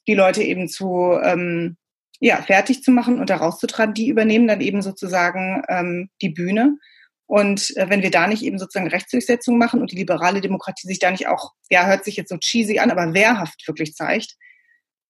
die 0.07 0.15
Leute 0.15 0.43
eben 0.43 0.69
zu 0.69 1.19
ähm, 1.23 1.77
ja, 2.21 2.37
fertig 2.43 2.83
zu 2.83 2.91
machen 2.91 3.19
und 3.19 3.31
da 3.31 3.37
rauszutreiben, 3.37 3.95
die 3.95 4.09
übernehmen 4.09 4.47
dann 4.47 4.61
eben 4.61 4.83
sozusagen 4.83 5.63
ähm, 5.69 6.11
die 6.23 6.31
Bühne. 6.31 6.77
Und 7.27 7.77
äh, 7.77 7.91
wenn 7.91 8.03
wir 8.03 8.11
da 8.11 8.27
nicht 8.27 8.43
eben 8.43 8.59
sozusagen 8.59 8.89
Rechtsdurchsetzung 8.89 9.59
machen 9.59 9.81
und 9.81 9.91
die 9.91 9.97
liberale 9.97 10.41
Demokratie 10.41 10.87
sich 10.87 10.99
da 10.99 11.11
nicht 11.11 11.27
auch, 11.27 11.53
ja, 11.71 11.87
hört 11.87 12.05
sich 12.05 12.17
jetzt 12.17 12.29
so 12.29 12.37
cheesy 12.37 12.79
an, 12.79 12.91
aber 12.91 13.15
wehrhaft 13.15 13.67
wirklich 13.67 13.95
zeigt, 13.95 14.37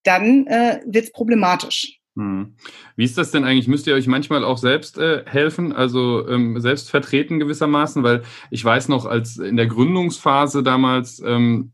dann 0.02 0.46
äh, 0.46 0.80
wird 0.86 1.06
es 1.06 1.12
problematisch. 1.12 1.98
Hm. 2.16 2.56
Wie 2.96 3.04
ist 3.04 3.18
das 3.18 3.30
denn 3.30 3.44
eigentlich? 3.44 3.68
Müsst 3.68 3.86
ihr 3.86 3.94
euch 3.94 4.06
manchmal 4.06 4.42
auch 4.42 4.56
selbst 4.56 4.96
äh, 4.96 5.24
helfen, 5.26 5.74
also 5.74 6.26
ähm, 6.28 6.58
selbst 6.60 6.88
vertreten 6.88 7.38
gewissermaßen? 7.38 8.02
Weil 8.02 8.22
ich 8.50 8.64
weiß 8.64 8.88
noch, 8.88 9.04
als 9.04 9.36
in 9.36 9.58
der 9.58 9.66
Gründungsphase 9.66 10.62
damals 10.62 11.20
ähm, 11.20 11.72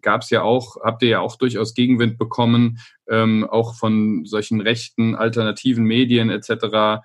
gab 0.00 0.22
es 0.22 0.30
ja 0.30 0.42
auch, 0.42 0.76
habt 0.82 1.02
ihr 1.02 1.08
ja 1.08 1.20
auch 1.20 1.36
durchaus 1.36 1.74
Gegenwind 1.74 2.18
bekommen, 2.18 2.78
ähm, 3.08 3.46
auch 3.48 3.74
von 3.74 4.24
solchen 4.26 4.60
rechten 4.60 5.16
alternativen 5.16 5.84
Medien 5.84 6.30
etc., 6.30 7.02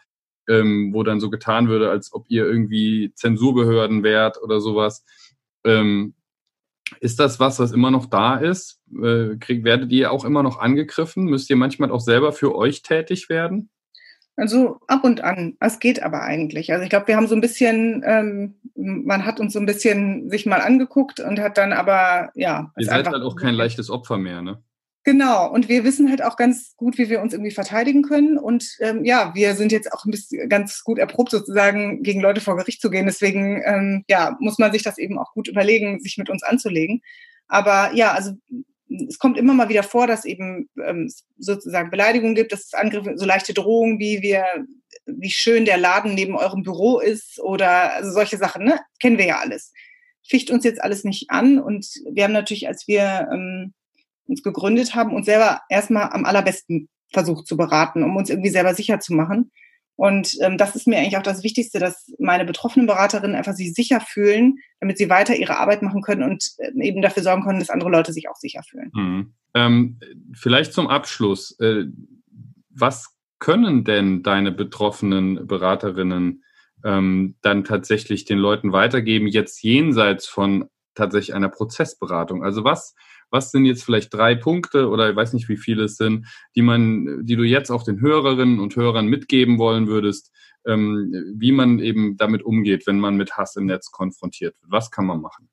ähm, 0.47 0.91
wo 0.93 1.03
dann 1.03 1.19
so 1.19 1.29
getan 1.29 1.67
würde, 1.67 1.89
als 1.89 2.13
ob 2.13 2.25
ihr 2.29 2.45
irgendwie 2.45 3.11
Zensurbehörden 3.15 4.03
wärt 4.03 4.41
oder 4.41 4.59
sowas. 4.61 5.05
Ähm, 5.63 6.13
ist 6.99 7.19
das 7.19 7.39
was, 7.39 7.59
was 7.59 7.71
immer 7.71 7.91
noch 7.91 8.05
da 8.05 8.35
ist? 8.35 8.79
Äh, 8.91 9.37
krieg, 9.37 9.63
werdet 9.63 9.91
ihr 9.91 10.11
auch 10.11 10.23
immer 10.23 10.43
noch 10.43 10.59
angegriffen? 10.59 11.25
Müsst 11.25 11.49
ihr 11.49 11.55
manchmal 11.55 11.91
auch 11.91 11.99
selber 11.99 12.31
für 12.31 12.55
euch 12.55 12.83
tätig 12.83 13.29
werden? 13.29 13.69
Also 14.37 14.79
ab 14.87 15.03
und 15.03 15.23
an. 15.23 15.55
Es 15.59 15.79
geht 15.79 16.03
aber 16.03 16.21
eigentlich. 16.21 16.71
Also 16.71 16.83
ich 16.83 16.89
glaube, 16.89 17.07
wir 17.07 17.15
haben 17.15 17.27
so 17.27 17.35
ein 17.35 17.41
bisschen, 17.41 18.03
ähm, 18.05 18.55
man 18.75 19.25
hat 19.25 19.39
uns 19.39 19.53
so 19.53 19.59
ein 19.59 19.65
bisschen 19.65 20.29
sich 20.29 20.45
mal 20.45 20.61
angeguckt 20.61 21.21
und 21.21 21.39
hat 21.39 21.57
dann 21.57 21.71
aber, 21.71 22.31
ja. 22.35 22.71
Ihr 22.77 22.85
seid 22.85 23.07
halt 23.07 23.23
auch 23.23 23.37
kein 23.37 23.55
leichtes 23.55 23.89
Opfer 23.89 24.17
mehr, 24.17 24.41
ne? 24.41 24.61
Genau, 25.05 25.51
und 25.51 25.69
wir 25.69 25.83
wissen 25.83 26.09
halt 26.09 26.23
auch 26.23 26.35
ganz 26.35 26.75
gut, 26.77 26.97
wie 26.97 27.09
wir 27.09 27.21
uns 27.21 27.31
irgendwie 27.31 27.51
verteidigen 27.51 28.01
können. 28.01 28.39
Und 28.39 28.75
ähm, 28.79 29.05
ja, 29.05 29.35
wir 29.35 29.53
sind 29.53 29.71
jetzt 29.71 29.93
auch 29.93 30.03
ein 30.03 30.09
bisschen 30.09 30.49
ganz 30.49 30.83
gut 30.83 30.97
erprobt, 30.97 31.29
sozusagen 31.29 32.01
gegen 32.01 32.21
Leute 32.21 32.41
vor 32.41 32.57
Gericht 32.57 32.81
zu 32.81 32.89
gehen. 32.89 33.05
Deswegen 33.05 33.61
ähm, 33.65 34.03
ja, 34.09 34.35
muss 34.39 34.57
man 34.57 34.71
sich 34.71 34.81
das 34.81 34.97
eben 34.97 35.19
auch 35.19 35.31
gut 35.33 35.47
überlegen, 35.47 35.99
sich 35.99 36.17
mit 36.17 36.27
uns 36.31 36.41
anzulegen. 36.41 37.03
Aber 37.47 37.91
ja, 37.93 38.13
also 38.13 38.31
es 39.07 39.19
kommt 39.19 39.37
immer 39.37 39.53
mal 39.53 39.69
wieder 39.69 39.83
vor, 39.83 40.07
dass 40.07 40.25
eben 40.25 40.69
ähm, 40.83 41.11
sozusagen 41.37 41.91
Beleidigungen 41.91 42.33
gibt, 42.33 42.51
dass 42.51 42.65
es 42.65 42.73
Angriffe, 42.73 43.15
so 43.15 43.25
leichte 43.25 43.53
Drohungen 43.53 43.99
wie 43.99 44.23
wir, 44.23 44.43
wie 45.05 45.29
schön 45.29 45.65
der 45.65 45.77
Laden 45.77 46.15
neben 46.15 46.35
eurem 46.35 46.63
Büro 46.63 46.99
ist 46.99 47.39
oder 47.39 47.93
also 47.93 48.11
solche 48.11 48.37
Sachen, 48.37 48.65
ne? 48.65 48.79
Kennen 48.99 49.19
wir 49.19 49.25
ja 49.27 49.37
alles. 49.37 49.71
Ficht 50.27 50.49
uns 50.49 50.63
jetzt 50.63 50.83
alles 50.83 51.03
nicht 51.03 51.29
an 51.29 51.59
und 51.59 51.85
wir 52.11 52.23
haben 52.23 52.33
natürlich, 52.33 52.67
als 52.67 52.87
wir 52.87 53.27
ähm, 53.31 53.75
uns 54.27 54.43
gegründet 54.43 54.95
haben, 54.95 55.13
uns 55.13 55.25
selber 55.25 55.61
erstmal 55.69 56.09
am 56.11 56.25
allerbesten 56.25 56.89
versucht 57.11 57.47
zu 57.47 57.57
beraten, 57.57 58.03
um 58.03 58.15
uns 58.15 58.29
irgendwie 58.29 58.49
selber 58.49 58.73
sicher 58.73 58.99
zu 58.99 59.13
machen. 59.13 59.51
Und 59.97 60.35
ähm, 60.41 60.57
das 60.57 60.75
ist 60.75 60.87
mir 60.87 60.97
eigentlich 60.97 61.17
auch 61.17 61.23
das 61.23 61.43
Wichtigste, 61.43 61.79
dass 61.79 62.11
meine 62.19 62.43
betroffenen 62.43 62.85
Beraterinnen 62.85 63.35
einfach 63.35 63.53
sich 63.53 63.73
sicher 63.73 64.01
fühlen, 64.01 64.57
damit 64.81 64.97
sie 64.97 65.09
weiter 65.09 65.35
ihre 65.35 65.57
Arbeit 65.57 65.81
machen 65.81 66.01
können 66.01 66.23
und 66.23 66.51
äh, 66.57 66.71
eben 66.85 67.01
dafür 67.01 67.23
sorgen 67.23 67.43
können, 67.43 67.59
dass 67.59 67.69
andere 67.69 67.89
Leute 67.89 68.11
sich 68.11 68.29
auch 68.29 68.35
sicher 68.35 68.61
fühlen. 68.63 68.91
Mhm. 68.93 69.33
Ähm, 69.53 69.99
vielleicht 70.33 70.73
zum 70.73 70.87
Abschluss. 70.87 71.57
Äh, 71.59 71.85
was 72.69 73.15
können 73.39 73.85
denn 73.85 74.21
deine 74.21 74.51
betroffenen 74.51 75.47
Beraterinnen 75.47 76.43
ähm, 76.83 77.35
dann 77.41 77.63
tatsächlich 77.63 78.25
den 78.25 78.37
Leuten 78.37 78.73
weitergeben, 78.73 79.27
jetzt 79.27 79.63
jenseits 79.63 80.27
von 80.27 80.65
tatsächlich 80.93 81.35
einer 81.35 81.49
Prozessberatung? 81.49 82.43
Also 82.43 82.65
was 82.65 82.95
was 83.29 83.51
sind 83.51 83.65
jetzt 83.65 83.83
vielleicht 83.83 84.13
drei 84.13 84.35
Punkte 84.35 84.89
oder 84.89 85.09
ich 85.09 85.15
weiß 85.15 85.33
nicht, 85.33 85.49
wie 85.49 85.57
viele 85.57 85.83
es 85.83 85.97
sind, 85.97 86.27
die 86.55 86.61
man, 86.61 87.25
die 87.25 87.35
du 87.35 87.43
jetzt 87.43 87.71
auch 87.71 87.83
den 87.83 88.01
Hörerinnen 88.01 88.59
und 88.59 88.75
Hörern 88.75 89.07
mitgeben 89.07 89.57
wollen 89.57 89.87
würdest, 89.87 90.31
ähm, 90.65 91.13
wie 91.35 91.51
man 91.51 91.79
eben 91.79 92.17
damit 92.17 92.43
umgeht, 92.43 92.87
wenn 92.87 92.99
man 92.99 93.15
mit 93.17 93.37
Hass 93.37 93.55
im 93.55 93.65
Netz 93.65 93.91
konfrontiert 93.91 94.55
wird? 94.61 94.71
Was 94.71 94.91
kann 94.91 95.05
man 95.05 95.21
machen? 95.21 95.49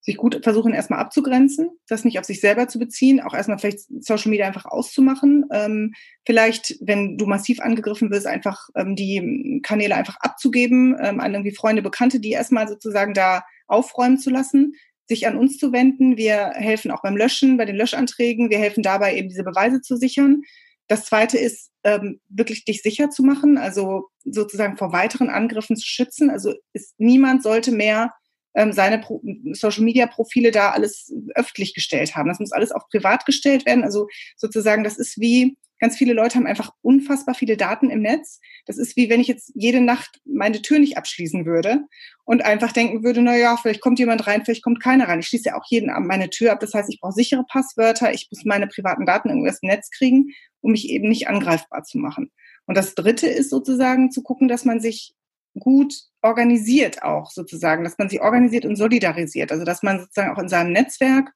sich 0.00 0.16
gut 0.16 0.40
versuchen, 0.42 0.72
erstmal 0.72 1.00
abzugrenzen, 1.00 1.70
das 1.88 2.04
nicht 2.04 2.18
auf 2.18 2.24
sich 2.24 2.40
selber 2.40 2.68
zu 2.68 2.78
beziehen, 2.78 3.20
auch 3.20 3.34
erstmal 3.34 3.58
vielleicht 3.58 3.80
Social 4.02 4.30
Media 4.30 4.46
einfach 4.46 4.64
auszumachen. 4.64 5.46
Ähm, 5.52 5.94
vielleicht, 6.24 6.76
wenn 6.80 7.18
du 7.18 7.26
massiv 7.26 7.60
angegriffen 7.60 8.10
wirst, 8.10 8.26
einfach 8.26 8.68
ähm, 8.74 8.96
die 8.96 9.60
Kanäle 9.62 9.96
einfach 9.96 10.16
abzugeben, 10.20 10.96
ähm, 11.00 11.20
an 11.20 11.34
irgendwie 11.34 11.54
Freunde, 11.54 11.82
Bekannte, 11.82 12.20
die 12.20 12.30
erstmal 12.30 12.68
sozusagen 12.68 13.14
da 13.14 13.44
aufräumen 13.66 14.18
zu 14.18 14.30
lassen 14.30 14.74
sich 15.06 15.26
an 15.26 15.36
uns 15.36 15.58
zu 15.58 15.72
wenden. 15.72 16.16
Wir 16.16 16.52
helfen 16.54 16.90
auch 16.90 17.02
beim 17.02 17.16
Löschen, 17.16 17.56
bei 17.56 17.64
den 17.64 17.76
Löschanträgen. 17.76 18.50
Wir 18.50 18.58
helfen 18.58 18.82
dabei, 18.82 19.16
eben 19.16 19.28
diese 19.28 19.44
Beweise 19.44 19.80
zu 19.80 19.96
sichern. 19.96 20.42
Das 20.88 21.04
zweite 21.04 21.38
ist, 21.38 21.70
ähm, 21.84 22.20
wirklich 22.28 22.64
dich 22.64 22.82
sicher 22.82 23.10
zu 23.10 23.22
machen, 23.22 23.58
also 23.58 24.08
sozusagen 24.24 24.76
vor 24.76 24.92
weiteren 24.92 25.30
Angriffen 25.30 25.76
zu 25.76 25.86
schützen. 25.86 26.30
Also 26.30 26.54
ist, 26.72 26.94
niemand 26.98 27.42
sollte 27.42 27.72
mehr 27.72 28.12
ähm, 28.56 28.72
seine 28.72 28.98
Pro 28.98 29.22
Social 29.52 29.84
Media 29.84 30.06
Profile 30.06 30.50
da 30.50 30.70
alles 30.70 31.12
öffentlich 31.34 31.74
gestellt 31.74 32.16
haben. 32.16 32.28
Das 32.28 32.40
muss 32.40 32.52
alles 32.52 32.72
auch 32.72 32.88
privat 32.88 33.26
gestellt 33.26 33.66
werden. 33.66 33.84
Also 33.84 34.08
sozusagen, 34.36 34.82
das 34.82 34.98
ist 34.98 35.20
wie, 35.20 35.56
ganz 35.78 35.96
viele 35.96 36.14
Leute 36.14 36.36
haben 36.36 36.46
einfach 36.46 36.72
unfassbar 36.80 37.34
viele 37.34 37.58
Daten 37.58 37.90
im 37.90 38.00
Netz. 38.00 38.40
Das 38.64 38.78
ist 38.78 38.96
wie 38.96 39.10
wenn 39.10 39.20
ich 39.20 39.28
jetzt 39.28 39.52
jede 39.54 39.82
Nacht 39.82 40.20
meine 40.24 40.62
Tür 40.62 40.78
nicht 40.78 40.96
abschließen 40.96 41.44
würde 41.44 41.80
und 42.24 42.42
einfach 42.44 42.72
denken 42.72 43.04
würde, 43.04 43.20
na 43.20 43.36
ja, 43.36 43.58
vielleicht 43.58 43.82
kommt 43.82 43.98
jemand 43.98 44.26
rein, 44.26 44.44
vielleicht 44.44 44.64
kommt 44.64 44.82
keiner 44.82 45.06
rein. 45.06 45.20
Ich 45.20 45.28
schließe 45.28 45.50
ja 45.50 45.56
auch 45.56 45.66
jeden 45.68 45.90
Abend 45.90 46.08
meine 46.08 46.30
Tür 46.30 46.52
ab. 46.52 46.60
Das 46.60 46.72
heißt, 46.72 46.88
ich 46.88 46.98
brauche 47.00 47.12
sichere 47.12 47.44
Passwörter, 47.44 48.12
ich 48.12 48.28
muss 48.30 48.44
meine 48.46 48.66
privaten 48.66 49.04
Daten 49.04 49.28
irgendwie 49.28 49.50
aus 49.50 49.60
dem 49.60 49.68
Netz 49.68 49.90
kriegen, 49.90 50.30
um 50.62 50.72
mich 50.72 50.88
eben 50.88 51.08
nicht 51.08 51.28
angreifbar 51.28 51.82
zu 51.82 51.98
machen. 51.98 52.30
Und 52.64 52.76
das 52.76 52.94
dritte 52.94 53.26
ist 53.26 53.50
sozusagen 53.50 54.10
zu 54.10 54.22
gucken, 54.22 54.48
dass 54.48 54.64
man 54.64 54.80
sich 54.80 55.14
gut 55.58 55.94
organisiert 56.22 57.02
auch 57.02 57.30
sozusagen, 57.30 57.84
dass 57.84 57.98
man 57.98 58.08
sich 58.08 58.20
organisiert 58.20 58.64
und 58.64 58.76
solidarisiert. 58.76 59.52
Also 59.52 59.64
dass 59.64 59.82
man 59.82 60.00
sozusagen 60.00 60.34
auch 60.34 60.40
in 60.40 60.48
seinem 60.48 60.72
Netzwerk 60.72 61.32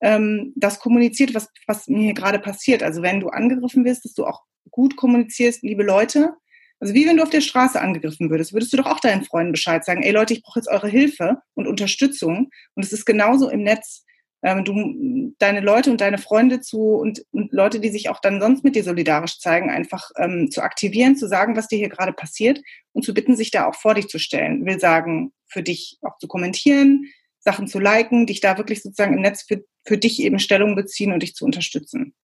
ähm, 0.00 0.52
das 0.56 0.78
kommuniziert, 0.78 1.34
was, 1.34 1.48
was 1.66 1.88
mir 1.88 2.14
gerade 2.14 2.38
passiert. 2.38 2.82
Also 2.82 3.02
wenn 3.02 3.20
du 3.20 3.28
angegriffen 3.28 3.84
wirst, 3.84 4.04
dass 4.04 4.14
du 4.14 4.26
auch 4.26 4.42
gut 4.70 4.96
kommunizierst, 4.96 5.62
liebe 5.62 5.82
Leute. 5.82 6.34
Also 6.80 6.92
wie 6.92 7.06
wenn 7.06 7.16
du 7.16 7.22
auf 7.22 7.30
der 7.30 7.40
Straße 7.40 7.80
angegriffen 7.80 8.28
würdest, 8.28 8.52
würdest 8.52 8.72
du 8.72 8.76
doch 8.76 8.86
auch 8.86 9.00
deinen 9.00 9.24
Freunden 9.24 9.52
Bescheid 9.52 9.84
sagen, 9.84 10.02
ey 10.02 10.12
Leute, 10.12 10.34
ich 10.34 10.42
brauche 10.42 10.58
jetzt 10.58 10.68
eure 10.68 10.88
Hilfe 10.88 11.38
und 11.54 11.66
Unterstützung. 11.66 12.50
Und 12.74 12.84
es 12.84 12.92
ist 12.92 13.06
genauso 13.06 13.48
im 13.48 13.62
Netz. 13.62 14.04
Ähm, 14.46 14.64
du, 14.64 15.34
deine 15.40 15.58
Leute 15.58 15.90
und 15.90 16.00
deine 16.00 16.18
Freunde 16.18 16.60
zu 16.60 16.78
und, 16.78 17.24
und, 17.32 17.52
Leute, 17.52 17.80
die 17.80 17.88
sich 17.88 18.08
auch 18.10 18.20
dann 18.20 18.40
sonst 18.40 18.62
mit 18.62 18.76
dir 18.76 18.84
solidarisch 18.84 19.40
zeigen, 19.40 19.70
einfach 19.70 20.08
ähm, 20.16 20.52
zu 20.52 20.62
aktivieren, 20.62 21.16
zu 21.16 21.26
sagen, 21.26 21.56
was 21.56 21.66
dir 21.66 21.78
hier 21.78 21.88
gerade 21.88 22.12
passiert 22.12 22.60
und 22.92 23.04
zu 23.04 23.12
bitten, 23.12 23.34
sich 23.34 23.50
da 23.50 23.66
auch 23.66 23.74
vor 23.74 23.94
dich 23.94 24.06
zu 24.06 24.20
stellen. 24.20 24.64
Will 24.64 24.78
sagen, 24.78 25.32
für 25.48 25.64
dich 25.64 25.98
auch 26.00 26.16
zu 26.18 26.28
kommentieren, 26.28 27.06
Sachen 27.40 27.66
zu 27.66 27.80
liken, 27.80 28.26
dich 28.26 28.40
da 28.40 28.56
wirklich 28.56 28.84
sozusagen 28.84 29.14
im 29.14 29.22
Netz 29.22 29.42
für, 29.42 29.64
für 29.84 29.98
dich 29.98 30.22
eben 30.22 30.38
Stellung 30.38 30.76
beziehen 30.76 31.12
und 31.12 31.24
dich 31.24 31.34
zu 31.34 31.44
unterstützen. 31.44 32.14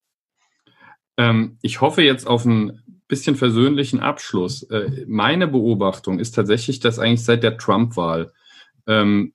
Ähm, 1.16 1.58
ich 1.60 1.80
hoffe 1.80 2.02
jetzt 2.02 2.28
auf 2.28 2.46
einen 2.46 3.02
bisschen 3.08 3.34
versöhnlichen 3.34 3.98
Abschluss. 3.98 4.62
Äh, 4.70 5.06
meine 5.08 5.48
Beobachtung 5.48 6.20
ist 6.20 6.36
tatsächlich, 6.36 6.78
dass 6.78 7.00
eigentlich 7.00 7.24
seit 7.24 7.42
der 7.42 7.58
Trump-Wahl 7.58 8.32
ähm, 8.86 9.34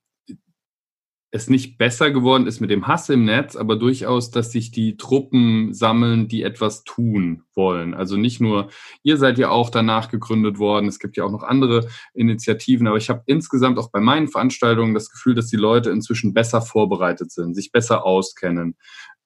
es 1.31 1.49
nicht 1.49 1.77
besser 1.77 2.11
geworden 2.11 2.47
ist 2.47 2.61
mit 2.61 2.69
dem 2.69 2.87
Hass 2.87 3.09
im 3.09 3.25
Netz, 3.25 3.57
aber 3.57 3.75
durchaus, 3.75 4.31
dass 4.31 4.51
sich 4.51 4.71
die 4.71 4.95
Truppen 4.95 5.73
sammeln, 5.73 6.29
die 6.29 6.41
etwas 6.41 6.83
tun 6.85 7.43
wollen. 7.53 7.93
Also 7.93 8.15
nicht 8.15 8.39
nur, 8.39 8.69
ihr 9.03 9.17
seid 9.17 9.37
ja 9.37 9.49
auch 9.49 9.69
danach 9.69 10.09
gegründet 10.09 10.57
worden, 10.57 10.87
es 10.87 10.99
gibt 10.99 11.17
ja 11.17 11.25
auch 11.25 11.31
noch 11.31 11.43
andere 11.43 11.87
Initiativen, 12.13 12.87
aber 12.87 12.97
ich 12.97 13.09
habe 13.09 13.23
insgesamt 13.25 13.77
auch 13.77 13.91
bei 13.91 13.99
meinen 13.99 14.29
Veranstaltungen 14.29 14.93
das 14.93 15.09
Gefühl, 15.09 15.35
dass 15.35 15.47
die 15.47 15.57
Leute 15.57 15.89
inzwischen 15.89 16.33
besser 16.33 16.61
vorbereitet 16.61 17.31
sind, 17.31 17.55
sich 17.55 17.71
besser 17.73 18.05
auskennen, 18.05 18.77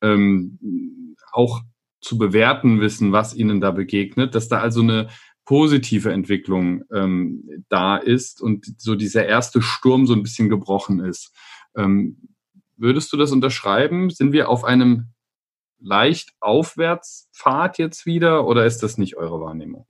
ähm, 0.01 1.15
auch 1.31 1.61
zu 2.01 2.17
bewerten 2.17 2.81
wissen, 2.81 3.11
was 3.11 3.35
ihnen 3.35 3.61
da 3.61 3.69
begegnet, 3.69 4.33
dass 4.33 4.47
da 4.47 4.59
also 4.59 4.81
eine 4.81 5.09
positive 5.45 6.11
Entwicklung 6.11 6.83
ähm, 6.93 7.65
da 7.69 7.97
ist 7.97 8.41
und 8.41 8.73
so 8.77 8.95
dieser 8.95 9.25
erste 9.25 9.61
Sturm 9.61 10.07
so 10.07 10.13
ein 10.13 10.23
bisschen 10.23 10.49
gebrochen 10.49 10.99
ist. 10.99 11.31
Ähm, 11.77 12.29
würdest 12.77 13.11
du 13.13 13.17
das 13.17 13.31
unterschreiben? 13.31 14.09
Sind 14.09 14.33
wir 14.33 14.49
auf 14.49 14.63
einem 14.63 15.07
leicht 15.79 16.33
Aufwärtspfad 16.39 17.77
jetzt 17.77 18.05
wieder 18.05 18.47
oder 18.47 18.65
ist 18.65 18.83
das 18.83 18.97
nicht 18.97 19.17
eure 19.17 19.41
Wahrnehmung? 19.41 19.87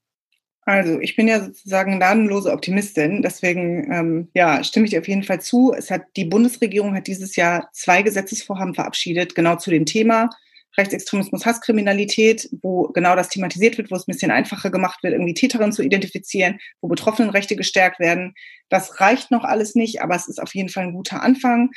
Also 0.63 0.99
ich 0.99 1.15
bin 1.15 1.27
ja 1.27 1.43
sozusagen 1.43 1.97
gnadenlose 1.97 2.51
Optimistin, 2.51 3.23
deswegen 3.23 3.91
ähm, 3.91 4.29
ja, 4.33 4.63
stimme 4.63 4.85
ich 4.85 4.91
dir 4.91 4.99
auf 4.99 5.07
jeden 5.07 5.23
Fall 5.23 5.41
zu. 5.41 5.73
Es 5.75 5.89
hat 5.89 6.03
die 6.15 6.25
Bundesregierung 6.25 6.95
hat 6.95 7.07
dieses 7.07 7.35
Jahr 7.35 7.69
zwei 7.73 8.03
Gesetzesvorhaben 8.03 8.75
verabschiedet, 8.75 9.33
genau 9.33 9.55
zu 9.55 9.71
dem 9.71 9.85
Thema 9.85 10.29
Rechtsextremismus, 10.77 11.45
Hasskriminalität, 11.45 12.49
wo 12.61 12.83
genau 12.89 13.15
das 13.15 13.29
thematisiert 13.29 13.77
wird, 13.77 13.91
wo 13.91 13.95
es 13.95 14.07
ein 14.07 14.11
bisschen 14.11 14.31
einfacher 14.31 14.71
gemacht 14.71 15.03
wird, 15.03 15.13
irgendwie 15.13 15.33
Täterinnen 15.33 15.73
zu 15.73 15.81
identifizieren, 15.81 16.59
wo 16.81 16.87
Betroffenenrechte 16.87 17.55
gestärkt 17.55 17.99
werden. 17.99 18.33
Das 18.69 19.01
reicht 19.01 19.31
noch 19.31 19.43
alles 19.43 19.75
nicht, 19.75 20.01
aber 20.01 20.15
es 20.15 20.27
ist 20.27 20.41
auf 20.41 20.55
jeden 20.55 20.69
Fall 20.69 20.85
ein 20.85 20.93
guter 20.93 21.21
Anfang. 21.21 21.71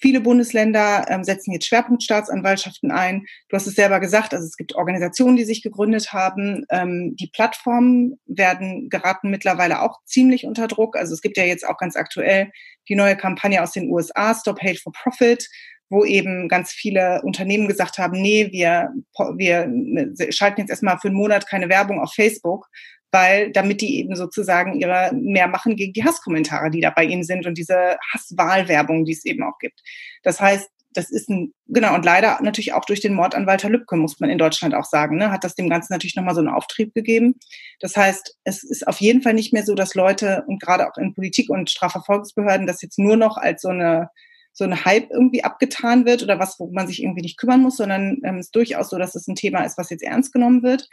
Viele 0.00 0.20
Bundesländer 0.20 1.06
ähm, 1.08 1.24
setzen 1.24 1.52
jetzt 1.52 1.66
Schwerpunktstaatsanwaltschaften 1.66 2.92
ein. 2.92 3.26
Du 3.48 3.56
hast 3.56 3.66
es 3.66 3.74
selber 3.74 3.98
gesagt, 3.98 4.32
also 4.32 4.46
es 4.46 4.56
gibt 4.56 4.76
Organisationen, 4.76 5.36
die 5.36 5.44
sich 5.44 5.60
gegründet 5.60 6.12
haben. 6.12 6.64
Ähm, 6.70 7.16
die 7.16 7.26
Plattformen 7.26 8.20
werden 8.26 8.90
geraten 8.90 9.28
mittlerweile 9.28 9.82
auch 9.82 9.98
ziemlich 10.04 10.46
unter 10.46 10.68
Druck. 10.68 10.96
Also 10.96 11.14
es 11.14 11.20
gibt 11.20 11.36
ja 11.36 11.44
jetzt 11.44 11.66
auch 11.66 11.78
ganz 11.78 11.96
aktuell 11.96 12.52
die 12.88 12.94
neue 12.94 13.16
Kampagne 13.16 13.60
aus 13.60 13.72
den 13.72 13.90
USA, 13.90 14.34
Stop 14.36 14.62
Hate 14.62 14.78
for 14.78 14.92
Profit, 14.92 15.48
wo 15.90 16.04
eben 16.04 16.48
ganz 16.48 16.72
viele 16.72 17.22
Unternehmen 17.22 17.68
gesagt 17.68 17.98
haben, 17.98 18.20
nee, 18.20 18.50
wir, 18.52 18.90
wir 19.36 19.66
ne, 19.66 20.14
schalten 20.30 20.60
jetzt 20.60 20.70
erstmal 20.70 20.98
für 20.98 21.08
einen 21.08 21.16
Monat 21.16 21.46
keine 21.48 21.68
Werbung 21.68 22.00
auf 22.00 22.12
Facebook, 22.12 22.68
weil 23.10 23.50
damit 23.52 23.80
die 23.80 23.98
eben 23.98 24.14
sozusagen 24.16 24.78
ihre 24.78 25.12
mehr 25.14 25.48
machen 25.48 25.76
gegen 25.76 25.94
die 25.94 26.04
Hasskommentare, 26.04 26.70
die 26.70 26.80
da 26.80 26.90
bei 26.90 27.04
ihnen 27.04 27.24
sind 27.24 27.46
und 27.46 27.56
diese 27.56 27.96
Hasswahlwerbung, 28.12 29.04
die 29.04 29.12
es 29.12 29.24
eben 29.24 29.42
auch 29.42 29.58
gibt. 29.58 29.80
Das 30.22 30.40
heißt, 30.40 30.68
das 30.92 31.10
ist 31.10 31.28
ein, 31.28 31.52
genau, 31.66 31.94
und 31.94 32.04
leider 32.04 32.38
natürlich 32.42 32.72
auch 32.72 32.84
durch 32.84 33.00
den 33.00 33.14
Mord 33.14 33.34
an 33.34 33.46
Walter 33.46 33.68
Lübcke, 33.68 33.96
muss 33.96 34.20
man 34.20 34.30
in 34.30 34.38
Deutschland 34.38 34.74
auch 34.74 34.84
sagen, 34.84 35.16
ne, 35.16 35.30
hat 35.30 35.44
das 35.44 35.54
dem 35.54 35.68
Ganzen 35.68 35.92
natürlich 35.92 36.16
nochmal 36.16 36.34
so 36.34 36.40
einen 36.40 36.48
Auftrieb 36.48 36.94
gegeben. 36.94 37.34
Das 37.80 37.96
heißt, 37.96 38.36
es 38.44 38.64
ist 38.64 38.86
auf 38.86 39.00
jeden 39.00 39.22
Fall 39.22 39.34
nicht 39.34 39.52
mehr 39.52 39.64
so, 39.64 39.74
dass 39.74 39.94
Leute 39.94 40.44
und 40.46 40.60
gerade 40.60 40.88
auch 40.88 40.96
in 40.96 41.14
Politik 41.14 41.50
und 41.50 41.70
Strafverfolgungsbehörden 41.70 42.66
das 42.66 42.82
jetzt 42.82 42.98
nur 42.98 43.16
noch 43.16 43.36
als 43.36 43.62
so 43.62 43.68
eine 43.68 44.10
so 44.58 44.64
ein 44.64 44.84
Hype 44.84 45.08
irgendwie 45.12 45.44
abgetan 45.44 46.04
wird 46.04 46.24
oder 46.24 46.40
was, 46.40 46.58
wo 46.58 46.68
man 46.72 46.88
sich 46.88 47.00
irgendwie 47.00 47.22
nicht 47.22 47.38
kümmern 47.38 47.62
muss, 47.62 47.76
sondern 47.76 48.18
ähm, 48.24 48.38
es 48.38 48.46
ist 48.46 48.56
durchaus 48.56 48.90
so, 48.90 48.98
dass 48.98 49.14
es 49.14 49.28
ein 49.28 49.36
Thema 49.36 49.62
ist, 49.62 49.78
was 49.78 49.88
jetzt 49.90 50.02
ernst 50.02 50.32
genommen 50.32 50.64
wird. 50.64 50.88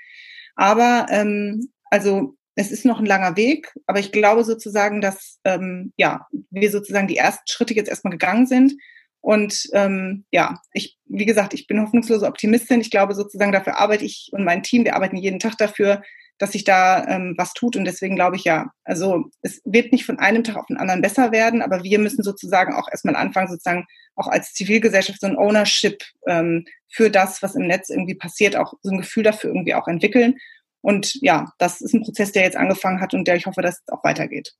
Aber 0.55 1.07
ähm, 1.09 1.69
also 1.89 2.35
es 2.53 2.71
ist 2.71 2.85
noch 2.85 2.99
ein 2.99 3.07
langer 3.07 3.35
Weg, 3.35 3.73
aber 3.87 3.99
ich 3.99 4.11
glaube 4.11 4.43
sozusagen, 4.43 5.01
dass 5.01 5.39
ähm, 5.45 5.93
ja 5.97 6.27
wir 6.51 6.69
sozusagen 6.69 7.07
die 7.07 7.17
ersten 7.17 7.47
Schritte 7.47 7.73
jetzt 7.73 7.89
erstmal 7.89 8.11
gegangen 8.11 8.45
sind. 8.45 8.73
Und 9.19 9.67
ähm, 9.73 10.25
ja, 10.29 10.61
ich, 10.71 10.99
wie 11.05 11.25
gesagt, 11.25 11.55
ich 11.55 11.65
bin 11.65 11.81
hoffnungslose 11.81 12.27
Optimistin. 12.27 12.81
Ich 12.81 12.91
glaube 12.91 13.15
sozusagen, 13.15 13.51
dafür 13.51 13.79
arbeite 13.79 14.05
ich 14.05 14.29
und 14.31 14.43
mein 14.43 14.61
Team, 14.61 14.85
wir 14.85 14.95
arbeiten 14.95 15.17
jeden 15.17 15.39
Tag 15.39 15.57
dafür, 15.57 16.03
dass 16.37 16.51
sich 16.51 16.63
da 16.63 17.05
ähm, 17.07 17.35
was 17.37 17.53
tut. 17.53 17.75
Und 17.75 17.85
deswegen 17.85 18.15
glaube 18.15 18.35
ich 18.35 18.43
ja, 18.43 18.71
also 18.83 19.25
es 19.41 19.61
wird 19.65 19.91
nicht 19.91 20.05
von 20.05 20.19
einem 20.19 20.43
Tag 20.43 20.57
auf 20.57 20.65
den 20.67 20.77
anderen 20.77 21.01
besser 21.01 21.31
werden, 21.31 21.61
aber 21.61 21.83
wir 21.83 21.99
müssen 21.99 22.23
sozusagen 22.23 22.73
auch 22.73 22.87
erstmal 22.89 23.15
anfangen, 23.15 23.47
sozusagen 23.47 23.85
auch 24.15 24.27
als 24.27 24.53
Zivilgesellschaft 24.53 25.21
so 25.21 25.27
ein 25.27 25.37
Ownership 25.37 26.03
ähm, 26.27 26.65
für 26.89 27.09
das, 27.09 27.41
was 27.41 27.55
im 27.55 27.67
Netz 27.67 27.89
irgendwie 27.89 28.15
passiert, 28.15 28.55
auch 28.55 28.73
so 28.81 28.91
ein 28.91 28.97
Gefühl 28.97 29.23
dafür 29.23 29.49
irgendwie 29.49 29.75
auch 29.75 29.87
entwickeln. 29.87 30.35
Und 30.81 31.15
ja, 31.21 31.51
das 31.57 31.81
ist 31.81 31.93
ein 31.93 32.03
Prozess, 32.03 32.31
der 32.31 32.43
jetzt 32.43 32.57
angefangen 32.57 33.01
hat 33.01 33.13
und 33.13 33.27
der 33.27 33.35
ich 33.35 33.45
hoffe, 33.45 33.61
dass 33.61 33.79
es 33.79 33.89
auch 33.91 34.03
weitergeht. 34.03 34.53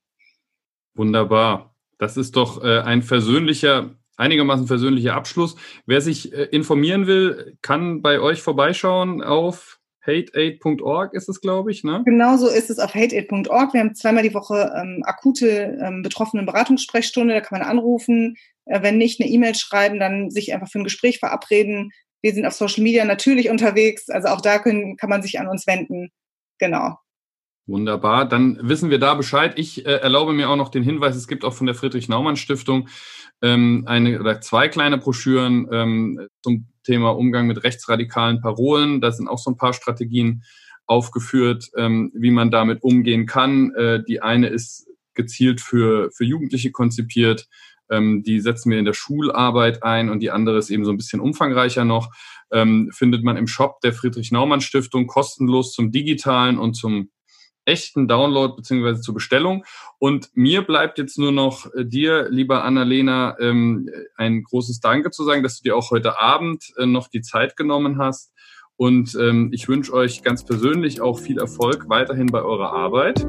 Wunderbar. 0.94 1.74
Das 1.98 2.16
ist 2.16 2.36
doch 2.36 2.62
äh, 2.64 2.80
ein 2.80 3.02
versöhnlicher, 3.02 3.94
einigermaßen 4.16 4.66
versöhnlicher 4.66 5.14
Abschluss. 5.14 5.56
Wer 5.86 6.00
sich 6.00 6.32
äh, 6.32 6.44
informieren 6.44 7.06
will, 7.06 7.56
kann 7.62 8.02
bei 8.02 8.20
euch 8.20 8.42
vorbeischauen 8.42 9.22
auf 9.22 9.75
hateaid.org 10.06 11.14
ist 11.14 11.28
es, 11.28 11.40
glaube 11.40 11.70
ich, 11.70 11.84
ne? 11.84 12.02
Genau 12.04 12.36
so 12.36 12.48
ist 12.48 12.70
es 12.70 12.78
auf 12.78 12.94
hateaid.org. 12.94 13.72
Wir 13.72 13.80
haben 13.80 13.94
zweimal 13.94 14.22
die 14.22 14.34
Woche 14.34 14.72
ähm, 14.76 15.02
akute 15.04 15.78
ähm, 15.82 16.02
betroffenen 16.02 16.46
Beratungssprechstunde, 16.46 17.34
da 17.34 17.40
kann 17.40 17.58
man 17.58 17.68
anrufen. 17.68 18.36
Äh, 18.66 18.82
wenn 18.82 18.98
nicht, 18.98 19.20
eine 19.20 19.30
E-Mail 19.30 19.54
schreiben, 19.54 19.98
dann 19.98 20.30
sich 20.30 20.52
einfach 20.52 20.68
für 20.68 20.80
ein 20.80 20.84
Gespräch 20.84 21.18
verabreden. 21.18 21.90
Wir 22.22 22.34
sind 22.34 22.46
auf 22.46 22.54
Social 22.54 22.82
Media 22.82 23.04
natürlich 23.04 23.50
unterwegs, 23.50 24.08
also 24.08 24.28
auch 24.28 24.40
da 24.40 24.58
können, 24.58 24.96
kann 24.96 25.10
man 25.10 25.22
sich 25.22 25.38
an 25.38 25.48
uns 25.48 25.66
wenden. 25.66 26.10
Genau. 26.58 26.96
Wunderbar, 27.68 28.28
dann 28.28 28.58
wissen 28.62 28.90
wir 28.90 29.00
da 29.00 29.14
Bescheid. 29.14 29.54
Ich 29.56 29.84
äh, 29.84 29.96
erlaube 29.96 30.32
mir 30.32 30.48
auch 30.48 30.56
noch 30.56 30.68
den 30.68 30.84
Hinweis, 30.84 31.16
es 31.16 31.26
gibt 31.26 31.44
auch 31.44 31.52
von 31.52 31.66
der 31.66 31.74
Friedrich-Naumann-Stiftung 31.74 32.88
ähm, 33.42 33.82
eine 33.86 34.20
oder 34.20 34.40
zwei 34.40 34.68
kleine 34.68 34.98
Broschüren 34.98 35.66
ähm, 35.72 36.28
zum 36.42 36.68
Thema 36.84 37.10
Umgang 37.10 37.48
mit 37.48 37.64
rechtsradikalen 37.64 38.40
Parolen. 38.40 39.00
Da 39.00 39.10
sind 39.10 39.26
auch 39.26 39.38
so 39.38 39.50
ein 39.50 39.56
paar 39.56 39.72
Strategien 39.72 40.44
aufgeführt, 40.86 41.70
ähm, 41.76 42.12
wie 42.14 42.30
man 42.30 42.52
damit 42.52 42.84
umgehen 42.84 43.26
kann. 43.26 43.74
Äh, 43.74 44.04
die 44.04 44.22
eine 44.22 44.46
ist 44.46 44.86
gezielt 45.14 45.60
für, 45.60 46.12
für 46.12 46.24
Jugendliche 46.24 46.70
konzipiert. 46.70 47.48
Ähm, 47.90 48.22
die 48.22 48.38
setzen 48.38 48.70
wir 48.70 48.78
in 48.78 48.84
der 48.84 48.92
Schularbeit 48.92 49.82
ein 49.82 50.08
und 50.08 50.20
die 50.20 50.30
andere 50.30 50.58
ist 50.58 50.70
eben 50.70 50.84
so 50.84 50.92
ein 50.92 50.96
bisschen 50.96 51.20
umfangreicher 51.20 51.84
noch. 51.84 52.12
Ähm, 52.52 52.90
findet 52.92 53.24
man 53.24 53.36
im 53.36 53.48
Shop 53.48 53.80
der 53.80 53.92
Friedrich-Naumann-Stiftung 53.92 55.08
kostenlos 55.08 55.72
zum 55.72 55.90
digitalen 55.90 56.58
und 56.58 56.74
zum 56.74 57.10
echten 57.66 58.08
Download 58.08 58.54
beziehungsweise 58.56 59.02
zur 59.02 59.14
Bestellung. 59.14 59.64
Und 59.98 60.30
mir 60.34 60.62
bleibt 60.62 60.98
jetzt 60.98 61.18
nur 61.18 61.32
noch 61.32 61.66
äh, 61.74 61.84
dir, 61.84 62.28
lieber 62.30 62.64
Annalena, 62.64 63.36
ähm, 63.38 63.90
ein 64.16 64.42
großes 64.42 64.80
Danke 64.80 65.10
zu 65.10 65.24
sagen, 65.24 65.42
dass 65.42 65.58
du 65.58 65.64
dir 65.64 65.76
auch 65.76 65.90
heute 65.90 66.18
Abend 66.18 66.72
äh, 66.78 66.86
noch 66.86 67.08
die 67.08 67.20
Zeit 67.20 67.56
genommen 67.56 67.98
hast. 67.98 68.32
Und 68.76 69.16
ähm, 69.20 69.50
ich 69.52 69.68
wünsche 69.68 69.92
euch 69.92 70.22
ganz 70.22 70.44
persönlich 70.44 71.00
auch 71.00 71.18
viel 71.18 71.38
Erfolg 71.38 71.88
weiterhin 71.88 72.26
bei 72.26 72.42
eurer 72.42 72.72
Arbeit. 72.72 73.26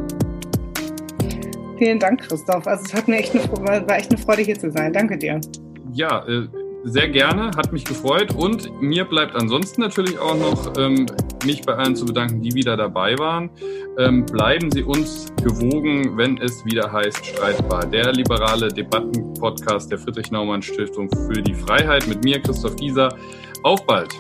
Vielen 1.78 2.00
Dank, 2.00 2.22
Christoph. 2.22 2.68
Also 2.68 2.86
es 2.86 2.94
hat 2.94 3.08
mir 3.08 3.18
echt 3.18 3.36
eine, 3.36 3.44
war 3.52 3.98
echt 3.98 4.12
eine 4.12 4.22
Freude, 4.22 4.42
hier 4.42 4.58
zu 4.58 4.72
sein. 4.72 4.92
Danke 4.92 5.18
dir. 5.18 5.40
Ja, 5.94 6.28
äh, 6.28 6.48
sehr 6.88 7.10
gerne, 7.10 7.52
hat 7.58 7.74
mich 7.74 7.84
gefreut 7.84 8.34
und 8.34 8.82
mir 8.82 9.06
bleibt 9.06 9.36
ansonsten 9.36 9.82
natürlich 9.82 10.18
auch 10.18 10.36
noch 10.36 10.78
ähm, 10.78 11.06
mich 11.46 11.62
bei 11.62 11.76
allen 11.76 11.96
zu 11.96 12.06
bedanken, 12.06 12.42
die 12.42 12.54
wieder 12.54 12.78
dabei 12.78 13.18
waren. 13.18 13.50
Ähm, 13.98 14.26
bleiben 14.26 14.72
Sie 14.72 14.84
uns 14.84 15.28
gewogen, 15.44 16.18
wenn 16.18 16.38
es 16.38 16.64
wieder 16.66 16.92
heißt 16.92 17.26
Streitbar, 17.26 17.86
der 17.86 18.14
liberale 18.14 18.70
Debattenpodcast 18.70 19.92
der 19.92 20.00
Friedrich-Naumann-Stiftung 20.00 21.10
für 21.10 21.42
die 21.42 21.54
Freiheit 21.54 22.08
mit 22.08 22.24
mir, 22.24 22.42
Christoph 22.42 22.78
Gieser. 22.78 23.16
Auf 23.64 23.86
bald! 23.86 24.14